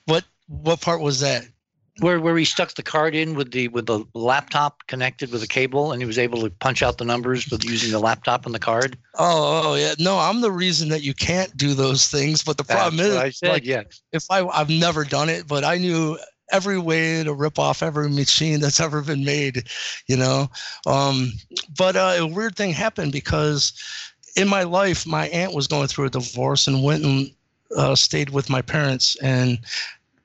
what 0.06 0.26
what 0.48 0.82
part 0.82 1.00
was 1.00 1.20
that? 1.22 1.46
where 2.00 2.20
where 2.20 2.38
he 2.38 2.46
stuck 2.46 2.74
the 2.74 2.84
card 2.84 3.16
in 3.16 3.36
with 3.36 3.52
the 3.52 3.68
with 3.70 3.86
the 3.86 4.04
laptop 4.14 4.86
connected 4.88 5.32
with 5.32 5.44
a 5.44 5.48
cable 5.48 5.92
and 5.92 6.02
he 6.02 6.06
was 6.06 6.18
able 6.18 6.42
to 6.42 6.50
punch 6.50 6.82
out 6.82 6.98
the 6.98 7.06
numbers 7.06 7.50
with 7.50 7.64
using 7.64 7.92
the 7.92 8.00
laptop 8.00 8.46
and 8.46 8.56
the 8.56 8.60
card 8.60 8.98
oh, 9.16 9.26
oh, 9.26 9.62
oh 9.72 9.76
yeah 9.76 9.94
no 10.00 10.18
i'm 10.18 10.42
the 10.42 10.52
reason 10.52 10.90
that 10.90 11.04
you 11.04 11.14
can't 11.14 11.56
do 11.58 11.74
those 11.74 12.08
things 12.08 12.44
but 12.44 12.58
the 12.58 12.64
That's 12.64 12.80
problem 12.80 13.06
is 13.06 13.16
I 13.16 13.30
said, 13.30 13.50
like 13.50 13.66
yeah. 13.66 13.84
if 14.12 14.26
i 14.30 14.46
i've 14.48 14.70
never 14.70 15.04
done 15.04 15.30
it 15.30 15.48
but 15.48 15.64
i 15.64 15.78
knew 15.78 16.18
every 16.52 16.78
way 16.80 17.24
to 17.24 17.34
rip 17.34 17.58
off 17.60 17.82
every 17.82 18.10
machine 18.10 18.60
that's 18.60 18.80
ever 18.80 19.02
been 19.02 19.24
made 19.24 19.64
you 20.08 20.16
know 20.18 20.48
um, 20.86 21.32
but 21.78 21.96
uh, 21.96 22.16
a 22.18 22.26
weird 22.26 22.56
thing 22.56 22.72
happened 22.72 23.12
because 23.12 23.74
in 24.36 24.48
my 24.48 24.64
life 24.64 25.06
my 25.06 25.28
aunt 25.30 25.54
was 25.54 25.68
going 25.68 25.88
through 25.88 26.06
a 26.06 26.10
divorce 26.10 26.68
and 26.68 26.84
went 26.84 27.04
and 27.04 27.32
uh, 27.78 27.96
stayed 27.96 28.30
with 28.30 28.50
my 28.50 28.62
parents 28.62 29.16
and 29.22 29.60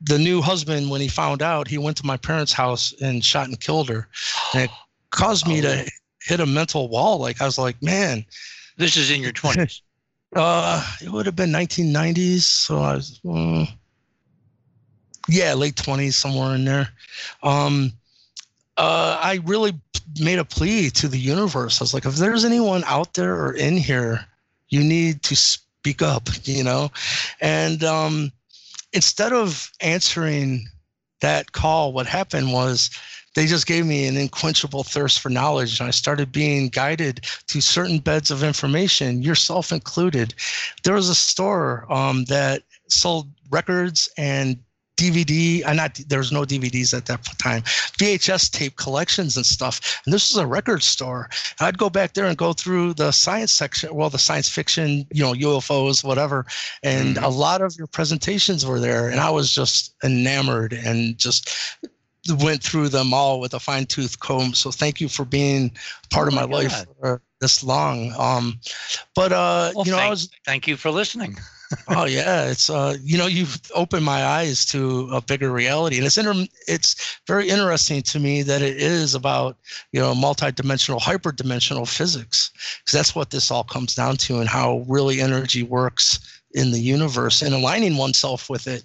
the 0.01 0.19
new 0.19 0.43
husband, 0.43 0.91
when 0.91 1.01
he 1.01 1.09
found 1.09 1.43
out, 1.43 1.69
he 1.69 1.79
went 1.79 1.97
to 1.99 2.07
my 2.07 2.17
parents' 2.17 2.53
house 2.53 2.93
and 3.01 3.25
shot 3.25 3.49
and 3.49 3.59
killed 3.61 3.89
her. 3.89 4.09
And 4.55 4.65
it 4.65 4.71
caused 5.11 5.47
me 5.47 5.59
Oh. 5.59 5.63
to 5.63 5.91
hit 6.23 6.41
a 6.41 6.47
mental 6.47 6.89
wall. 6.89 7.19
Like 7.19 7.41
I 7.41 7.47
was 7.47 7.59
like, 7.59 7.81
man, 7.83 8.25
this 8.77 8.97
is 8.97 9.11
in 9.11 9.23
your 9.23 9.33
20s 9.33 9.81
uh, 10.37 10.85
it 11.03 11.11
would 11.11 11.27
have 11.27 11.37
been 11.37 11.51
1990s. 11.51 12.41
So 12.43 12.79
I 12.79 12.95
was, 12.97 13.21
uh, 13.29 13.67
yeah, 15.29 15.55
late 15.55 15.75
20s, 15.75 16.15
somewhere 16.15 16.55
in 16.55 16.65
there. 16.65 16.89
Um, 17.43 17.93
uh, 18.77 19.19
I 19.21 19.41
really 19.45 19.73
made 20.21 20.39
a 20.39 20.45
plea 20.45 20.91
to 20.91 21.09
the 21.09 21.19
universe. 21.19 21.81
I 21.81 21.85
was 21.85 21.95
like, 21.95 22.05
if 22.05 22.17
there's 22.17 22.45
anyone 22.45 22.85
out 22.87 23.15
there 23.15 23.35
or 23.35 23.53
in 23.53 23.77
here, 23.77 24.27
you 24.69 24.83
need 24.83 25.23
to 25.25 25.37
speak 25.37 26.03
up, 26.03 26.29
you 26.45 26.63
know? 26.63 26.91
And 27.41 27.83
um, 27.85 28.33
instead 28.93 29.33
of 29.33 29.71
answering 29.81 30.67
that 31.21 31.53
call, 31.53 31.93
what 31.93 32.07
happened 32.07 32.53
was 32.53 32.91
they 33.35 33.47
just 33.47 33.67
gave 33.67 33.87
me 33.87 34.07
an 34.07 34.17
unquenchable 34.17 34.83
thirst 34.83 35.21
for 35.21 35.29
knowledge. 35.29 35.79
And 35.79 35.87
I 35.87 35.91
started 35.91 36.33
being 36.33 36.69
guided 36.69 37.27
to 37.49 37.61
certain 37.61 37.99
beds 37.99 38.31
of 38.31 38.43
information, 38.43 39.23
yourself 39.23 39.73
included. 39.73 40.35
There 40.85 40.95
was 40.95 41.09
a 41.09 41.15
store 41.15 41.91
um, 41.93 42.25
that 42.25 42.63
sold 42.89 43.29
records 43.51 44.09
and 44.17 44.59
DVD, 44.97 45.65
uh, 45.67 45.73
not 45.75 46.01
there 46.09 46.19
was 46.19 46.33
no 46.33 46.43
DVDs 46.43 46.97
at 46.97 47.07
that 47.07 47.23
time, 47.39 47.63
VHS 47.63 48.51
tape 48.51 48.77
collections 48.77 49.37
and 49.37 49.45
stuff. 49.45 50.01
And 50.05 50.13
this 50.13 50.33
was 50.33 50.43
a 50.43 50.47
record 50.47 50.83
store. 50.83 51.29
I'd 51.61 51.79
go 51.79 51.91
back 51.91 52.15
there 52.15 52.27
and 52.27 52.37
go 52.37 52.53
through 52.53 52.95
the 52.95 53.13
science 53.13 53.53
section, 53.53 53.95
well, 53.95 54.11
the 54.11 54.19
science 54.19 54.49
fiction, 54.49 55.07
you 55.13 55.23
know, 55.23 55.33
UFOs, 55.33 56.03
whatever. 56.03 56.47
And 56.83 57.19
a 57.19 57.29
lot 57.29 57.61
of 57.61 57.77
your 57.77 57.87
presentations 57.87 58.65
were 58.65 58.81
there. 58.81 59.09
And 59.09 59.21
I 59.21 59.31
was 59.31 59.53
just 59.53 59.95
enamored 60.03 60.73
and 60.73 61.19
just 61.19 61.51
went 62.41 62.63
through 62.63 62.89
them 62.89 63.13
all 63.15 63.39
with 63.39 63.55
a 63.55 63.61
fine 63.61 63.87
tooth 63.87 64.19
comb. 64.21 64.55
So 64.55 64.71
thank 64.71 65.01
you 65.01 65.09
for 65.09 65.25
being 65.25 65.71
part 66.11 66.27
Oh 66.27 66.29
of 66.29 66.35
my, 66.35 66.47
my 66.47 66.63
life 66.63 66.87
for 67.01 67.23
this 67.41 67.63
long. 67.63 68.13
Um, 68.19 68.61
but 69.15 69.33
uh, 69.33 69.73
well, 69.75 69.85
you 69.85 69.93
know, 69.93 69.99
thank, 69.99 70.07
I 70.07 70.11
was 70.11 70.31
thank 70.45 70.67
you 70.67 70.77
for 70.77 70.91
listening 70.91 71.37
oh 71.89 72.05
yeah 72.05 72.45
it's 72.45 72.71
uh 72.71 72.97
you 73.03 73.19
know 73.19 73.27
you've 73.27 73.61
opened 73.75 74.05
my 74.05 74.25
eyes 74.25 74.65
to 74.65 75.09
a 75.13 75.21
bigger 75.21 75.51
reality 75.51 75.97
and 75.97 76.07
it's 76.07 76.19
inter- 76.19 76.47
it's 76.69 77.19
very 77.27 77.49
interesting 77.49 78.03
to 78.03 78.19
me 78.19 78.43
that 78.43 78.63
it 78.63 78.77
is 78.77 79.15
about 79.15 79.57
you 79.93 80.01
know 80.01 80.15
multidimensional 80.15 81.01
hyperdimensional 81.01 81.89
physics 81.89 82.51
because 82.79 82.93
that's 82.93 83.15
what 83.15 83.31
this 83.31 83.51
all 83.51 83.65
comes 83.65 83.95
down 83.95 84.17
to 84.17 84.39
and 84.39 84.49
how 84.49 84.85
really 84.89 85.21
energy 85.21 85.63
works 85.63 86.41
in 86.53 86.71
the 86.71 86.81
universe 86.81 87.43
and 87.43 87.55
aligning 87.55 87.97
oneself 87.97 88.49
with 88.49 88.67
it 88.67 88.85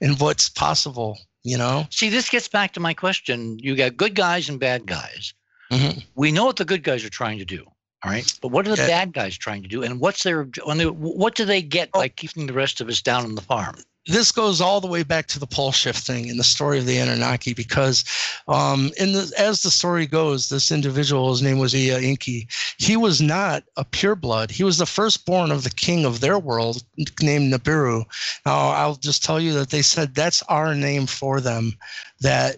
and 0.00 0.18
what's 0.20 0.48
possible 0.48 1.18
you 1.42 1.56
know? 1.56 1.86
See 1.90 2.10
this 2.10 2.28
gets 2.28 2.48
back 2.48 2.72
to 2.74 2.80
my 2.80 2.92
question. 2.92 3.58
You 3.58 3.74
got 3.74 3.96
good 3.96 4.14
guys 4.14 4.48
and 4.48 4.60
bad 4.60 4.86
guys. 4.86 5.32
Mhm. 5.70 6.02
we 6.16 6.32
know 6.32 6.46
what 6.46 6.56
the 6.56 6.64
good 6.64 6.82
guys 6.82 7.04
are 7.04 7.10
trying 7.10 7.38
to 7.38 7.44
do 7.44 7.64
all 8.04 8.10
right 8.10 8.32
but 8.40 8.48
what 8.48 8.66
are 8.66 8.70
the 8.70 8.82
Yeah. 8.82 8.86
bad 8.86 9.12
guys 9.12 9.36
trying 9.36 9.62
to 9.62 9.68
do 9.68 9.82
and 9.82 10.00
what's 10.00 10.22
their 10.22 10.48
when 10.64 10.78
they, 10.78 10.86
what 10.86 11.34
do 11.34 11.44
they 11.44 11.62
get 11.62 11.92
by 11.92 12.08
keeping 12.08 12.46
the 12.46 12.52
rest 12.52 12.80
of 12.80 12.88
us 12.88 13.00
down 13.02 13.24
on 13.24 13.34
the 13.34 13.42
farm 13.42 13.76
this 14.06 14.32
goes 14.32 14.60
all 14.60 14.80
the 14.80 14.86
way 14.86 15.02
back 15.02 15.26
to 15.26 15.38
the 15.38 15.46
pole 15.46 15.72
shift 15.72 16.06
thing 16.06 16.28
in 16.28 16.36
the 16.38 16.44
story 16.44 16.78
of 16.78 16.86
the 16.86 16.98
Anunnaki 16.98 17.52
because 17.52 18.04
um, 18.48 18.90
in 18.98 19.12
the 19.12 19.32
as 19.38 19.62
the 19.62 19.70
story 19.70 20.06
goes, 20.06 20.48
this 20.48 20.72
individual, 20.72 21.30
his 21.30 21.42
name 21.42 21.58
was 21.58 21.74
Ea 21.74 21.92
Enki, 21.92 22.48
he 22.78 22.96
was 22.96 23.20
not 23.20 23.62
a 23.76 23.84
pureblood. 23.84 24.50
He 24.50 24.64
was 24.64 24.78
the 24.78 24.86
firstborn 24.86 25.50
of 25.50 25.64
the 25.64 25.70
king 25.70 26.04
of 26.06 26.20
their 26.20 26.38
world 26.38 26.82
named 27.20 27.52
Nibiru. 27.52 28.04
Now 28.46 28.70
I'll 28.70 28.96
just 28.96 29.22
tell 29.22 29.38
you 29.38 29.52
that 29.54 29.70
they 29.70 29.82
said 29.82 30.14
that's 30.14 30.42
our 30.44 30.74
name 30.74 31.06
for 31.06 31.40
them, 31.40 31.74
that 32.20 32.56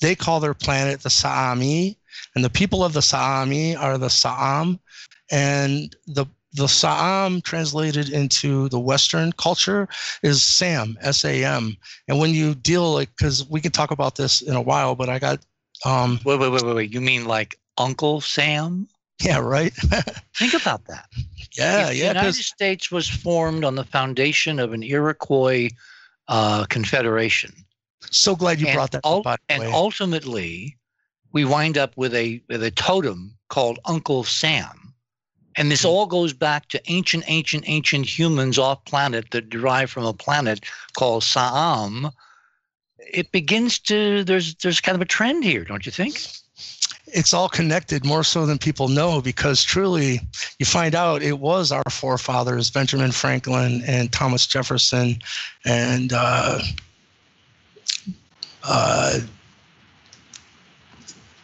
they 0.00 0.16
call 0.16 0.40
their 0.40 0.54
planet 0.54 1.02
the 1.02 1.10
Saami, 1.10 1.96
and 2.34 2.44
the 2.44 2.50
people 2.50 2.84
of 2.84 2.92
the 2.92 3.00
Saami 3.00 3.78
are 3.78 3.98
the 3.98 4.08
Saam, 4.08 4.78
and 5.30 5.94
the 6.06 6.26
the 6.54 6.66
Saam 6.66 7.42
translated 7.42 8.10
into 8.10 8.68
the 8.68 8.78
Western 8.78 9.32
culture 9.32 9.88
is 10.22 10.42
Sam, 10.42 10.98
S 11.00 11.24
A 11.24 11.44
M. 11.44 11.76
And 12.08 12.18
when 12.18 12.30
you 12.30 12.54
deal 12.54 12.92
like, 12.92 13.08
because 13.16 13.48
we 13.48 13.60
can 13.60 13.72
talk 13.72 13.90
about 13.90 14.16
this 14.16 14.42
in 14.42 14.54
a 14.54 14.60
while, 14.60 14.94
but 14.94 15.08
I 15.08 15.18
got, 15.18 15.38
um, 15.86 16.20
wait 16.24 16.38
wait 16.38 16.50
wait 16.50 16.62
wait 16.62 16.74
wait 16.74 16.92
you 16.92 17.00
mean 17.00 17.24
like 17.24 17.58
uncle 17.78 18.20
sam 18.20 18.86
yeah, 19.20 19.38
right, 19.38 19.72
think 20.36 20.54
about 20.54 20.84
that 20.86 21.06
yeah, 21.54 21.86
the 21.86 21.94
yeah, 21.94 22.12
The 22.12 22.18
United 22.20 22.42
States 22.44 22.90
was 22.90 23.08
formed 23.08 23.64
on 23.64 23.74
the 23.74 23.84
foundation 23.84 24.58
of 24.58 24.72
an 24.72 24.82
Iroquois 24.82 25.70
uh, 26.28 26.64
confederation. 26.68 27.52
so 28.10 28.34
glad 28.34 28.60
you 28.60 28.66
and, 28.68 28.74
brought 28.74 28.90
that 28.92 29.02
ul- 29.04 29.22
up. 29.26 29.40
And 29.48 29.62
ultimately, 29.64 30.76
we 31.32 31.44
wind 31.44 31.78
up 31.78 31.96
with 31.96 32.14
a 32.14 32.42
with 32.48 32.62
a 32.62 32.70
totem 32.70 33.34
called 33.48 33.78
Uncle 33.84 34.24
Sam, 34.24 34.94
and 35.56 35.70
this 35.70 35.82
Hmm. 35.82 35.88
all 35.88 36.06
goes 36.06 36.32
back 36.32 36.68
to 36.68 36.82
ancient, 36.90 37.24
ancient, 37.26 37.64
ancient 37.66 38.06
humans 38.06 38.58
off 38.58 38.84
planet 38.84 39.30
that 39.30 39.50
derive 39.50 39.90
from 39.90 40.04
a 40.04 40.12
planet 40.12 40.64
called 40.94 41.22
Saam. 41.22 42.12
It 43.12 43.32
begins 43.32 43.78
to 43.80 44.24
there's 44.24 44.54
there's 44.56 44.80
kind 44.80 44.94
of 44.96 45.02
a 45.02 45.06
trend 45.06 45.44
here, 45.44 45.64
don't 45.64 45.86
you 45.86 45.92
think? 45.92 46.20
it's 47.08 47.34
all 47.34 47.48
connected 47.48 48.04
more 48.04 48.24
so 48.24 48.46
than 48.46 48.58
people 48.58 48.88
know 48.88 49.20
because 49.20 49.62
truly 49.62 50.20
you 50.58 50.64
find 50.64 50.94
out 50.94 51.20
it 51.22 51.38
was 51.40 51.70
our 51.72 51.82
forefathers 51.90 52.70
benjamin 52.70 53.10
franklin 53.12 53.82
and 53.86 54.12
thomas 54.12 54.46
jefferson 54.46 55.18
and 55.66 56.12
uh, 56.14 56.60
uh, 58.62 59.18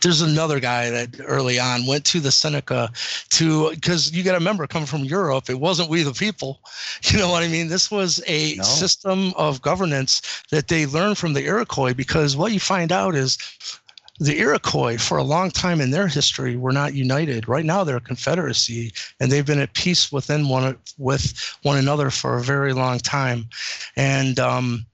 there's 0.03 0.21
another 0.21 0.61
guy 0.61 0.91
that 0.91 1.21
early 1.27 1.59
on 1.59 1.87
went 1.87 2.05
to 2.07 2.21
the 2.21 2.31
Seneca 2.31 2.91
to 3.31 3.71
because 3.71 4.13
you 4.13 4.23
got 4.23 4.33
to 4.33 4.39
remember 4.39 4.67
coming 4.67 4.87
from 4.87 5.05
Europe, 5.05 5.49
it 5.51 5.61
wasn't 5.61 5.89
we 5.91 6.03
the 6.03 6.13
people. 6.13 6.61
You 7.03 7.19
know 7.19 7.31
what 7.31 7.43
I 7.43 7.49
mean? 7.49 7.69
This 7.69 7.91
was 7.91 8.23
a 8.27 8.57
No. 8.57 8.63
system 8.65 9.33
of 9.37 9.63
governance 9.63 10.21
that 10.51 10.69
they 10.69 10.87
learned 10.87 11.19
from 11.19 11.33
the 11.33 11.45
Iroquois 11.45 11.95
because 11.95 12.37
what 12.37 12.53
you 12.53 12.61
find 12.61 12.93
out 12.93 13.15
is 13.15 13.39
the 14.21 14.39
Iroquois, 14.39 14.99
for 14.99 15.17
a 15.17 15.23
long 15.23 15.51
time 15.51 15.81
in 15.81 15.91
their 15.91 16.09
history, 16.09 16.57
were 16.57 16.73
not 16.73 16.95
united. 16.95 17.49
Right 17.49 17.65
now, 17.65 17.85
they're 17.85 17.97
a 17.97 18.01
confederacy, 18.01 18.93
and 19.21 19.31
they've 19.31 19.47
been 19.47 19.61
at 19.61 19.75
peace 19.75 20.11
within 20.11 20.49
one 20.49 20.77
with 20.99 21.57
one 21.63 21.79
another 21.79 22.11
for 22.11 22.37
a 22.37 22.43
very 22.43 22.73
long 22.73 22.99
time. 22.99 23.47
And 23.97 24.41
um, 24.41 24.87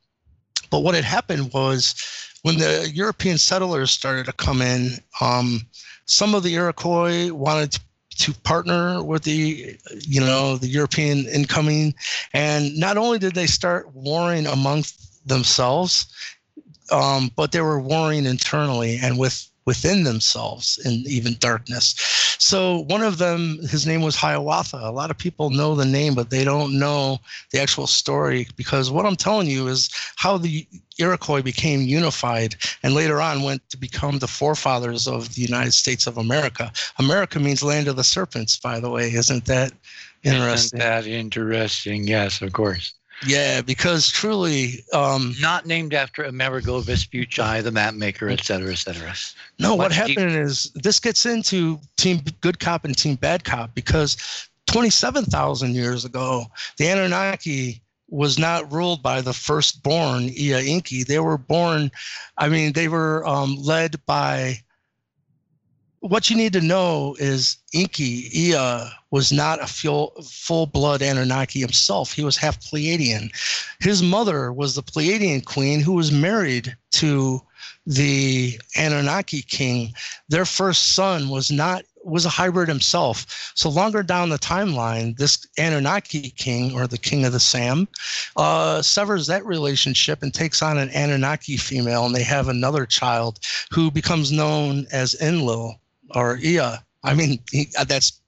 but 0.70 0.80
what 0.80 0.94
had 0.94 1.04
happened 1.04 1.52
was 1.54 1.94
when 2.44 2.58
the 2.58 2.90
European 2.92 3.38
settlers 3.38 3.90
started 3.90 4.26
to 4.26 4.32
come 4.32 4.60
in, 4.60 4.98
um, 5.20 5.62
some 6.06 6.34
of 6.34 6.42
the 6.42 6.54
Iroquois 6.54 7.32
wanted 7.32 7.78
to 8.18 8.32
partner 8.42 9.02
with 9.02 9.24
the 9.24 9.76
you 10.00 10.20
know 10.20 10.56
the 10.56 10.68
European 10.68 11.26
incoming. 11.26 11.94
And 12.32 12.76
not 12.78 12.96
only 12.96 13.18
did 13.18 13.34
they 13.34 13.46
start 13.46 13.92
warring 13.94 14.46
amongst 14.46 15.26
themselves 15.26 16.06
um, 16.90 17.30
but 17.36 17.52
they 17.52 17.60
were 17.60 17.80
warring 17.80 18.26
internally 18.26 18.98
and 19.02 19.18
with 19.18 19.48
within 19.66 20.04
themselves 20.04 20.78
in 20.84 20.92
even 21.06 21.36
darkness. 21.38 21.94
So 22.38 22.80
one 22.88 23.02
of 23.02 23.18
them, 23.18 23.58
his 23.70 23.86
name 23.86 24.02
was 24.02 24.16
Hiawatha. 24.16 24.78
A 24.82 24.92
lot 24.92 25.10
of 25.10 25.18
people 25.18 25.50
know 25.50 25.74
the 25.74 25.84
name, 25.84 26.14
but 26.14 26.30
they 26.30 26.44
don't 26.44 26.78
know 26.78 27.18
the 27.50 27.60
actual 27.60 27.86
story 27.86 28.46
because 28.56 28.90
what 28.90 29.06
I'm 29.06 29.16
telling 29.16 29.48
you 29.48 29.68
is 29.68 29.90
how 30.16 30.36
the 30.36 30.66
Iroquois 30.98 31.42
became 31.42 31.82
unified 31.82 32.56
and 32.82 32.94
later 32.94 33.20
on 33.20 33.42
went 33.42 33.68
to 33.70 33.76
become 33.76 34.18
the 34.18 34.28
forefathers 34.28 35.08
of 35.08 35.34
the 35.34 35.42
United 35.42 35.72
States 35.72 36.06
of 36.06 36.18
America. 36.18 36.70
America 36.98 37.40
means 37.40 37.62
land 37.62 37.88
of 37.88 37.96
the 37.96 38.04
serpents, 38.04 38.58
by 38.58 38.78
the 38.80 38.90
way. 38.90 39.12
Isn't 39.12 39.46
that 39.46 39.72
interesting? 40.22 40.78
Isn't 40.78 40.78
that 40.78 41.06
interesting? 41.06 42.06
Yes, 42.06 42.42
of 42.42 42.52
course. 42.52 42.94
Yeah, 43.26 43.60
because 43.60 44.10
truly, 44.10 44.84
um, 44.92 45.34
not 45.40 45.66
named 45.66 45.94
after 45.94 46.24
Amerigo 46.24 46.80
Vespucci, 46.80 47.60
the 47.60 47.70
map 47.70 47.94
maker, 47.94 48.28
et 48.28 48.44
cetera, 48.44 48.72
et 48.72 48.78
cetera. 48.78 49.14
No, 49.58 49.74
what 49.74 49.92
happened 49.92 50.32
is 50.32 50.70
this 50.74 51.00
gets 51.00 51.24
into 51.24 51.78
Team 51.96 52.20
Good 52.40 52.58
Cop 52.58 52.84
and 52.84 52.96
Team 52.96 53.16
Bad 53.16 53.44
Cop 53.44 53.74
because 53.74 54.16
27,000 54.66 55.74
years 55.74 56.04
ago, 56.04 56.46
the 56.76 56.88
Anunnaki 56.88 57.82
was 58.08 58.38
not 58.38 58.70
ruled 58.70 59.02
by 59.02 59.20
the 59.20 59.32
firstborn 59.32 60.24
Ea 60.24 60.72
Enki. 60.72 61.02
They 61.02 61.18
were 61.18 61.38
born, 61.38 61.90
I 62.38 62.48
mean, 62.48 62.72
they 62.72 62.88
were 62.88 63.26
um, 63.26 63.56
led 63.56 64.04
by 64.06 64.58
what 66.04 66.28
you 66.28 66.36
need 66.36 66.52
to 66.52 66.60
know 66.60 67.16
is 67.18 67.56
Enki, 67.72 68.28
Ea, 68.38 68.90
was 69.10 69.32
not 69.32 69.62
a 69.62 69.66
full, 69.66 70.12
full 70.22 70.66
blood 70.66 71.00
Anunnaki 71.00 71.60
himself. 71.60 72.12
He 72.12 72.22
was 72.22 72.36
half 72.36 72.60
Pleiadian. 72.60 73.30
His 73.80 74.02
mother 74.02 74.52
was 74.52 74.74
the 74.74 74.82
Pleiadian 74.82 75.46
queen 75.46 75.80
who 75.80 75.94
was 75.94 76.12
married 76.12 76.76
to 76.92 77.40
the 77.86 78.60
Anunnaki 78.76 79.40
king. 79.40 79.94
Their 80.28 80.44
first 80.44 80.94
son 80.94 81.30
was 81.30 81.50
not 81.50 81.84
was 82.04 82.26
a 82.26 82.30
hybrid 82.30 82.68
himself. 82.68 83.52
So 83.54 83.70
longer 83.70 84.02
down 84.02 84.28
the 84.28 84.38
timeline, 84.38 85.16
this 85.16 85.46
Anunnaki 85.56 86.28
king 86.36 86.74
or 86.74 86.86
the 86.86 86.98
king 86.98 87.24
of 87.24 87.32
the 87.32 87.40
Sam 87.40 87.88
uh, 88.36 88.82
severs 88.82 89.26
that 89.28 89.46
relationship 89.46 90.22
and 90.22 90.34
takes 90.34 90.60
on 90.60 90.76
an 90.76 90.90
Anunnaki 90.90 91.56
female, 91.56 92.04
and 92.04 92.14
they 92.14 92.22
have 92.22 92.48
another 92.48 92.84
child 92.84 93.38
who 93.72 93.90
becomes 93.90 94.30
known 94.32 94.86
as 94.92 95.14
Enlil 95.14 95.80
or 96.14 96.38
Ea. 96.38 96.76
I 97.02 97.14
mean, 97.14 97.38
he, 97.50 97.68
uh, 97.78 97.84
that's 97.84 98.20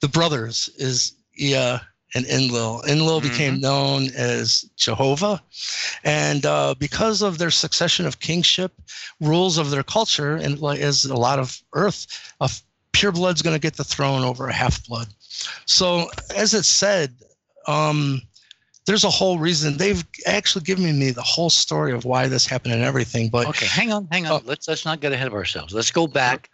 the 0.00 0.08
brothers 0.08 0.68
is 0.76 1.14
Ea 1.36 1.78
and 2.14 2.26
Enlil. 2.26 2.82
Enlil 2.88 3.20
mm-hmm. 3.20 3.28
became 3.28 3.60
known 3.60 4.08
as 4.16 4.68
Jehovah. 4.76 5.40
And 6.02 6.44
uh, 6.44 6.74
because 6.78 7.22
of 7.22 7.38
their 7.38 7.50
succession 7.50 8.06
of 8.06 8.20
kingship, 8.20 8.72
rules 9.20 9.58
of 9.58 9.70
their 9.70 9.82
culture, 9.82 10.36
and 10.36 10.58
like 10.60 10.80
as 10.80 11.04
a 11.04 11.16
lot 11.16 11.38
of 11.38 11.62
Earth, 11.72 12.06
a 12.40 12.50
pure 12.92 13.12
blood's 13.12 13.42
going 13.42 13.54
to 13.54 13.60
get 13.60 13.76
the 13.76 13.84
throne 13.84 14.24
over 14.24 14.48
a 14.48 14.52
half 14.52 14.84
blood. 14.86 15.08
So, 15.66 16.10
as 16.34 16.52
it 16.54 16.64
said, 16.64 17.14
um, 17.66 18.20
there's 18.86 19.04
a 19.04 19.10
whole 19.10 19.38
reason 19.38 19.76
they've 19.76 20.04
actually 20.26 20.64
given 20.64 20.98
me 20.98 21.10
the 21.10 21.22
whole 21.22 21.50
story 21.50 21.92
of 21.92 22.04
why 22.04 22.26
this 22.26 22.46
happened 22.46 22.74
and 22.74 22.82
everything. 22.82 23.28
But 23.28 23.46
okay, 23.48 23.66
hang 23.66 23.92
on, 23.92 24.08
hang 24.10 24.26
on. 24.26 24.32
Uh, 24.32 24.40
let's 24.44 24.66
let's 24.66 24.84
not 24.84 25.00
get 25.00 25.12
ahead 25.12 25.28
of 25.28 25.34
ourselves. 25.34 25.72
Let's 25.72 25.92
go 25.92 26.06
back 26.06 26.50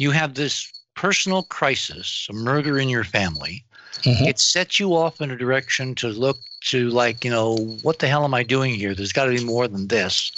you 0.00 0.10
have 0.12 0.32
this 0.32 0.72
personal 0.94 1.42
crisis, 1.42 2.26
a 2.30 2.32
murder 2.32 2.78
in 2.78 2.88
your 2.88 3.04
family. 3.04 3.62
Mm-hmm. 3.98 4.24
It 4.24 4.38
sets 4.40 4.80
you 4.80 4.96
off 4.96 5.20
in 5.20 5.30
a 5.30 5.36
direction 5.36 5.94
to 5.96 6.08
look 6.08 6.38
to 6.68 6.88
like, 6.88 7.22
you 7.22 7.30
know, 7.30 7.56
what 7.82 7.98
the 7.98 8.08
hell 8.08 8.24
am 8.24 8.32
I 8.32 8.42
doing 8.42 8.74
here? 8.74 8.94
There's 8.94 9.12
got 9.12 9.26
to 9.26 9.36
be 9.36 9.44
more 9.44 9.68
than 9.68 9.88
this. 9.88 10.32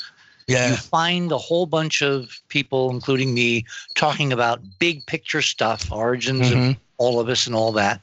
Yeah. 0.48 0.70
You 0.70 0.76
find 0.76 1.30
a 1.30 1.38
whole 1.38 1.66
bunch 1.66 2.02
of 2.02 2.40
people, 2.48 2.90
including 2.90 3.34
me, 3.34 3.64
talking 3.94 4.32
about 4.32 4.60
big 4.80 5.06
picture 5.06 5.42
stuff, 5.42 5.92
origins 5.92 6.50
mm-hmm. 6.50 6.70
of 6.70 6.76
all 6.98 7.20
of 7.20 7.28
us 7.28 7.46
and 7.46 7.54
all 7.54 7.70
that. 7.72 8.00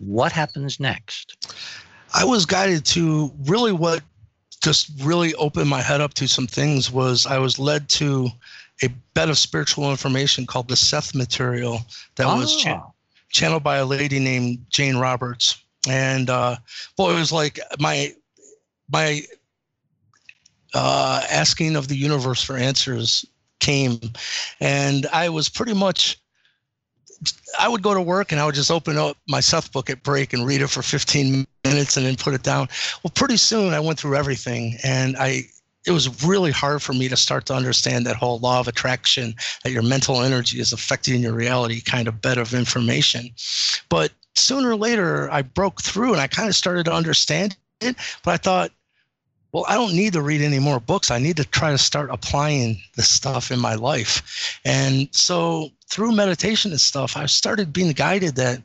What 0.00 0.32
happens 0.32 0.80
next? 0.80 1.54
I 2.12 2.24
was 2.24 2.44
guided 2.44 2.84
to 2.86 3.30
really 3.44 3.70
what 3.70 4.02
just 4.64 4.90
really 5.00 5.32
opened 5.34 5.70
my 5.70 5.80
head 5.80 6.00
up 6.00 6.14
to 6.14 6.26
some 6.26 6.48
things 6.48 6.90
was 6.90 7.24
I 7.24 7.38
was 7.38 7.60
led 7.60 7.88
to 7.90 8.30
a 8.82 8.88
bed 9.14 9.28
of 9.28 9.38
spiritual 9.38 9.90
information 9.90 10.46
called 10.46 10.68
the 10.68 10.76
Seth 10.76 11.14
material 11.14 11.80
that 12.16 12.26
oh. 12.26 12.36
was 12.36 12.56
cha- 12.56 12.90
channeled 13.30 13.62
by 13.62 13.76
a 13.76 13.86
lady 13.86 14.18
named 14.18 14.64
Jane 14.70 14.96
Roberts. 14.96 15.62
And 15.88 16.30
uh, 16.30 16.56
boy, 16.96 17.12
it 17.12 17.18
was 17.18 17.32
like 17.32 17.58
my 17.78 18.12
my 18.90 19.22
uh, 20.74 21.22
asking 21.30 21.76
of 21.76 21.88
the 21.88 21.96
universe 21.96 22.42
for 22.42 22.56
answers 22.56 23.24
came, 23.60 24.00
and 24.60 25.06
I 25.12 25.28
was 25.28 25.48
pretty 25.48 25.74
much. 25.74 26.18
I 27.58 27.68
would 27.68 27.82
go 27.82 27.94
to 27.94 28.00
work 28.00 28.30
and 28.30 28.40
I 28.40 28.46
would 28.46 28.54
just 28.54 28.70
open 28.70 28.96
up 28.96 29.16
my 29.26 29.40
Seth 29.40 29.72
book 29.72 29.90
at 29.90 30.04
break 30.04 30.32
and 30.32 30.46
read 30.46 30.62
it 30.62 30.68
for 30.68 30.82
15 30.82 31.44
minutes 31.64 31.96
and 31.96 32.06
then 32.06 32.14
put 32.14 32.32
it 32.32 32.44
down. 32.44 32.68
Well, 33.02 33.10
pretty 33.12 33.38
soon 33.38 33.74
I 33.74 33.80
went 33.80 33.98
through 33.98 34.14
everything 34.14 34.76
and 34.84 35.16
I 35.16 35.48
it 35.86 35.92
was 35.92 36.24
really 36.24 36.50
hard 36.50 36.82
for 36.82 36.92
me 36.92 37.08
to 37.08 37.16
start 37.16 37.46
to 37.46 37.54
understand 37.54 38.04
that 38.06 38.16
whole 38.16 38.38
law 38.40 38.60
of 38.60 38.68
attraction 38.68 39.34
that 39.64 39.72
your 39.72 39.82
mental 39.82 40.22
energy 40.22 40.60
is 40.60 40.72
affecting 40.72 41.22
your 41.22 41.32
reality 41.32 41.80
kind 41.80 42.08
of 42.08 42.20
bed 42.20 42.38
of 42.38 42.52
information. 42.52 43.30
But 43.88 44.12
sooner 44.38 44.70
or 44.70 44.76
later 44.76 45.30
i 45.30 45.42
broke 45.42 45.82
through 45.82 46.12
and 46.12 46.20
i 46.20 46.26
kind 46.26 46.48
of 46.48 46.54
started 46.54 46.84
to 46.84 46.92
understand 46.92 47.56
it 47.80 47.96
but 48.24 48.32
i 48.32 48.36
thought 48.36 48.70
well 49.52 49.64
i 49.68 49.74
don't 49.74 49.94
need 49.94 50.12
to 50.12 50.22
read 50.22 50.40
any 50.40 50.58
more 50.58 50.80
books. 50.80 51.10
I 51.10 51.18
need 51.18 51.36
to 51.38 51.44
try 51.44 51.70
to 51.70 51.78
start 51.78 52.10
applying 52.10 52.80
this 52.96 53.08
stuff 53.08 53.50
in 53.50 53.58
my 53.58 53.74
life. 53.74 54.60
And 54.64 55.08
so 55.12 55.70
through 55.90 56.12
meditation 56.12 56.70
and 56.70 56.80
stuff 56.80 57.16
i 57.16 57.26
started 57.26 57.72
being 57.72 57.92
guided 57.92 58.36
that 58.36 58.62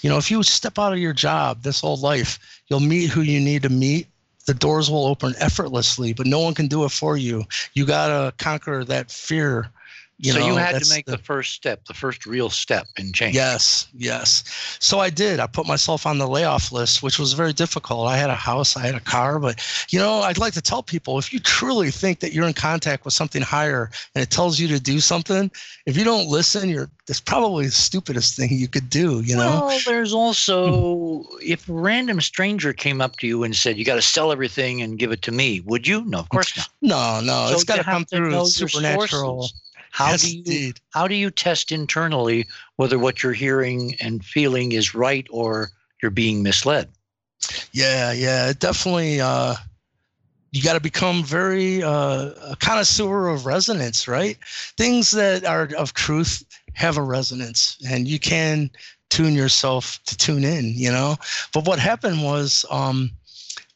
you 0.00 0.08
know 0.08 0.18
if 0.18 0.30
you 0.30 0.42
step 0.42 0.78
out 0.78 0.92
of 0.92 0.98
your 0.98 1.12
job 1.12 1.62
this 1.62 1.80
whole 1.80 1.98
life 1.98 2.62
you'll 2.68 2.80
meet 2.80 3.10
who 3.10 3.20
you 3.20 3.38
need 3.38 3.62
to 3.62 3.68
meet 3.68 4.06
the 4.46 4.54
doors 4.54 4.90
will 4.90 5.06
open 5.06 5.34
effortlessly, 5.38 6.12
but 6.12 6.26
no 6.26 6.40
one 6.40 6.54
can 6.54 6.68
do 6.68 6.84
it 6.84 6.90
for 6.90 7.16
you. 7.16 7.44
You 7.74 7.86
got 7.86 8.08
to 8.08 8.32
conquer 8.42 8.84
that 8.84 9.10
fear 9.10 9.70
you 10.18 10.32
so 10.32 10.38
know, 10.38 10.46
you 10.46 10.56
had 10.56 10.80
to 10.80 10.88
make 10.88 11.06
the, 11.06 11.12
the, 11.12 11.18
first 11.18 11.54
step, 11.54 11.84
the 11.86 11.94
first 11.94 12.24
real 12.24 12.48
step 12.48 12.86
in 12.98 13.12
change. 13.12 13.34
Yes, 13.34 13.88
yes. 13.94 14.44
So 14.78 15.00
I 15.00 15.10
did. 15.10 15.40
I 15.40 15.46
put 15.46 15.66
myself 15.66 16.06
on 16.06 16.18
the 16.18 16.28
layoff 16.28 16.70
list, 16.70 17.02
which 17.02 17.18
was 17.18 17.32
very 17.32 17.52
difficult. 17.52 18.06
I 18.06 18.16
had 18.16 18.30
a 18.30 18.34
house, 18.34 18.76
I 18.76 18.86
had 18.86 18.94
a 18.94 19.00
car, 19.00 19.40
but 19.40 19.60
you 19.90 19.98
know, 19.98 20.20
I'd 20.20 20.38
like 20.38 20.54
to 20.54 20.62
tell 20.62 20.82
people 20.82 21.18
if 21.18 21.32
you 21.32 21.40
truly 21.40 21.90
think 21.90 22.20
that 22.20 22.32
you're 22.32 22.46
in 22.46 22.52
contact 22.52 23.04
with 23.04 23.12
something 23.12 23.42
higher 23.42 23.90
and 24.14 24.22
it 24.22 24.30
tells 24.30 24.60
you 24.60 24.68
to 24.68 24.78
do 24.78 25.00
something, 25.00 25.50
if 25.86 25.96
you 25.96 26.04
don't 26.04 26.28
listen, 26.28 26.68
you're 26.68 26.88
it's 27.08 27.20
probably 27.20 27.66
the 27.66 27.72
stupidest 27.72 28.34
thing 28.36 28.48
you 28.52 28.68
could 28.68 28.88
do, 28.88 29.20
you 29.20 29.36
know. 29.36 29.66
Well, 29.66 29.78
there's 29.84 30.14
also 30.14 31.24
if 31.42 31.68
a 31.68 31.72
random 31.72 32.20
stranger 32.20 32.72
came 32.72 33.00
up 33.00 33.16
to 33.18 33.26
you 33.26 33.44
and 33.44 33.54
said, 33.54 33.76
"You 33.76 33.84
got 33.84 33.96
to 33.96 34.02
sell 34.02 34.32
everything 34.32 34.80
and 34.80 34.98
give 34.98 35.12
it 35.12 35.20
to 35.22 35.32
me," 35.32 35.60
would 35.60 35.86
you? 35.86 36.04
No, 36.06 36.20
of 36.20 36.28
course 36.30 36.56
not. 36.56 36.68
No, 36.80 37.20
no. 37.20 37.48
So 37.48 37.54
it's 37.54 37.64
got 37.64 37.76
to 37.76 37.84
come 37.84 38.04
through 38.06 38.46
supernatural. 38.46 39.50
How 39.94 40.10
yes, 40.10 40.22
do 40.22 40.28
you 40.28 40.38
indeed. 40.38 40.80
how 40.90 41.06
do 41.06 41.14
you 41.14 41.30
test 41.30 41.70
internally 41.70 42.48
whether 42.74 42.98
what 42.98 43.22
you're 43.22 43.32
hearing 43.32 43.94
and 44.00 44.24
feeling 44.24 44.72
is 44.72 44.92
right 44.92 45.24
or 45.30 45.70
you're 46.02 46.10
being 46.10 46.42
misled? 46.42 46.88
Yeah, 47.72 48.10
yeah, 48.10 48.52
definitely. 48.58 49.20
Uh, 49.20 49.54
you 50.50 50.62
got 50.62 50.72
to 50.72 50.80
become 50.80 51.22
very 51.22 51.80
uh, 51.84 52.30
a 52.50 52.56
connoisseur 52.58 53.28
of 53.28 53.46
resonance, 53.46 54.08
right? 54.08 54.36
Things 54.76 55.12
that 55.12 55.44
are 55.44 55.70
of 55.78 55.94
truth 55.94 56.44
have 56.72 56.96
a 56.96 57.02
resonance, 57.02 57.76
and 57.88 58.08
you 58.08 58.18
can 58.18 58.70
tune 59.10 59.34
yourself 59.34 60.00
to 60.06 60.16
tune 60.16 60.42
in, 60.42 60.72
you 60.74 60.90
know. 60.90 61.16
But 61.52 61.66
what 61.66 61.78
happened 61.78 62.24
was 62.24 62.64
um, 62.68 63.12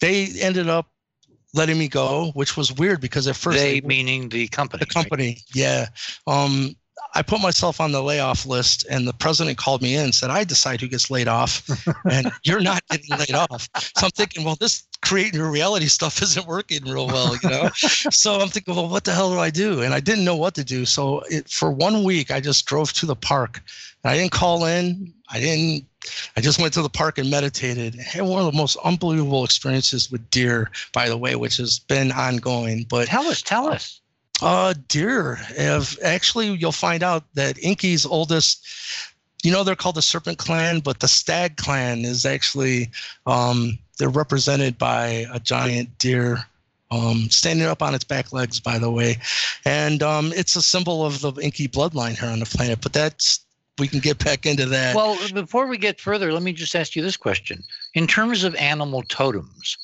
they 0.00 0.26
ended 0.40 0.68
up 0.68 0.90
letting 1.58 1.78
me 1.78 1.88
go, 1.88 2.30
which 2.34 2.56
was 2.56 2.72
weird 2.72 3.00
because 3.00 3.26
at 3.28 3.36
first 3.36 3.58
they, 3.58 3.80
they 3.80 3.86
meaning 3.86 4.30
the 4.30 4.48
company. 4.48 4.80
The 4.80 4.86
company, 4.86 5.26
right? 5.26 5.42
yeah. 5.52 5.86
Um, 6.26 6.74
I 7.14 7.22
put 7.22 7.40
myself 7.40 7.80
on 7.80 7.92
the 7.92 8.02
layoff 8.02 8.46
list, 8.46 8.86
and 8.88 9.06
the 9.06 9.12
president 9.12 9.58
called 9.58 9.82
me 9.82 9.94
in 9.94 10.04
and 10.04 10.14
said, 10.14 10.30
I 10.30 10.44
decide 10.44 10.80
who 10.80 10.88
gets 10.88 11.10
laid 11.10 11.28
off, 11.28 11.68
and 12.10 12.30
you're 12.44 12.60
not 12.60 12.82
getting 12.90 13.16
laid 13.16 13.34
off. 13.34 13.68
So 13.96 14.06
I'm 14.06 14.10
thinking, 14.10 14.44
well, 14.44 14.56
this 14.60 14.86
creating 15.02 15.40
your 15.40 15.50
reality 15.50 15.86
stuff 15.86 16.20
isn't 16.22 16.46
working 16.46 16.84
real 16.84 17.06
well, 17.06 17.36
you 17.42 17.48
know? 17.48 17.70
so 17.74 18.40
I'm 18.40 18.48
thinking, 18.48 18.74
well, 18.74 18.88
what 18.88 19.04
the 19.04 19.12
hell 19.12 19.30
do 19.30 19.38
I 19.38 19.50
do? 19.50 19.82
And 19.82 19.94
I 19.94 20.00
didn't 20.00 20.24
know 20.24 20.36
what 20.36 20.54
to 20.56 20.64
do. 20.64 20.84
So 20.84 21.20
it, 21.30 21.48
for 21.48 21.70
one 21.70 22.04
week, 22.04 22.30
I 22.30 22.40
just 22.40 22.66
drove 22.66 22.92
to 22.94 23.06
the 23.06 23.16
park. 23.16 23.62
I 24.04 24.16
didn't 24.16 24.32
call 24.32 24.64
in. 24.64 25.12
I 25.30 25.40
didn't, 25.40 25.84
I 26.36 26.40
just 26.40 26.60
went 26.60 26.72
to 26.74 26.82
the 26.82 26.88
park 26.88 27.18
and 27.18 27.30
meditated. 27.30 27.98
I 27.98 28.02
had 28.02 28.22
one 28.22 28.40
of 28.40 28.50
the 28.50 28.56
most 28.56 28.76
unbelievable 28.84 29.44
experiences 29.44 30.10
with 30.10 30.30
deer, 30.30 30.70
by 30.92 31.08
the 31.08 31.16
way, 31.16 31.36
which 31.36 31.56
has 31.58 31.78
been 31.78 32.12
ongoing. 32.12 32.86
But 32.88 33.08
tell 33.08 33.26
us, 33.26 33.42
tell 33.42 33.66
us. 33.68 34.00
Uh, 34.40 34.72
deer 34.86 35.34
have 35.34 35.98
actually, 36.04 36.48
you'll 36.54 36.72
find 36.72 37.02
out 37.02 37.24
that 37.34 37.58
Enki's 37.62 38.06
oldest, 38.06 38.66
you 39.42 39.50
know, 39.50 39.64
they're 39.64 39.74
called 39.76 39.96
the 39.96 40.02
Serpent 40.02 40.38
Clan, 40.38 40.80
but 40.80 41.00
the 41.00 41.08
Stag 41.08 41.56
Clan 41.56 42.04
is 42.04 42.24
actually, 42.24 42.90
um, 43.26 43.78
they're 43.98 44.08
represented 44.08 44.78
by 44.78 45.26
a 45.32 45.40
giant 45.40 45.98
deer 45.98 46.44
um, 46.90 47.28
standing 47.30 47.66
up 47.66 47.82
on 47.82 47.94
its 47.94 48.04
back 48.04 48.32
legs, 48.32 48.60
by 48.60 48.78
the 48.78 48.90
way. 48.90 49.18
And 49.64 50.02
um, 50.02 50.32
it's 50.34 50.56
a 50.56 50.62
symbol 50.62 51.04
of 51.04 51.20
the 51.20 51.32
Inky 51.42 51.68
bloodline 51.68 52.18
here 52.18 52.30
on 52.30 52.38
the 52.38 52.46
planet. 52.46 52.80
But 52.80 52.92
that's, 52.92 53.40
we 53.78 53.88
can 53.88 54.00
get 54.00 54.22
back 54.24 54.46
into 54.46 54.66
that. 54.66 54.94
Well, 54.94 55.16
before 55.32 55.66
we 55.66 55.78
get 55.78 56.00
further, 56.00 56.32
let 56.32 56.42
me 56.42 56.52
just 56.52 56.74
ask 56.74 56.96
you 56.96 57.02
this 57.02 57.16
question. 57.16 57.62
In 57.94 58.06
terms 58.06 58.44
of 58.44 58.54
animal 58.56 59.02
totems, 59.04 59.76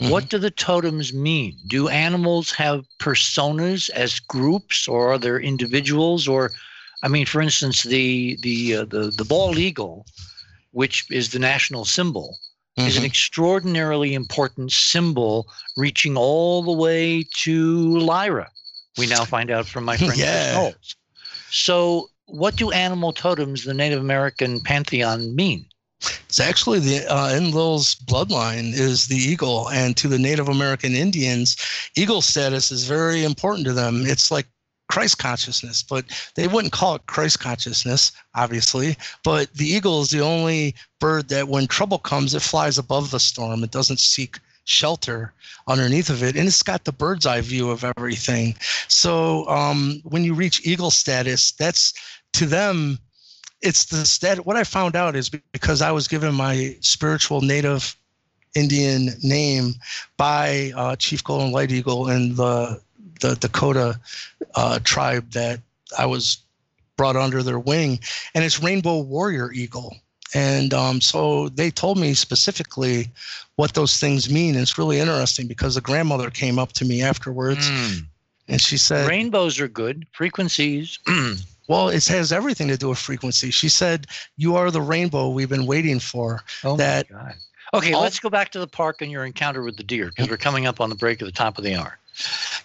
Mm-hmm. 0.00 0.12
What 0.12 0.30
do 0.30 0.38
the 0.38 0.50
totems 0.50 1.12
mean? 1.12 1.58
Do 1.66 1.88
animals 1.88 2.50
have 2.52 2.86
personas 2.98 3.90
as 3.90 4.18
groups, 4.18 4.88
or 4.88 5.12
are 5.12 5.18
there 5.18 5.38
individuals? 5.38 6.26
Or, 6.26 6.52
I 7.02 7.08
mean, 7.08 7.26
for 7.26 7.42
instance, 7.42 7.82
the 7.82 8.38
the 8.40 8.76
uh, 8.76 8.84
the 8.86 9.10
the 9.10 9.26
bald 9.26 9.58
eagle, 9.58 10.06
which 10.70 11.04
is 11.10 11.32
the 11.32 11.38
national 11.38 11.84
symbol, 11.84 12.38
mm-hmm. 12.78 12.88
is 12.88 12.96
an 12.96 13.00
mm-hmm. 13.00 13.08
extraordinarily 13.08 14.14
important 14.14 14.72
symbol, 14.72 15.46
reaching 15.76 16.16
all 16.16 16.62
the 16.62 16.72
way 16.72 17.24
to 17.34 17.98
Lyra. 17.98 18.48
We 18.96 19.06
now 19.06 19.26
find 19.26 19.50
out 19.50 19.66
from 19.66 19.84
my 19.84 19.98
friend 19.98 20.16
yeah. 20.16 20.54
Knowles. 20.54 20.96
So, 21.50 22.09
what 22.30 22.56
do 22.56 22.70
animal 22.70 23.12
totems, 23.12 23.64
the 23.64 23.74
Native 23.74 24.00
American 24.00 24.60
pantheon, 24.60 25.34
mean? 25.34 25.66
It's 26.28 26.40
actually 26.40 26.78
the 26.78 27.06
uh, 27.12 27.28
Enlil's 27.28 27.94
bloodline 27.94 28.72
is 28.72 29.08
the 29.08 29.16
eagle, 29.16 29.68
and 29.70 29.96
to 29.98 30.08
the 30.08 30.18
Native 30.18 30.48
American 30.48 30.94
Indians, 30.94 31.56
eagle 31.96 32.22
status 32.22 32.72
is 32.72 32.88
very 32.88 33.22
important 33.22 33.66
to 33.66 33.74
them. 33.74 34.06
It's 34.06 34.30
like 34.30 34.46
Christ 34.90 35.18
consciousness, 35.18 35.82
but 35.82 36.04
they 36.36 36.48
wouldn't 36.48 36.72
call 36.72 36.94
it 36.94 37.06
Christ 37.06 37.40
consciousness, 37.40 38.12
obviously. 38.34 38.96
But 39.24 39.52
the 39.54 39.66
eagle 39.66 40.02
is 40.02 40.10
the 40.10 40.20
only 40.20 40.74
bird 41.00 41.28
that, 41.28 41.48
when 41.48 41.66
trouble 41.66 41.98
comes, 41.98 42.34
it 42.34 42.42
flies 42.42 42.78
above 42.78 43.10
the 43.10 43.20
storm. 43.20 43.62
It 43.62 43.70
doesn't 43.70 44.00
seek 44.00 44.38
shelter 44.64 45.32
underneath 45.68 46.10
of 46.10 46.22
it, 46.22 46.36
and 46.36 46.46
it's 46.46 46.62
got 46.62 46.84
the 46.84 46.92
bird's 46.92 47.26
eye 47.26 47.40
view 47.40 47.70
of 47.70 47.84
everything. 47.84 48.54
So 48.88 49.46
um, 49.48 50.00
when 50.04 50.24
you 50.24 50.34
reach 50.34 50.66
eagle 50.66 50.90
status, 50.90 51.52
that's 51.52 51.92
to 52.34 52.46
them 52.46 52.98
it's 53.62 53.86
the 53.86 54.06
stat. 54.06 54.46
What 54.46 54.56
I 54.56 54.64
found 54.64 54.96
out 54.96 55.16
is 55.16 55.28
because 55.28 55.82
I 55.82 55.92
was 55.92 56.08
given 56.08 56.34
my 56.34 56.76
spiritual 56.80 57.40
native 57.42 57.96
Indian 58.54 59.10
name 59.22 59.74
by 60.16 60.72
uh, 60.74 60.96
Chief 60.96 61.22
Golden 61.22 61.52
Light 61.52 61.70
Eagle 61.70 62.08
and 62.08 62.36
the 62.36 62.80
the 63.20 63.36
Dakota 63.36 64.00
uh, 64.54 64.78
tribe 64.82 65.30
that 65.32 65.60
I 65.98 66.06
was 66.06 66.38
brought 66.96 67.16
under 67.16 67.42
their 67.42 67.58
wing, 67.58 68.00
and 68.34 68.44
it's 68.44 68.62
Rainbow 68.62 69.00
Warrior 69.00 69.52
Eagle. 69.52 69.96
And 70.32 70.72
um, 70.72 71.00
so 71.00 71.48
they 71.48 71.70
told 71.70 71.98
me 71.98 72.14
specifically 72.14 73.10
what 73.56 73.74
those 73.74 73.98
things 73.98 74.30
mean. 74.30 74.54
And 74.54 74.62
it's 74.62 74.78
really 74.78 75.00
interesting 75.00 75.48
because 75.48 75.74
the 75.74 75.80
grandmother 75.80 76.30
came 76.30 76.56
up 76.56 76.72
to 76.74 76.84
me 76.84 77.02
afterwards 77.02 77.68
mm. 77.68 78.04
and 78.46 78.60
she 78.60 78.78
said, 78.78 79.08
Rainbows 79.08 79.58
are 79.58 79.66
good, 79.66 80.06
frequencies. 80.12 81.00
Well, 81.70 81.88
it 81.88 82.04
has 82.08 82.32
everything 82.32 82.66
to 82.66 82.76
do 82.76 82.88
with 82.88 82.98
frequency. 82.98 83.52
She 83.52 83.68
said, 83.68 84.08
"You 84.36 84.56
are 84.56 84.72
the 84.72 84.80
rainbow 84.82 85.28
we've 85.28 85.48
been 85.48 85.66
waiting 85.66 86.00
for." 86.00 86.42
Oh 86.64 86.76
that 86.78 87.08
my 87.12 87.18
God. 87.18 87.34
Okay, 87.74 87.92
all- 87.92 88.02
let's 88.02 88.18
go 88.18 88.28
back 88.28 88.50
to 88.50 88.58
the 88.58 88.66
park 88.66 89.02
and 89.02 89.10
your 89.12 89.24
encounter 89.24 89.62
with 89.62 89.76
the 89.76 89.84
deer 89.84 90.06
because 90.06 90.28
we're 90.28 90.36
coming 90.36 90.66
up 90.66 90.80
on 90.80 90.90
the 90.90 90.96
break 90.96 91.22
at 91.22 91.26
the 91.26 91.32
top 91.32 91.58
of 91.58 91.64
the 91.64 91.76
hour. 91.76 91.96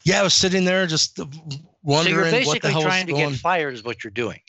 Yeah, 0.06 0.22
I 0.22 0.24
was 0.24 0.34
sitting 0.34 0.66
there 0.66 0.88
just 0.88 1.20
wondering. 1.84 2.16
So 2.16 2.22
you're 2.24 2.32
basically 2.32 2.72
trying 2.72 3.06
to 3.06 3.14
get 3.14 3.36
fired, 3.36 3.76
is 3.76 3.84
what 3.84 4.04
you're 4.04 4.10
doing. 4.10 4.40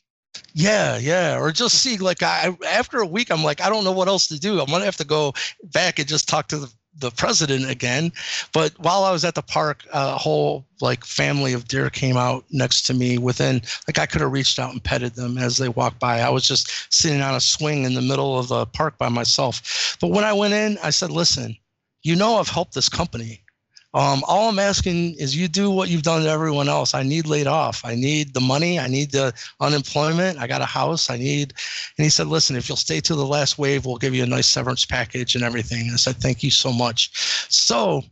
Yeah, 0.55 0.97
yeah, 0.97 1.39
or 1.39 1.53
just 1.53 1.83
see 1.83 1.99
like 1.99 2.23
I 2.23 2.57
after 2.67 3.01
a 3.01 3.07
week, 3.07 3.31
I'm 3.31 3.45
like 3.45 3.61
I 3.61 3.69
don't 3.69 3.85
know 3.85 3.93
what 3.93 4.09
else 4.09 4.27
to 4.29 4.41
do. 4.41 4.59
I'm 4.59 4.71
gonna 4.71 4.87
have 4.87 4.97
to 4.97 5.05
go 5.05 5.35
back 5.65 5.99
and 5.99 6.09
just 6.09 6.31
talk 6.31 6.49
to 6.49 6.59
the 6.59 6.73
the 6.99 7.11
president 7.11 7.69
again. 7.71 8.13
But 8.53 8.79
while 8.79 9.05
I 9.05 9.13
was 9.13 9.25
at 9.25 9.35
the 9.35 9.43
park, 9.43 9.85
a 9.93 10.17
whole 10.17 10.65
like 10.81 11.05
family 11.05 11.53
of 11.53 11.69
deer 11.69 11.91
came 11.91 12.17
out 12.17 12.45
next 12.51 12.83
to 12.83 12.95
me 12.95 13.19
within 13.19 13.63
like 13.89 13.99
I 13.99 14.07
could 14.07 14.21
have 14.21 14.33
reached 14.33 14.59
out 14.59 14.73
and 14.73 14.83
petted 14.83 15.15
them 15.15 15.39
as 15.39 15.57
they 15.57 15.69
walked 15.69 15.99
by. 15.99 16.21
I 16.21 16.31
was 16.31 16.47
just 16.47 16.93
sitting 16.93 17.21
on 17.21 17.35
a 17.35 17.41
swing 17.41 17.85
in 17.85 17.95
the 17.95 18.03
middle 18.03 18.39
of 18.39 18.49
the 18.49 18.67
park 18.67 18.99
by 18.99 19.09
myself. 19.09 19.97
But 20.01 20.09
when 20.09 20.25
I 20.25 20.33
went 20.33 20.55
in, 20.55 20.79
I 20.83 20.91
said, 20.91 21.11
"Listen, 21.11 21.57
you 22.03 22.17
know 22.17 22.37
I've 22.37 22.49
helped 22.49 22.75
this 22.75 22.89
company. 22.89 23.43
Um, 23.97 24.23
all 24.29 24.51
I'm 24.51 24.59
asking 24.59 25.15
is 25.15 25.35
you 25.35 25.49
do 25.49 25.71
what 25.71 25.89
you've 25.89 26.03
done 26.03 26.23
to 26.23 26.29
everyone 26.29 26.69
else. 26.69 26.93
I 26.93 27.03
need 27.03 27.27
laid 27.27 27.47
off. 27.47 27.83
I 27.83 27.95
need 27.95 28.35
the 28.35 28.43
money. 28.43 28.79
I 28.79 28.89
need 28.89 29.11
the 29.11 29.33
unemployment. 29.59 30.39
I 30.39 30.47
got 30.47 30.61
a 30.61 30.67
house. 30.67 31.09
I 31.09 31.17
need. 31.17 31.55
And 31.97 32.05
he 32.05 32.11
said, 32.11 32.27
listen, 32.27 32.57
if 32.57 32.69
you'll 32.69 32.77
stay 32.77 33.01
to 33.01 33.15
the 33.15 33.25
last 33.25 33.57
wave, 33.57 33.87
we'll 33.87 33.97
give 33.97 34.15
you 34.15 34.23
a 34.23 34.27
nice 34.27 34.49
severance 34.49 34.85
package 34.85 35.35
and 35.35 35.43
everything. 35.43 35.89
I 35.91 35.97
said, 35.97 36.17
thank 36.17 36.43
you 36.43 36.51
so 36.51 36.71
much. 36.73 37.11
So 37.51 38.03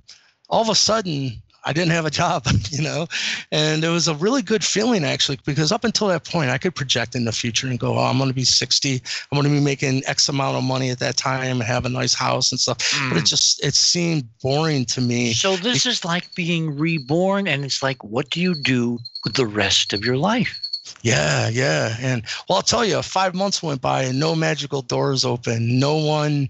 all 0.49 0.62
of 0.62 0.70
a 0.70 0.74
sudden, 0.74 1.43
I 1.65 1.73
didn't 1.73 1.93
have 1.93 2.07
a 2.07 2.11
job, 2.11 2.47
you 2.71 2.83
know, 2.83 3.07
and 3.51 3.83
it 3.85 3.89
was 3.89 4.09
a 4.09 4.15
really 4.15 4.43
good 4.43 4.65
feeling 4.65 5.05
actually 5.05 5.39
because 5.45 5.73
up 5.73 5.85
until 5.85 6.09
that 6.09 6.25
point, 6.25 6.51
I 6.51 6.59
could 6.59 6.75
project 6.75 7.15
in 7.15 7.25
the 7.25 7.33
future 7.33 7.67
and 7.67 7.79
go, 7.79 7.99
oh, 7.99 8.05
I'm 8.05 8.19
going 8.19 8.29
to 8.29 8.35
be 8.35 8.45
60, 8.45 8.95
I'm 8.95 9.37
going 9.37 9.45
to 9.45 9.51
be 9.51 9.65
making 9.65 10.03
X 10.07 10.29
amount 10.29 10.57
of 10.57 10.65
money 10.65 10.91
at 10.91 10.99
that 10.99 11.17
time 11.17 11.43
and 11.43 11.62
have 11.62 11.85
a 11.85 11.89
nice 11.89 12.15
house 12.15 12.53
and 12.53 12.61
stuff. 12.61 12.79
Mm. 12.79 13.11
But 13.11 13.19
it 13.19 13.25
mm. 13.25 13.29
just 13.29 13.65
it 13.65 13.75
seemed 13.75 14.29
boring 14.43 14.85
to 14.87 15.01
me. 15.01 15.33
So 15.33 15.57
this 15.57 15.87
it, 15.87 15.91
is 15.91 16.05
like 16.05 16.35
being 16.35 16.77
reborn, 16.77 17.49
and 17.49 17.65
it's 17.65 17.83
like, 17.83 18.03
what 18.05 18.31
do 18.31 18.41
you 18.41 18.55
do 18.55 18.99
with 19.25 19.35
the 19.35 19.47
rest 19.47 19.93
of 19.93 20.05
your 20.05 20.17
life? 20.17 20.61
Yeah, 21.03 21.49
yeah, 21.49 21.97
and 22.01 22.25
well, 22.49 22.57
I'll 22.57 22.62
tell 22.62 22.85
you, 22.85 23.01
five 23.03 23.35
months 23.35 23.62
went 23.62 23.81
by 23.81 24.03
and 24.05 24.19
no 24.19 24.35
magical 24.35 24.83
doors 24.83 25.25
open, 25.25 25.79
no 25.79 25.97
one 25.97 26.49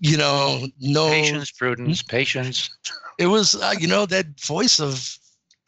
you 0.00 0.16
know, 0.16 0.66
no 0.80 1.08
patience, 1.08 1.50
prudence, 1.50 2.02
patience. 2.02 2.70
It 3.18 3.26
was 3.26 3.54
uh, 3.54 3.74
you 3.78 3.86
know 3.86 4.06
that 4.06 4.26
voice 4.40 4.80
of 4.80 5.16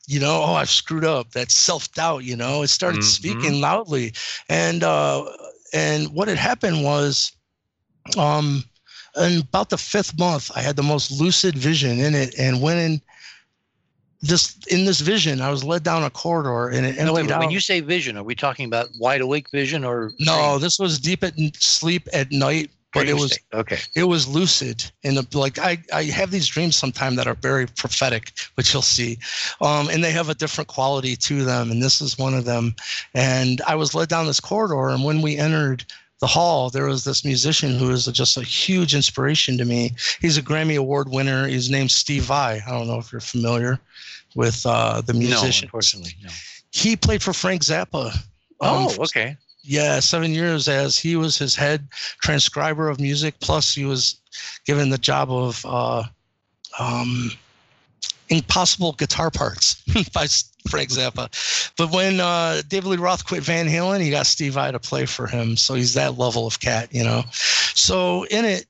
you 0.09 0.19
know 0.19 0.43
oh 0.43 0.55
i've 0.55 0.71
screwed 0.71 1.05
up 1.05 1.31
that 1.31 1.51
self-doubt 1.51 2.25
you 2.25 2.35
know 2.35 2.63
it 2.63 2.69
started 2.69 3.01
mm-hmm. 3.01 3.07
speaking 3.07 3.61
loudly. 3.61 4.13
And 4.49 4.83
uh 4.83 5.25
and 5.73 6.09
what 6.13 6.29
had 6.29 6.39
happened 6.39 6.83
was 6.83 7.33
um 8.19 8.65
in 9.17 9.41
about 9.41 9.71
the 9.71 9.79
fifth 9.79 10.19
month 10.19 10.51
i 10.57 10.61
had 10.61 10.77
the 10.77 10.83
most 10.83 11.11
lucid 11.11 11.57
vision 11.57 12.01
in 12.01 12.15
it 12.15 12.35
and 12.39 12.61
went 12.61 12.81
in 12.81 13.01
this 14.23 14.57
in 14.69 14.85
this 14.85 15.01
vision 15.01 15.41
i 15.41 15.51
was 15.51 15.63
led 15.63 15.83
down 15.83 16.03
a 16.03 16.11
corridor 16.11 16.69
and 16.69 16.87
it 16.87 16.97
no, 16.97 17.13
wait, 17.13 17.29
when 17.29 17.51
you 17.51 17.61
say 17.61 17.81
vision 17.81 18.17
are 18.17 18.23
we 18.23 18.35
talking 18.35 18.65
about 18.65 18.89
wide 18.99 19.21
awake 19.21 19.51
vision 19.51 19.85
or 19.85 20.13
no 20.19 20.59
this 20.59 20.79
was 20.79 20.99
deep 20.99 21.23
at 21.23 21.35
sleep 21.55 22.09
at 22.13 22.33
night 22.33 22.71
but 22.93 23.09
it 23.09 23.15
was 23.15 23.39
okay. 23.53 23.79
It 23.95 24.05
was 24.05 24.29
lucid, 24.29 24.85
and 25.03 25.17
the, 25.17 25.39
like 25.39 25.59
I 25.59 25.79
I 25.93 26.05
have 26.05 26.31
these 26.31 26.47
dreams 26.47 26.77
sometimes 26.77 27.17
that 27.17 27.27
are 27.27 27.35
very 27.35 27.67
prophetic, 27.67 28.33
which 28.55 28.73
you'll 28.73 28.83
see, 28.83 29.19
um, 29.61 29.89
and 29.89 30.05
they 30.05 30.13
have 30.13 30.29
a 30.29 30.35
different 30.35 30.69
quality 30.69 31.17
to 31.17 31.45
them, 31.45 31.71
and 31.71 31.83
this 31.83 32.01
is 32.01 32.19
one 32.19 32.35
of 32.35 32.45
them. 32.45 32.75
And 33.15 33.61
I 33.67 33.75
was 33.75 33.95
led 33.95 34.09
down 34.09 34.27
this 34.27 34.41
corridor, 34.41 34.91
and 34.91 35.05
when 35.05 35.23
we 35.23 35.37
entered 35.37 35.85
the 36.21 36.27
hall, 36.27 36.71
there 36.71 36.87
was 36.87 37.05
this 37.05 37.25
musician 37.25 37.79
who 37.79 37.91
is 37.91 38.07
just 38.07 38.37
a 38.37 38.43
huge 38.43 38.95
inspiration 38.95 39.59
to 39.59 39.65
me. 39.65 39.93
He's 40.21 40.37
a 40.37 40.43
Grammy 40.43 40.77
Award 40.77 41.09
winner. 41.09 41.49
His 41.49 41.71
name's 41.71 41.95
Steve 41.95 42.25
Vai. 42.25 42.61
I 42.65 42.71
don't 42.71 42.87
know 42.87 42.99
if 42.99 43.11
you're 43.11 43.21
familiar 43.21 43.81
with 44.37 44.65
uh, 44.67 45.01
the 45.01 45.15
musician. 45.15 45.67
No, 45.67 45.69
unfortunately, 45.69 46.15
no. 46.23 46.31
He 46.71 46.97
played 46.97 47.23
for 47.23 47.33
Frank 47.33 47.63
Zappa. 47.63 48.15
Um, 48.61 48.89
oh, 48.89 48.97
okay 49.01 49.37
yeah, 49.63 50.01
seven 50.01 50.33
years 50.33 50.69
as 50.69 50.99
he 50.99 51.17
was 51.17 51.39
his 51.39 51.55
head 51.55 51.87
transcriber 52.21 52.89
of 52.89 53.01
music. 53.01 53.39
Plus, 53.41 53.75
he 53.75 53.85
was 53.85 54.21
given 54.67 54.91
the 54.91 54.99
job 54.99 55.31
of 55.31 55.65
uh, 55.67 56.03
um, 56.79 57.31
impossible 58.29 58.93
guitar 58.93 59.31
parts 59.31 59.83
by 60.13 60.27
Frank 60.69 60.91
Zappa. 60.91 61.73
But 61.77 61.93
when 61.93 62.21
uh, 62.21 62.63
David 62.69 62.89
Lee 62.89 62.97
Roth 62.97 63.25
quit 63.27 63.43
Van 63.43 63.69
Halen, 63.69 64.01
he 64.01 64.11
got 64.11 64.27
Steve 64.27 64.55
Vai 64.55 64.73
to 64.73 64.79
play 64.79 65.07
for 65.07 65.27
him. 65.27 65.57
So 65.57 65.75
he's 65.75 65.95
that 65.95 66.19
level 66.19 66.47
of 66.47 66.61
cat, 66.61 66.93
you 66.93 67.05
know. 67.05 67.23
So 67.31 68.25
in 68.25 68.45
it, 68.45 68.67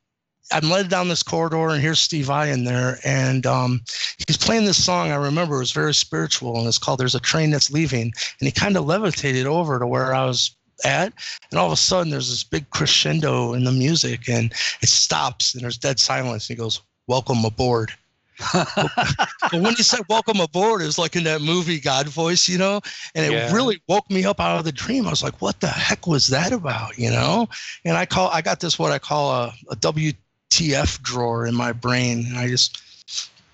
I'm 0.50 0.68
led 0.68 0.90
down 0.90 1.08
this 1.08 1.22
corridor, 1.22 1.68
and 1.68 1.80
here's 1.80 2.00
Steve 2.00 2.26
Vai 2.26 2.50
in 2.50 2.64
there, 2.64 2.98
and 3.04 3.46
um, 3.46 3.80
he's 4.26 4.36
playing 4.36 4.66
this 4.66 4.84
song. 4.84 5.10
I 5.10 5.14
remember 5.14 5.56
it 5.56 5.60
was 5.60 5.72
very 5.72 5.94
spiritual, 5.94 6.58
and 6.58 6.66
it's 6.66 6.76
called 6.76 7.00
"There's 7.00 7.14
a 7.14 7.20
Train 7.20 7.50
That's 7.50 7.70
Leaving," 7.70 8.12
and 8.38 8.46
he 8.46 8.50
kind 8.50 8.76
of 8.76 8.84
levitated 8.84 9.46
over 9.46 9.78
to 9.78 9.86
where 9.86 10.14
I 10.14 10.26
was 10.26 10.54
at, 10.84 11.12
and 11.50 11.58
all 11.58 11.66
of 11.66 11.72
a 11.72 11.76
sudden 11.76 12.10
there's 12.10 12.30
this 12.30 12.44
big 12.44 12.68
crescendo 12.70 13.54
in 13.54 13.64
the 13.64 13.72
music, 13.72 14.28
and 14.28 14.52
it 14.80 14.88
stops, 14.88 15.54
and 15.54 15.62
there's 15.62 15.78
dead 15.78 15.98
silence. 15.98 16.48
And 16.48 16.56
he 16.56 16.62
goes, 16.62 16.80
"Welcome 17.06 17.44
aboard." 17.44 17.92
but 18.52 19.52
when 19.52 19.74
he 19.74 19.82
said 19.82 20.00
welcome 20.08 20.40
aboard 20.40 20.80
it 20.80 20.86
was 20.86 20.98
like 20.98 21.14
in 21.14 21.22
that 21.22 21.42
movie 21.42 21.78
god 21.78 22.08
voice 22.08 22.48
you 22.48 22.56
know 22.58 22.80
and 23.14 23.26
it 23.26 23.32
yeah. 23.32 23.52
really 23.52 23.80
woke 23.88 24.08
me 24.10 24.24
up 24.24 24.40
out 24.40 24.58
of 24.58 24.64
the 24.64 24.72
dream 24.72 25.06
i 25.06 25.10
was 25.10 25.22
like 25.22 25.40
what 25.40 25.60
the 25.60 25.68
heck 25.68 26.06
was 26.06 26.28
that 26.28 26.50
about 26.50 26.96
you 26.98 27.10
know 27.10 27.46
and 27.84 27.96
i 27.96 28.06
call 28.06 28.30
i 28.30 28.40
got 28.40 28.58
this 28.58 28.78
what 28.78 28.90
i 28.90 28.98
call 28.98 29.30
a, 29.30 29.54
a 29.70 29.76
wtf 29.76 31.02
drawer 31.02 31.46
in 31.46 31.54
my 31.54 31.72
brain 31.72 32.24
and 32.26 32.38
i 32.38 32.48
just 32.48 32.80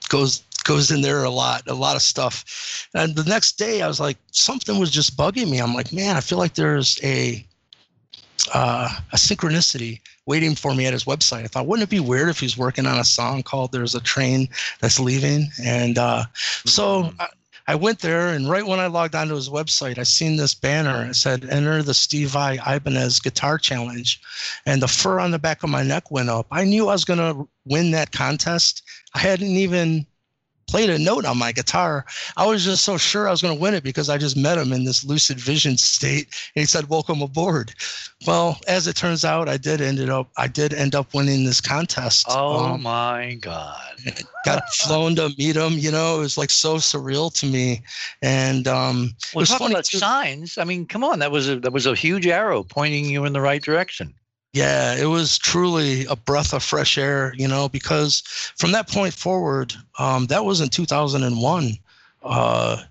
goes 0.08 0.42
goes 0.68 0.90
in 0.90 1.00
there 1.00 1.24
a 1.24 1.30
lot 1.30 1.62
a 1.66 1.74
lot 1.74 1.96
of 1.96 2.02
stuff 2.02 2.86
and 2.94 3.16
the 3.16 3.24
next 3.24 3.52
day 3.52 3.80
i 3.80 3.88
was 3.88 3.98
like 3.98 4.18
something 4.32 4.78
was 4.78 4.90
just 4.90 5.16
bugging 5.16 5.50
me 5.50 5.58
i'm 5.58 5.72
like 5.72 5.92
man 5.94 6.14
i 6.14 6.20
feel 6.20 6.36
like 6.36 6.54
there's 6.54 7.00
a 7.02 7.42
uh, 8.54 8.88
a 9.12 9.16
synchronicity 9.16 10.00
waiting 10.26 10.54
for 10.54 10.74
me 10.74 10.86
at 10.86 10.92
his 10.92 11.04
website. 11.04 11.44
I 11.44 11.48
thought, 11.48 11.66
wouldn't 11.66 11.88
it 11.88 11.90
be 11.90 12.00
weird 12.00 12.28
if 12.28 12.40
he's 12.40 12.56
working 12.56 12.86
on 12.86 12.98
a 12.98 13.04
song 13.04 13.42
called 13.42 13.72
"There's 13.72 13.94
a 13.94 14.00
Train 14.00 14.48
That's 14.80 15.00
Leaving"? 15.00 15.48
And 15.62 15.98
uh, 15.98 16.24
so 16.34 17.04
mm-hmm. 17.04 17.20
I, 17.20 17.28
I, 17.66 17.74
went 17.74 17.98
there, 17.98 18.28
and 18.28 18.48
right 18.48 18.64
when 18.64 18.80
I 18.80 18.86
logged 18.86 19.14
onto 19.14 19.34
his 19.34 19.48
website, 19.48 19.98
I 19.98 20.04
seen 20.04 20.36
this 20.36 20.54
banner. 20.54 21.06
It 21.10 21.16
said, 21.16 21.46
"Enter 21.50 21.82
the 21.82 21.94
Steve 21.94 22.30
Vai 22.30 22.58
Ibanez 22.66 23.20
Guitar 23.20 23.58
Challenge," 23.58 24.20
and 24.66 24.80
the 24.80 24.88
fur 24.88 25.18
on 25.18 25.30
the 25.30 25.38
back 25.38 25.62
of 25.62 25.70
my 25.70 25.82
neck 25.82 26.10
went 26.10 26.30
up. 26.30 26.46
I 26.50 26.64
knew 26.64 26.88
I 26.88 26.92
was 26.92 27.04
going 27.04 27.18
to 27.18 27.48
win 27.64 27.90
that 27.90 28.12
contest. 28.12 28.82
I 29.14 29.18
hadn't 29.18 29.48
even 29.48 30.06
played 30.68 30.90
a 30.90 30.98
note 30.98 31.24
on 31.24 31.38
my 31.38 31.50
guitar. 31.50 32.04
I 32.36 32.46
was 32.46 32.64
just 32.64 32.84
so 32.84 32.96
sure 32.96 33.26
I 33.26 33.30
was 33.30 33.42
going 33.42 33.56
to 33.56 33.60
win 33.60 33.74
it 33.74 33.82
because 33.82 34.08
I 34.08 34.18
just 34.18 34.36
met 34.36 34.58
him 34.58 34.72
in 34.72 34.84
this 34.84 35.04
lucid 35.04 35.40
vision 35.40 35.76
state, 35.76 36.26
and 36.54 36.62
he 36.62 36.66
said, 36.66 36.88
"Welcome 36.88 37.22
aboard." 37.22 37.74
Well, 38.26 38.60
as 38.68 38.86
it 38.86 38.94
turns 38.94 39.24
out, 39.24 39.48
I 39.48 39.56
did 39.56 39.80
ended 39.80 40.10
up 40.10 40.28
I 40.36 40.46
did 40.46 40.72
end 40.72 40.94
up 40.94 41.14
winning 41.14 41.44
this 41.44 41.60
contest. 41.60 42.26
Oh 42.28 42.66
um, 42.66 42.82
my 42.82 43.38
god! 43.40 43.98
got 44.44 44.68
flown 44.74 45.16
to 45.16 45.30
meet 45.38 45.56
him. 45.56 45.72
You 45.74 45.90
know, 45.90 46.16
it 46.16 46.20
was 46.20 46.38
like 46.38 46.50
so 46.50 46.76
surreal 46.76 47.32
to 47.40 47.46
me, 47.46 47.82
and 48.22 48.68
um, 48.68 49.14
well, 49.34 49.40
it 49.40 49.50
was 49.50 49.54
funny 49.54 49.74
about 49.74 49.86
too. 49.86 49.98
signs. 49.98 50.58
I 50.58 50.64
mean, 50.64 50.86
come 50.86 51.02
on, 51.02 51.18
that 51.20 51.30
was 51.30 51.48
a 51.48 51.58
that 51.60 51.72
was 51.72 51.86
a 51.86 51.94
huge 51.94 52.26
arrow 52.26 52.62
pointing 52.62 53.06
you 53.06 53.24
in 53.24 53.32
the 53.32 53.40
right 53.40 53.62
direction. 53.62 54.14
Yeah, 54.59 54.96
it 54.96 55.04
was 55.04 55.38
truly 55.38 56.04
a 56.06 56.16
breath 56.16 56.52
of 56.52 56.64
fresh 56.64 56.98
air, 56.98 57.32
you 57.36 57.46
know, 57.46 57.68
because 57.68 58.22
from 58.56 58.72
that 58.72 58.88
point 58.88 59.14
forward, 59.14 59.72
um, 60.00 60.26
that 60.26 60.44
was 60.44 60.61
in 60.61 60.68
2001. 60.68 61.78
Uh, 62.24 62.82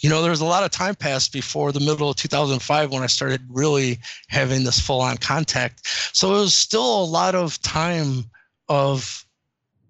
you 0.00 0.10
know, 0.10 0.20
there 0.20 0.30
was 0.30 0.42
a 0.42 0.44
lot 0.44 0.64
of 0.64 0.70
time 0.70 0.94
passed 0.94 1.32
before 1.32 1.72
the 1.72 1.80
middle 1.80 2.10
of 2.10 2.16
2005 2.16 2.92
when 2.92 3.02
I 3.02 3.06
started 3.06 3.40
really 3.48 3.98
having 4.26 4.64
this 4.64 4.78
full 4.78 5.00
on 5.00 5.16
contact. 5.16 5.86
So 6.12 6.28
it 6.36 6.40
was 6.40 6.52
still 6.52 7.02
a 7.02 7.06
lot 7.06 7.34
of 7.34 7.58
time 7.62 8.24
of 8.68 9.24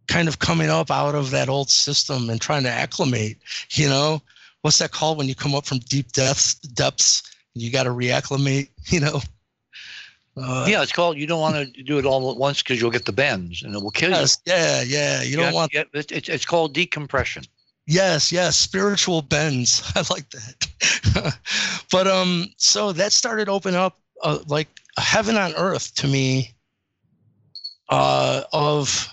kind 0.07 0.29
of 0.29 0.39
coming 0.39 0.71
up 0.71 0.89
out 0.89 1.17
of 1.17 1.33
that 1.33 1.49
old 1.49 1.69
system 1.69 2.31
and 2.31 2.41
trying 2.41 2.63
to 2.63 2.71
acclimate, 2.71 3.39
you 3.71 3.89
know, 3.89 4.23
what's 4.63 4.79
that 4.79 4.93
called 4.93 5.19
when 5.19 5.27
you 5.27 5.35
come 5.35 5.57
up 5.57 5.67
from 5.67 5.79
deep 5.81 6.13
depths, 6.13 6.55
depths, 6.55 7.25
and 7.55 7.63
you 7.65 7.73
got 7.73 7.83
to 7.83 7.91
reacclimate, 7.91 8.69
you 8.85 9.01
know? 9.01 9.21
Uh, 10.41 10.67
yeah, 10.69 10.83
it's 10.83 10.93
called. 10.93 11.17
You 11.17 11.27
don't 11.27 11.41
want 11.41 11.75
to 11.75 11.83
do 11.83 11.99
it 11.99 12.05
all 12.05 12.31
at 12.31 12.37
once 12.37 12.63
because 12.63 12.81
you'll 12.81 12.91
get 12.91 13.07
the 13.07 13.13
bends 13.13 13.63
and 13.63 13.75
it 13.75 13.83
will 13.83 13.91
kill 13.91 14.11
yes, 14.11 14.39
you. 14.47 14.53
Yeah, 14.53 14.83
yeah. 14.83 15.23
You, 15.23 15.31
you 15.31 15.37
don't 15.37 15.55
want. 15.55 15.73
Get, 15.73 15.89
it's, 15.93 16.29
it's 16.29 16.45
called 16.45 16.75
decompression. 16.75 17.45
Yes, 17.87 18.31
yes, 18.31 18.57
spiritual 18.57 19.23
bends. 19.23 19.83
I 19.97 20.05
like 20.11 20.29
that. 20.31 21.39
but 21.91 22.07
um, 22.07 22.47
so 22.57 22.93
that 22.93 23.13
started 23.13 23.49
open 23.49 23.75
up 23.75 23.99
uh, 24.23 24.39
like 24.47 24.69
heaven 24.99 25.37
on 25.37 25.55
earth 25.55 25.95
to 25.97 26.07
me. 26.07 26.55
Uh, 27.89 28.43
of 28.53 29.09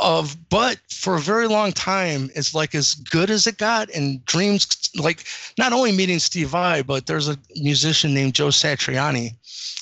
of 0.00 0.36
but 0.48 0.78
for 0.90 1.14
a 1.14 1.20
very 1.20 1.46
long 1.46 1.72
time 1.72 2.30
it's 2.34 2.54
like 2.54 2.74
as 2.74 2.94
good 2.94 3.30
as 3.30 3.46
it 3.46 3.58
got 3.58 3.90
and 3.90 4.24
dreams 4.24 4.90
like 4.96 5.24
not 5.58 5.72
only 5.72 5.92
meeting 5.92 6.18
steve 6.18 6.48
vai 6.48 6.82
but 6.82 7.06
there's 7.06 7.28
a 7.28 7.36
musician 7.56 8.14
named 8.14 8.34
joe 8.34 8.48
satriani 8.48 9.30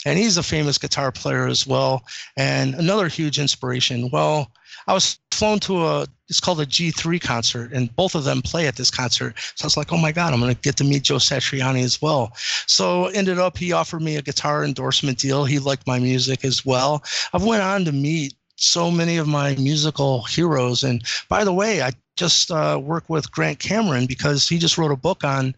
and 0.04 0.18
he's 0.18 0.36
a 0.36 0.42
famous 0.42 0.78
guitar 0.78 1.12
player 1.12 1.46
as 1.46 1.66
well 1.66 2.04
and 2.36 2.74
another 2.74 3.08
huge 3.08 3.38
inspiration. 3.38 4.10
Well 4.10 4.50
i 4.88 4.94
was 4.94 5.18
flown 5.30 5.60
to 5.60 5.86
a 5.86 6.06
it's 6.28 6.40
called 6.40 6.60
a 6.60 6.66
g3 6.66 7.20
concert 7.20 7.72
and 7.72 7.94
both 7.94 8.14
of 8.14 8.24
them 8.24 8.42
play 8.42 8.66
at 8.66 8.76
this 8.76 8.90
concert. 8.90 9.34
So 9.54 9.64
i 9.64 9.66
was 9.66 9.76
like 9.76 9.92
oh 9.92 9.98
my 9.98 10.12
god 10.12 10.32
i'm 10.32 10.40
going 10.40 10.54
to 10.54 10.60
get 10.60 10.76
to 10.78 10.84
meet 10.84 11.04
joe 11.04 11.16
satriani 11.16 11.82
as 11.82 12.02
well. 12.02 12.32
So 12.66 13.06
ended 13.06 13.38
up 13.38 13.56
he 13.56 13.72
offered 13.72 14.02
me 14.02 14.16
a 14.16 14.22
guitar 14.22 14.64
endorsement 14.64 15.18
deal. 15.18 15.44
He 15.44 15.58
liked 15.58 15.86
my 15.86 15.98
music 15.98 16.44
as 16.44 16.64
well. 16.64 17.02
I 17.32 17.38
went 17.38 17.62
on 17.62 17.84
to 17.84 17.92
meet 17.92 18.34
so 18.62 18.90
many 18.90 19.16
of 19.16 19.26
my 19.26 19.54
musical 19.56 20.22
heroes. 20.22 20.82
And 20.82 21.02
by 21.28 21.44
the 21.44 21.52
way, 21.52 21.82
I 21.82 21.92
just 22.16 22.50
uh, 22.50 22.80
work 22.82 23.04
with 23.08 23.30
Grant 23.32 23.58
Cameron 23.58 24.06
because 24.06 24.48
he 24.48 24.58
just 24.58 24.78
wrote 24.78 24.92
a 24.92 24.96
book 24.96 25.24
on 25.24 25.54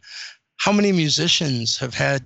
how 0.57 0.72
many 0.72 0.92
musicians 0.92 1.78
have 1.78 1.94
had 1.94 2.24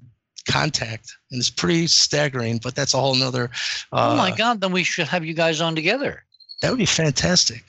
contact, 0.49 1.17
and 1.31 1.39
it's 1.39 1.51
pretty 1.51 1.87
staggering. 1.87 2.59
But 2.63 2.75
that's 2.75 2.95
a 2.95 2.99
whole 2.99 3.15
nother. 3.15 3.51
Uh, 3.93 4.13
oh 4.13 4.17
my 4.17 4.35
God! 4.35 4.61
Then 4.61 4.73
we 4.73 4.85
should 4.85 5.09
have 5.09 5.25
you 5.25 5.35
guys 5.35 5.61
on 5.61 5.75
together. 5.75 6.25
That 6.63 6.71
would 6.71 6.79
be 6.79 6.87
fantastic. 6.87 7.65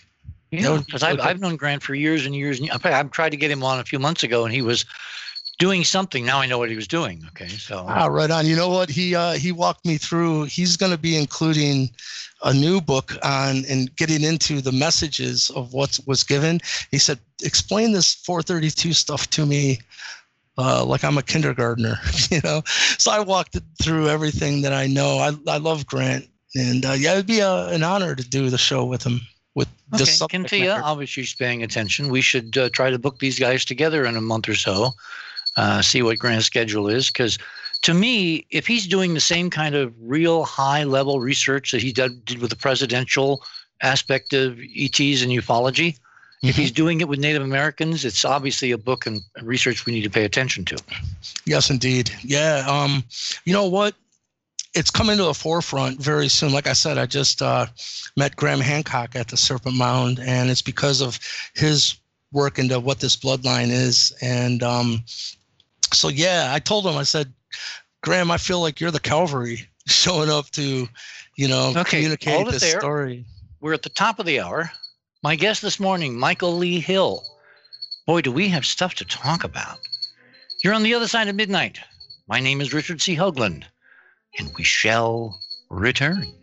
Yeah, 0.52 0.82
because 0.84 1.04
I've, 1.04 1.20
I've 1.20 1.40
known 1.40 1.58
Grant 1.58 1.84
for 1.84 1.94
years 1.94 2.26
and 2.26 2.36
years. 2.36 2.60
And 2.60 2.72
I've 2.72 3.12
tried 3.12 3.30
to 3.30 3.38
get 3.38 3.52
him 3.52 3.64
on 3.64 3.80
a 3.80 3.84
few 3.84 4.00
months 4.00 4.24
ago, 4.24 4.46
and 4.46 4.54
he 4.54 4.64
was 4.64 4.84
doing 5.60 5.84
something. 5.84 6.26
Now 6.26 6.40
I 6.40 6.48
know 6.48 6.58
what 6.58 6.70
he 6.70 6.76
was 6.76 6.88
doing. 6.88 7.24
Okay, 7.28 7.48
so 7.48 7.86
ah, 7.88 8.08
right 8.08 8.32
on. 8.32 8.48
You 8.48 8.56
know 8.56 8.70
what? 8.70 8.90
He 8.90 9.14
uh, 9.14 9.34
he 9.34 9.52
walked 9.52 9.86
me 9.86 9.98
through. 9.98 10.46
He's 10.46 10.76
going 10.76 10.92
to 10.92 10.98
be 10.98 11.16
including 11.16 11.92
a 12.44 12.54
new 12.54 12.82
book 12.82 13.14
on 13.22 13.66
and 13.70 13.96
getting 13.96 14.24
into 14.24 14.62
the 14.62 14.72
messages 14.72 15.52
of 15.52 15.74
what 15.74 16.00
was 16.08 16.24
given. 16.24 16.62
He 16.90 16.98
said, 16.98 17.20
"Explain 17.44 17.92
this 17.92 18.16
432 18.16 18.94
stuff 18.94 19.30
to 19.32 19.46
me." 19.46 19.80
Uh, 20.58 20.84
like 20.84 21.06
I'm 21.06 21.18
a 21.18 21.24
kindergartner, 21.24 22.00
you 22.32 22.42
know. 22.44 22.64
So 22.98 23.12
I 23.12 23.20
walked 23.20 23.58
through 23.82 24.10
everything 24.10 24.62
that 24.64 24.74
I 24.74 24.88
know. 24.88 25.20
I, 25.20 25.32
I 25.48 25.58
love 25.58 25.86
Grant, 25.86 26.28
and 26.56 26.86
uh, 26.86 26.94
yeah, 26.94 27.14
it'd 27.14 27.28
be 27.28 27.40
a, 27.40 27.68
an 27.68 27.84
honor 27.84 28.16
to 28.16 28.28
do 28.28 28.50
the 28.50 28.58
show 28.58 28.84
with 28.84 29.04
him 29.04 29.22
with 29.56 29.70
okay, 29.94 30.04
this 30.04 30.18
Cynthia, 30.18 30.82
obviously 30.84 31.24
she's 31.24 31.34
paying 31.34 31.64
attention. 31.64 32.10
We 32.10 32.22
should 32.22 32.58
uh, 32.58 32.70
try 32.70 32.90
to 32.90 33.00
book 33.00 33.20
these 33.20 33.40
guys 33.40 33.64
together 33.64 34.06
in 34.06 34.18
a 34.18 34.22
month 34.22 34.50
or 34.50 34.56
so 34.56 34.94
uh, 35.60 35.82
see 35.82 36.02
what 36.02 36.18
Grant's 36.18 36.46
schedule 36.46 36.88
is. 36.88 37.08
Because 37.08 37.38
to 37.82 37.94
me, 37.94 38.46
if 38.50 38.66
he's 38.66 38.88
doing 38.88 39.14
the 39.14 39.20
same 39.20 39.50
kind 39.50 39.76
of 39.76 39.94
real 40.00 40.46
high 40.46 40.86
level 40.86 41.20
research 41.20 41.72
that 41.72 41.82
he 41.82 41.92
did, 41.92 42.24
did 42.24 42.40
with 42.40 42.50
the 42.50 42.56
presidential 42.56 43.44
aspect 43.82 44.34
of 44.34 44.58
ETs 44.60 45.22
and 45.22 45.32
ufology, 45.34 45.96
mm-hmm. 45.96 46.48
if 46.48 46.56
he's 46.56 46.72
doing 46.72 47.02
it 47.02 47.10
with 47.10 47.20
Native 47.20 47.44
Americans, 47.44 48.06
it's 48.06 48.24
obviously 48.24 48.72
a 48.72 48.78
book 48.78 49.06
and 49.06 49.22
research 49.42 49.86
we 49.86 49.92
need 49.92 50.04
to 50.04 50.10
pay 50.10 50.24
attention 50.24 50.64
to. 50.64 50.78
Yes, 51.46 51.70
indeed. 51.70 52.10
Yeah. 52.24 52.64
Um, 52.66 53.04
you 53.44 53.52
know 53.52 53.68
what? 53.68 53.96
It's 54.76 54.92
coming 54.92 55.18
to 55.18 55.24
the 55.24 55.34
forefront 55.34 56.00
very 56.00 56.30
soon. 56.30 56.54
Like 56.54 56.68
I 56.68 56.74
said, 56.74 56.98
I 56.98 57.06
just 57.06 57.42
uh, 57.42 57.66
met 58.16 58.36
Graham 58.38 58.60
Hancock 58.62 59.16
at 59.16 59.28
the 59.28 59.36
Serpent 59.36 59.76
Mound, 59.76 60.20
and 60.20 60.50
it's 60.50 60.62
because 60.62 61.02
of 61.02 61.20
his 61.54 61.96
work 62.32 62.60
into 62.60 62.80
what 62.80 63.00
this 63.00 63.16
bloodline 63.16 63.72
is. 63.72 64.14
And 64.22 64.62
um, 64.62 65.04
so 65.94 66.08
yeah, 66.08 66.50
I 66.52 66.60
told 66.60 66.86
him, 66.86 66.98
I 66.98 67.04
said, 67.04 67.34
Graham, 68.02 68.32
I 68.32 68.38
feel 68.38 68.62
like 68.62 68.80
you're 68.80 68.92
the 68.92 69.00
Calvary 69.00 69.68
showing 69.88 70.30
up 70.30 70.50
to, 70.52 70.88
you 71.36 71.48
know, 71.48 71.74
okay, 71.76 71.98
communicate 71.98 72.48
this 72.48 72.62
there. 72.62 72.80
story. 72.80 73.26
We're 73.62 73.74
at 73.74 73.84
the 73.84 73.90
top 73.90 74.20
of 74.20 74.26
the 74.26 74.40
hour. 74.40 74.72
My 75.22 75.36
guest 75.36 75.62
this 75.62 75.80
morning, 75.80 76.18
Michael 76.18 76.56
Lee 76.56 76.80
Hill. 76.80 77.24
Boy, 78.08 78.22
do 78.22 78.32
we 78.32 78.48
have 78.48 78.66
stuff 78.66 78.96
to 78.96 79.06
talk 79.06 79.44
about. 79.44 79.80
You're 80.64 80.74
on 80.74 80.84
the 80.84 80.94
other 80.94 81.08
side 81.08 81.28
of 81.28 81.36
midnight. 81.36 81.80
My 82.28 82.40
name 82.40 82.62
is 82.62 82.74
Richard 82.74 83.02
C. 83.02 83.16
Hoagland, 83.16 83.64
and 84.38 84.52
we 84.58 84.64
shall 84.64 85.40
return. 85.70 86.39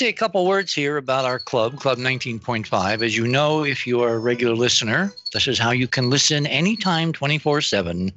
Say 0.00 0.08
a 0.08 0.12
couple 0.14 0.46
words 0.46 0.72
here 0.72 0.96
about 0.96 1.26
our 1.26 1.38
club, 1.38 1.78
Club 1.78 1.98
19.5. 1.98 3.02
As 3.02 3.14
you 3.14 3.28
know, 3.28 3.64
if 3.64 3.86
you 3.86 4.00
are 4.00 4.14
a 4.14 4.18
regular 4.18 4.54
listener, 4.54 5.12
this 5.34 5.46
is 5.46 5.58
how 5.58 5.72
you 5.72 5.86
can 5.86 6.08
listen 6.08 6.46
anytime 6.46 7.12
24 7.12 7.60
7 7.60 8.10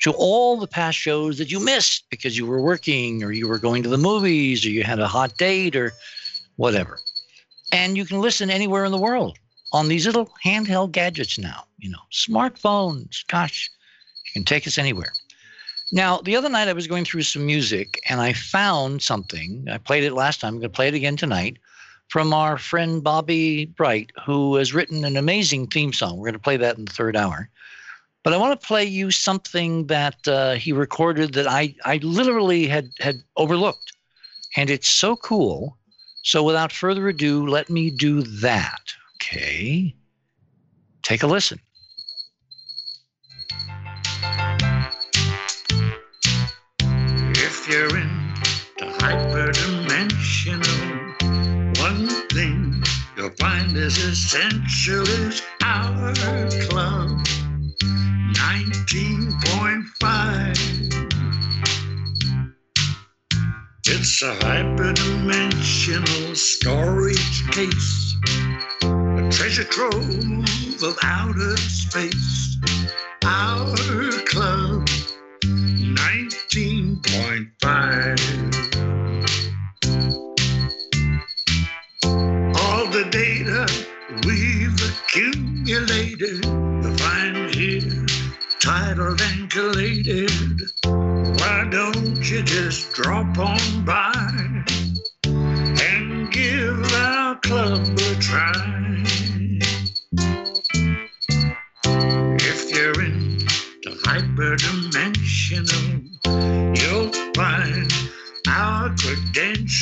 to 0.00 0.12
all 0.12 0.56
the 0.56 0.66
past 0.66 0.96
shows 0.96 1.36
that 1.36 1.50
you 1.50 1.62
missed 1.62 2.08
because 2.08 2.38
you 2.38 2.46
were 2.46 2.62
working 2.62 3.22
or 3.22 3.32
you 3.32 3.46
were 3.46 3.58
going 3.58 3.82
to 3.82 3.90
the 3.90 3.98
movies 3.98 4.64
or 4.64 4.70
you 4.70 4.82
had 4.82 4.98
a 4.98 5.06
hot 5.06 5.36
date 5.36 5.76
or 5.76 5.92
whatever. 6.56 6.98
And 7.70 7.98
you 7.98 8.06
can 8.06 8.22
listen 8.22 8.48
anywhere 8.48 8.86
in 8.86 8.92
the 8.92 8.96
world 8.96 9.38
on 9.74 9.88
these 9.88 10.06
little 10.06 10.30
handheld 10.42 10.92
gadgets 10.92 11.38
now, 11.38 11.64
you 11.76 11.90
know, 11.90 11.98
smartphones. 12.10 13.26
Gosh, 13.26 13.70
you 14.24 14.32
can 14.32 14.44
take 14.44 14.66
us 14.66 14.78
anywhere. 14.78 15.12
Now, 15.92 16.18
the 16.18 16.36
other 16.36 16.48
night 16.48 16.68
I 16.68 16.72
was 16.72 16.86
going 16.86 17.04
through 17.04 17.22
some 17.22 17.44
music 17.44 18.00
and 18.08 18.20
I 18.20 18.32
found 18.32 19.02
something. 19.02 19.66
I 19.68 19.78
played 19.78 20.04
it 20.04 20.12
last 20.12 20.40
time. 20.40 20.54
I'm 20.54 20.60
going 20.60 20.70
to 20.70 20.76
play 20.76 20.88
it 20.88 20.94
again 20.94 21.16
tonight 21.16 21.58
from 22.08 22.32
our 22.32 22.58
friend 22.58 23.02
Bobby 23.02 23.66
Bright, 23.66 24.12
who 24.24 24.54
has 24.56 24.72
written 24.72 25.04
an 25.04 25.16
amazing 25.16 25.66
theme 25.66 25.92
song. 25.92 26.16
We're 26.16 26.26
going 26.26 26.34
to 26.34 26.38
play 26.38 26.56
that 26.56 26.78
in 26.78 26.84
the 26.84 26.92
third 26.92 27.16
hour. 27.16 27.48
But 28.22 28.32
I 28.32 28.36
want 28.36 28.60
to 28.60 28.66
play 28.66 28.84
you 28.84 29.10
something 29.10 29.86
that 29.86 30.28
uh, 30.28 30.54
he 30.54 30.72
recorded 30.72 31.32
that 31.34 31.48
I, 31.48 31.74
I 31.84 31.96
literally 32.02 32.66
had, 32.66 32.90
had 33.00 33.16
overlooked. 33.36 33.92
And 34.56 34.70
it's 34.70 34.88
so 34.88 35.16
cool. 35.16 35.76
So 36.22 36.42
without 36.42 36.70
further 36.70 37.08
ado, 37.08 37.46
let 37.46 37.70
me 37.70 37.90
do 37.90 38.22
that. 38.22 38.94
Okay. 39.16 39.94
Take 41.02 41.22
a 41.22 41.26
listen. 41.26 41.60
You're 47.70 47.96
in 47.96 48.10
the 48.78 48.86
hyperdimensional, 48.98 51.78
one 51.78 52.08
thing 52.28 52.82
you'll 53.16 53.30
find 53.38 53.76
is 53.76 53.96
essential 53.98 55.08
is 55.08 55.40
our 55.62 56.12
club 56.68 57.08
19.5. 58.34 61.06
It's 63.86 64.22
a 64.22 64.34
hyperdimensional 64.34 66.36
storage 66.36 67.50
case, 67.52 68.16
a 68.82 69.28
treasure 69.30 69.64
trove 69.64 70.82
of 70.82 70.98
outer 71.04 71.56
space. 71.56 72.56
Our 73.24 73.76
club 74.26 74.88
19.5. 77.62 78.80
All 82.56 82.86
the 82.86 83.04
data 83.10 83.66
we've 84.26 84.80
accumulated, 84.90 86.44
find 87.00 87.54
here, 87.54 88.06
titled 88.60 89.20
and 89.20 89.50
collated. 89.50 90.30
Why 90.84 91.68
don't 91.70 92.18
you 92.30 92.42
just 92.42 92.92
drop 92.92 93.38
on 93.38 93.84
by 93.84 94.09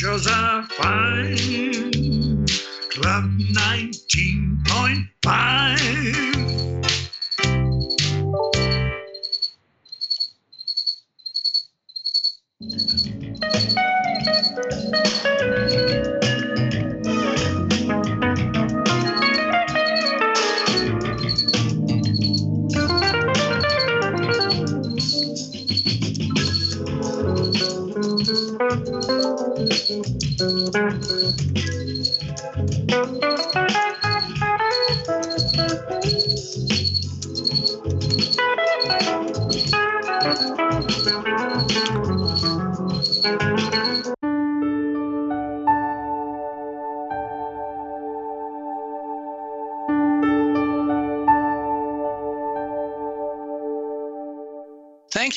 credentials 0.00 0.26
are 0.28 0.62
fine. 0.68 2.46
Club 2.90 3.24
19.5. 3.38 5.57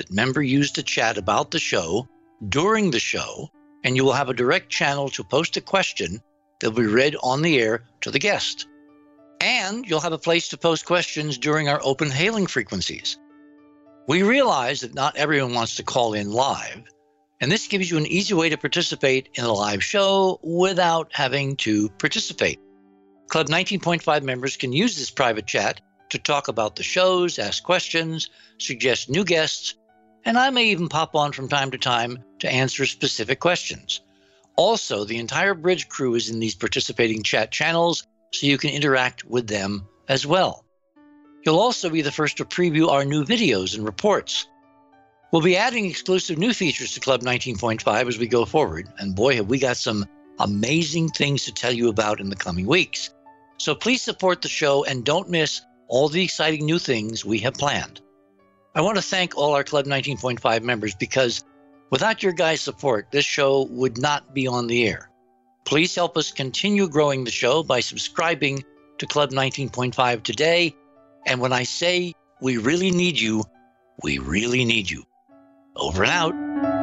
that 0.00 0.10
member 0.10 0.40
use 0.40 0.72
to 0.72 0.82
chat 0.82 1.18
about 1.18 1.50
the 1.50 1.58
show 1.58 2.08
during 2.48 2.90
the 2.90 2.98
show, 2.98 3.50
and 3.84 3.96
you 3.96 4.02
will 4.02 4.14
have 4.14 4.30
a 4.30 4.34
direct 4.34 4.70
channel 4.70 5.10
to 5.10 5.22
post 5.22 5.58
a 5.58 5.60
question 5.60 6.22
that 6.58 6.70
will 6.70 6.82
be 6.82 6.86
read 6.86 7.16
on 7.22 7.42
the 7.42 7.60
air 7.60 7.84
to 8.00 8.10
the 8.10 8.18
guest. 8.18 8.66
And 9.42 9.86
you'll 9.86 10.00
have 10.00 10.14
a 10.14 10.18
place 10.18 10.48
to 10.48 10.56
post 10.56 10.86
questions 10.86 11.36
during 11.36 11.68
our 11.68 11.80
open 11.84 12.08
hailing 12.08 12.46
frequencies. 12.46 13.18
We 14.08 14.22
realize 14.22 14.80
that 14.80 14.94
not 14.94 15.16
everyone 15.16 15.52
wants 15.52 15.76
to 15.76 15.82
call 15.82 16.14
in 16.14 16.30
live, 16.30 16.82
and 17.42 17.52
this 17.52 17.68
gives 17.68 17.90
you 17.90 17.98
an 17.98 18.06
easy 18.06 18.32
way 18.32 18.48
to 18.48 18.56
participate 18.56 19.28
in 19.34 19.44
a 19.44 19.52
live 19.52 19.84
show 19.84 20.40
without 20.42 21.10
having 21.12 21.56
to 21.56 21.90
participate. 21.90 22.58
Club 23.28 23.48
19.5 23.48 24.22
members 24.22 24.56
can 24.56 24.72
use 24.72 24.96
this 24.96 25.10
private 25.10 25.46
chat 25.46 25.82
to 26.08 26.18
talk 26.18 26.48
about 26.48 26.76
the 26.76 26.82
shows, 26.82 27.38
ask 27.38 27.62
questions, 27.62 28.30
suggest 28.58 29.10
new 29.10 29.24
guests, 29.24 29.74
and 30.24 30.38
I 30.38 30.50
may 30.50 30.66
even 30.66 30.88
pop 30.88 31.14
on 31.14 31.32
from 31.32 31.48
time 31.48 31.70
to 31.70 31.78
time 31.78 32.22
to 32.40 32.52
answer 32.52 32.86
specific 32.86 33.40
questions. 33.40 34.00
Also, 34.56 35.04
the 35.04 35.18
entire 35.18 35.54
bridge 35.54 35.88
crew 35.88 36.14
is 36.14 36.28
in 36.28 36.40
these 36.40 36.54
participating 36.54 37.22
chat 37.22 37.50
channels, 37.50 38.06
so 38.32 38.46
you 38.46 38.58
can 38.58 38.70
interact 38.70 39.24
with 39.24 39.46
them 39.46 39.86
as 40.08 40.26
well. 40.26 40.64
You'll 41.44 41.58
also 41.58 41.88
be 41.88 42.02
the 42.02 42.12
first 42.12 42.36
to 42.36 42.44
preview 42.44 42.88
our 42.88 43.04
new 43.04 43.24
videos 43.24 43.74
and 43.74 43.84
reports. 43.84 44.46
We'll 45.32 45.42
be 45.42 45.56
adding 45.56 45.86
exclusive 45.86 46.38
new 46.38 46.52
features 46.52 46.92
to 46.92 47.00
Club 47.00 47.22
19.5 47.22 48.08
as 48.08 48.18
we 48.18 48.26
go 48.26 48.44
forward, 48.44 48.88
and 48.98 49.14
boy, 49.14 49.36
have 49.36 49.48
we 49.48 49.58
got 49.58 49.76
some 49.76 50.04
amazing 50.40 51.08
things 51.08 51.44
to 51.44 51.52
tell 51.52 51.72
you 51.72 51.88
about 51.88 52.20
in 52.20 52.30
the 52.30 52.36
coming 52.36 52.66
weeks. 52.66 53.14
So 53.58 53.74
please 53.74 54.02
support 54.02 54.42
the 54.42 54.48
show 54.48 54.84
and 54.84 55.04
don't 55.04 55.28
miss 55.28 55.60
all 55.86 56.08
the 56.08 56.24
exciting 56.24 56.64
new 56.64 56.78
things 56.78 57.24
we 57.24 57.38
have 57.40 57.54
planned. 57.54 58.00
I 58.74 58.82
want 58.82 58.96
to 58.96 59.02
thank 59.02 59.36
all 59.36 59.54
our 59.54 59.64
Club 59.64 59.86
19.5 59.86 60.62
members 60.62 60.94
because 60.94 61.44
without 61.90 62.22
your 62.22 62.32
guys' 62.32 62.60
support, 62.60 63.08
this 63.10 63.24
show 63.24 63.66
would 63.70 63.98
not 63.98 64.32
be 64.32 64.46
on 64.46 64.68
the 64.68 64.86
air. 64.86 65.10
Please 65.64 65.94
help 65.94 66.16
us 66.16 66.30
continue 66.30 66.88
growing 66.88 67.24
the 67.24 67.30
show 67.30 67.62
by 67.64 67.80
subscribing 67.80 68.62
to 68.98 69.06
Club 69.06 69.30
19.5 69.30 70.22
today. 70.22 70.74
And 71.26 71.40
when 71.40 71.52
I 71.52 71.64
say 71.64 72.14
we 72.40 72.58
really 72.58 72.92
need 72.92 73.18
you, 73.18 73.42
we 74.02 74.18
really 74.18 74.64
need 74.64 74.88
you. 74.88 75.04
Over 75.76 76.04
and 76.04 76.12
out. 76.12 76.79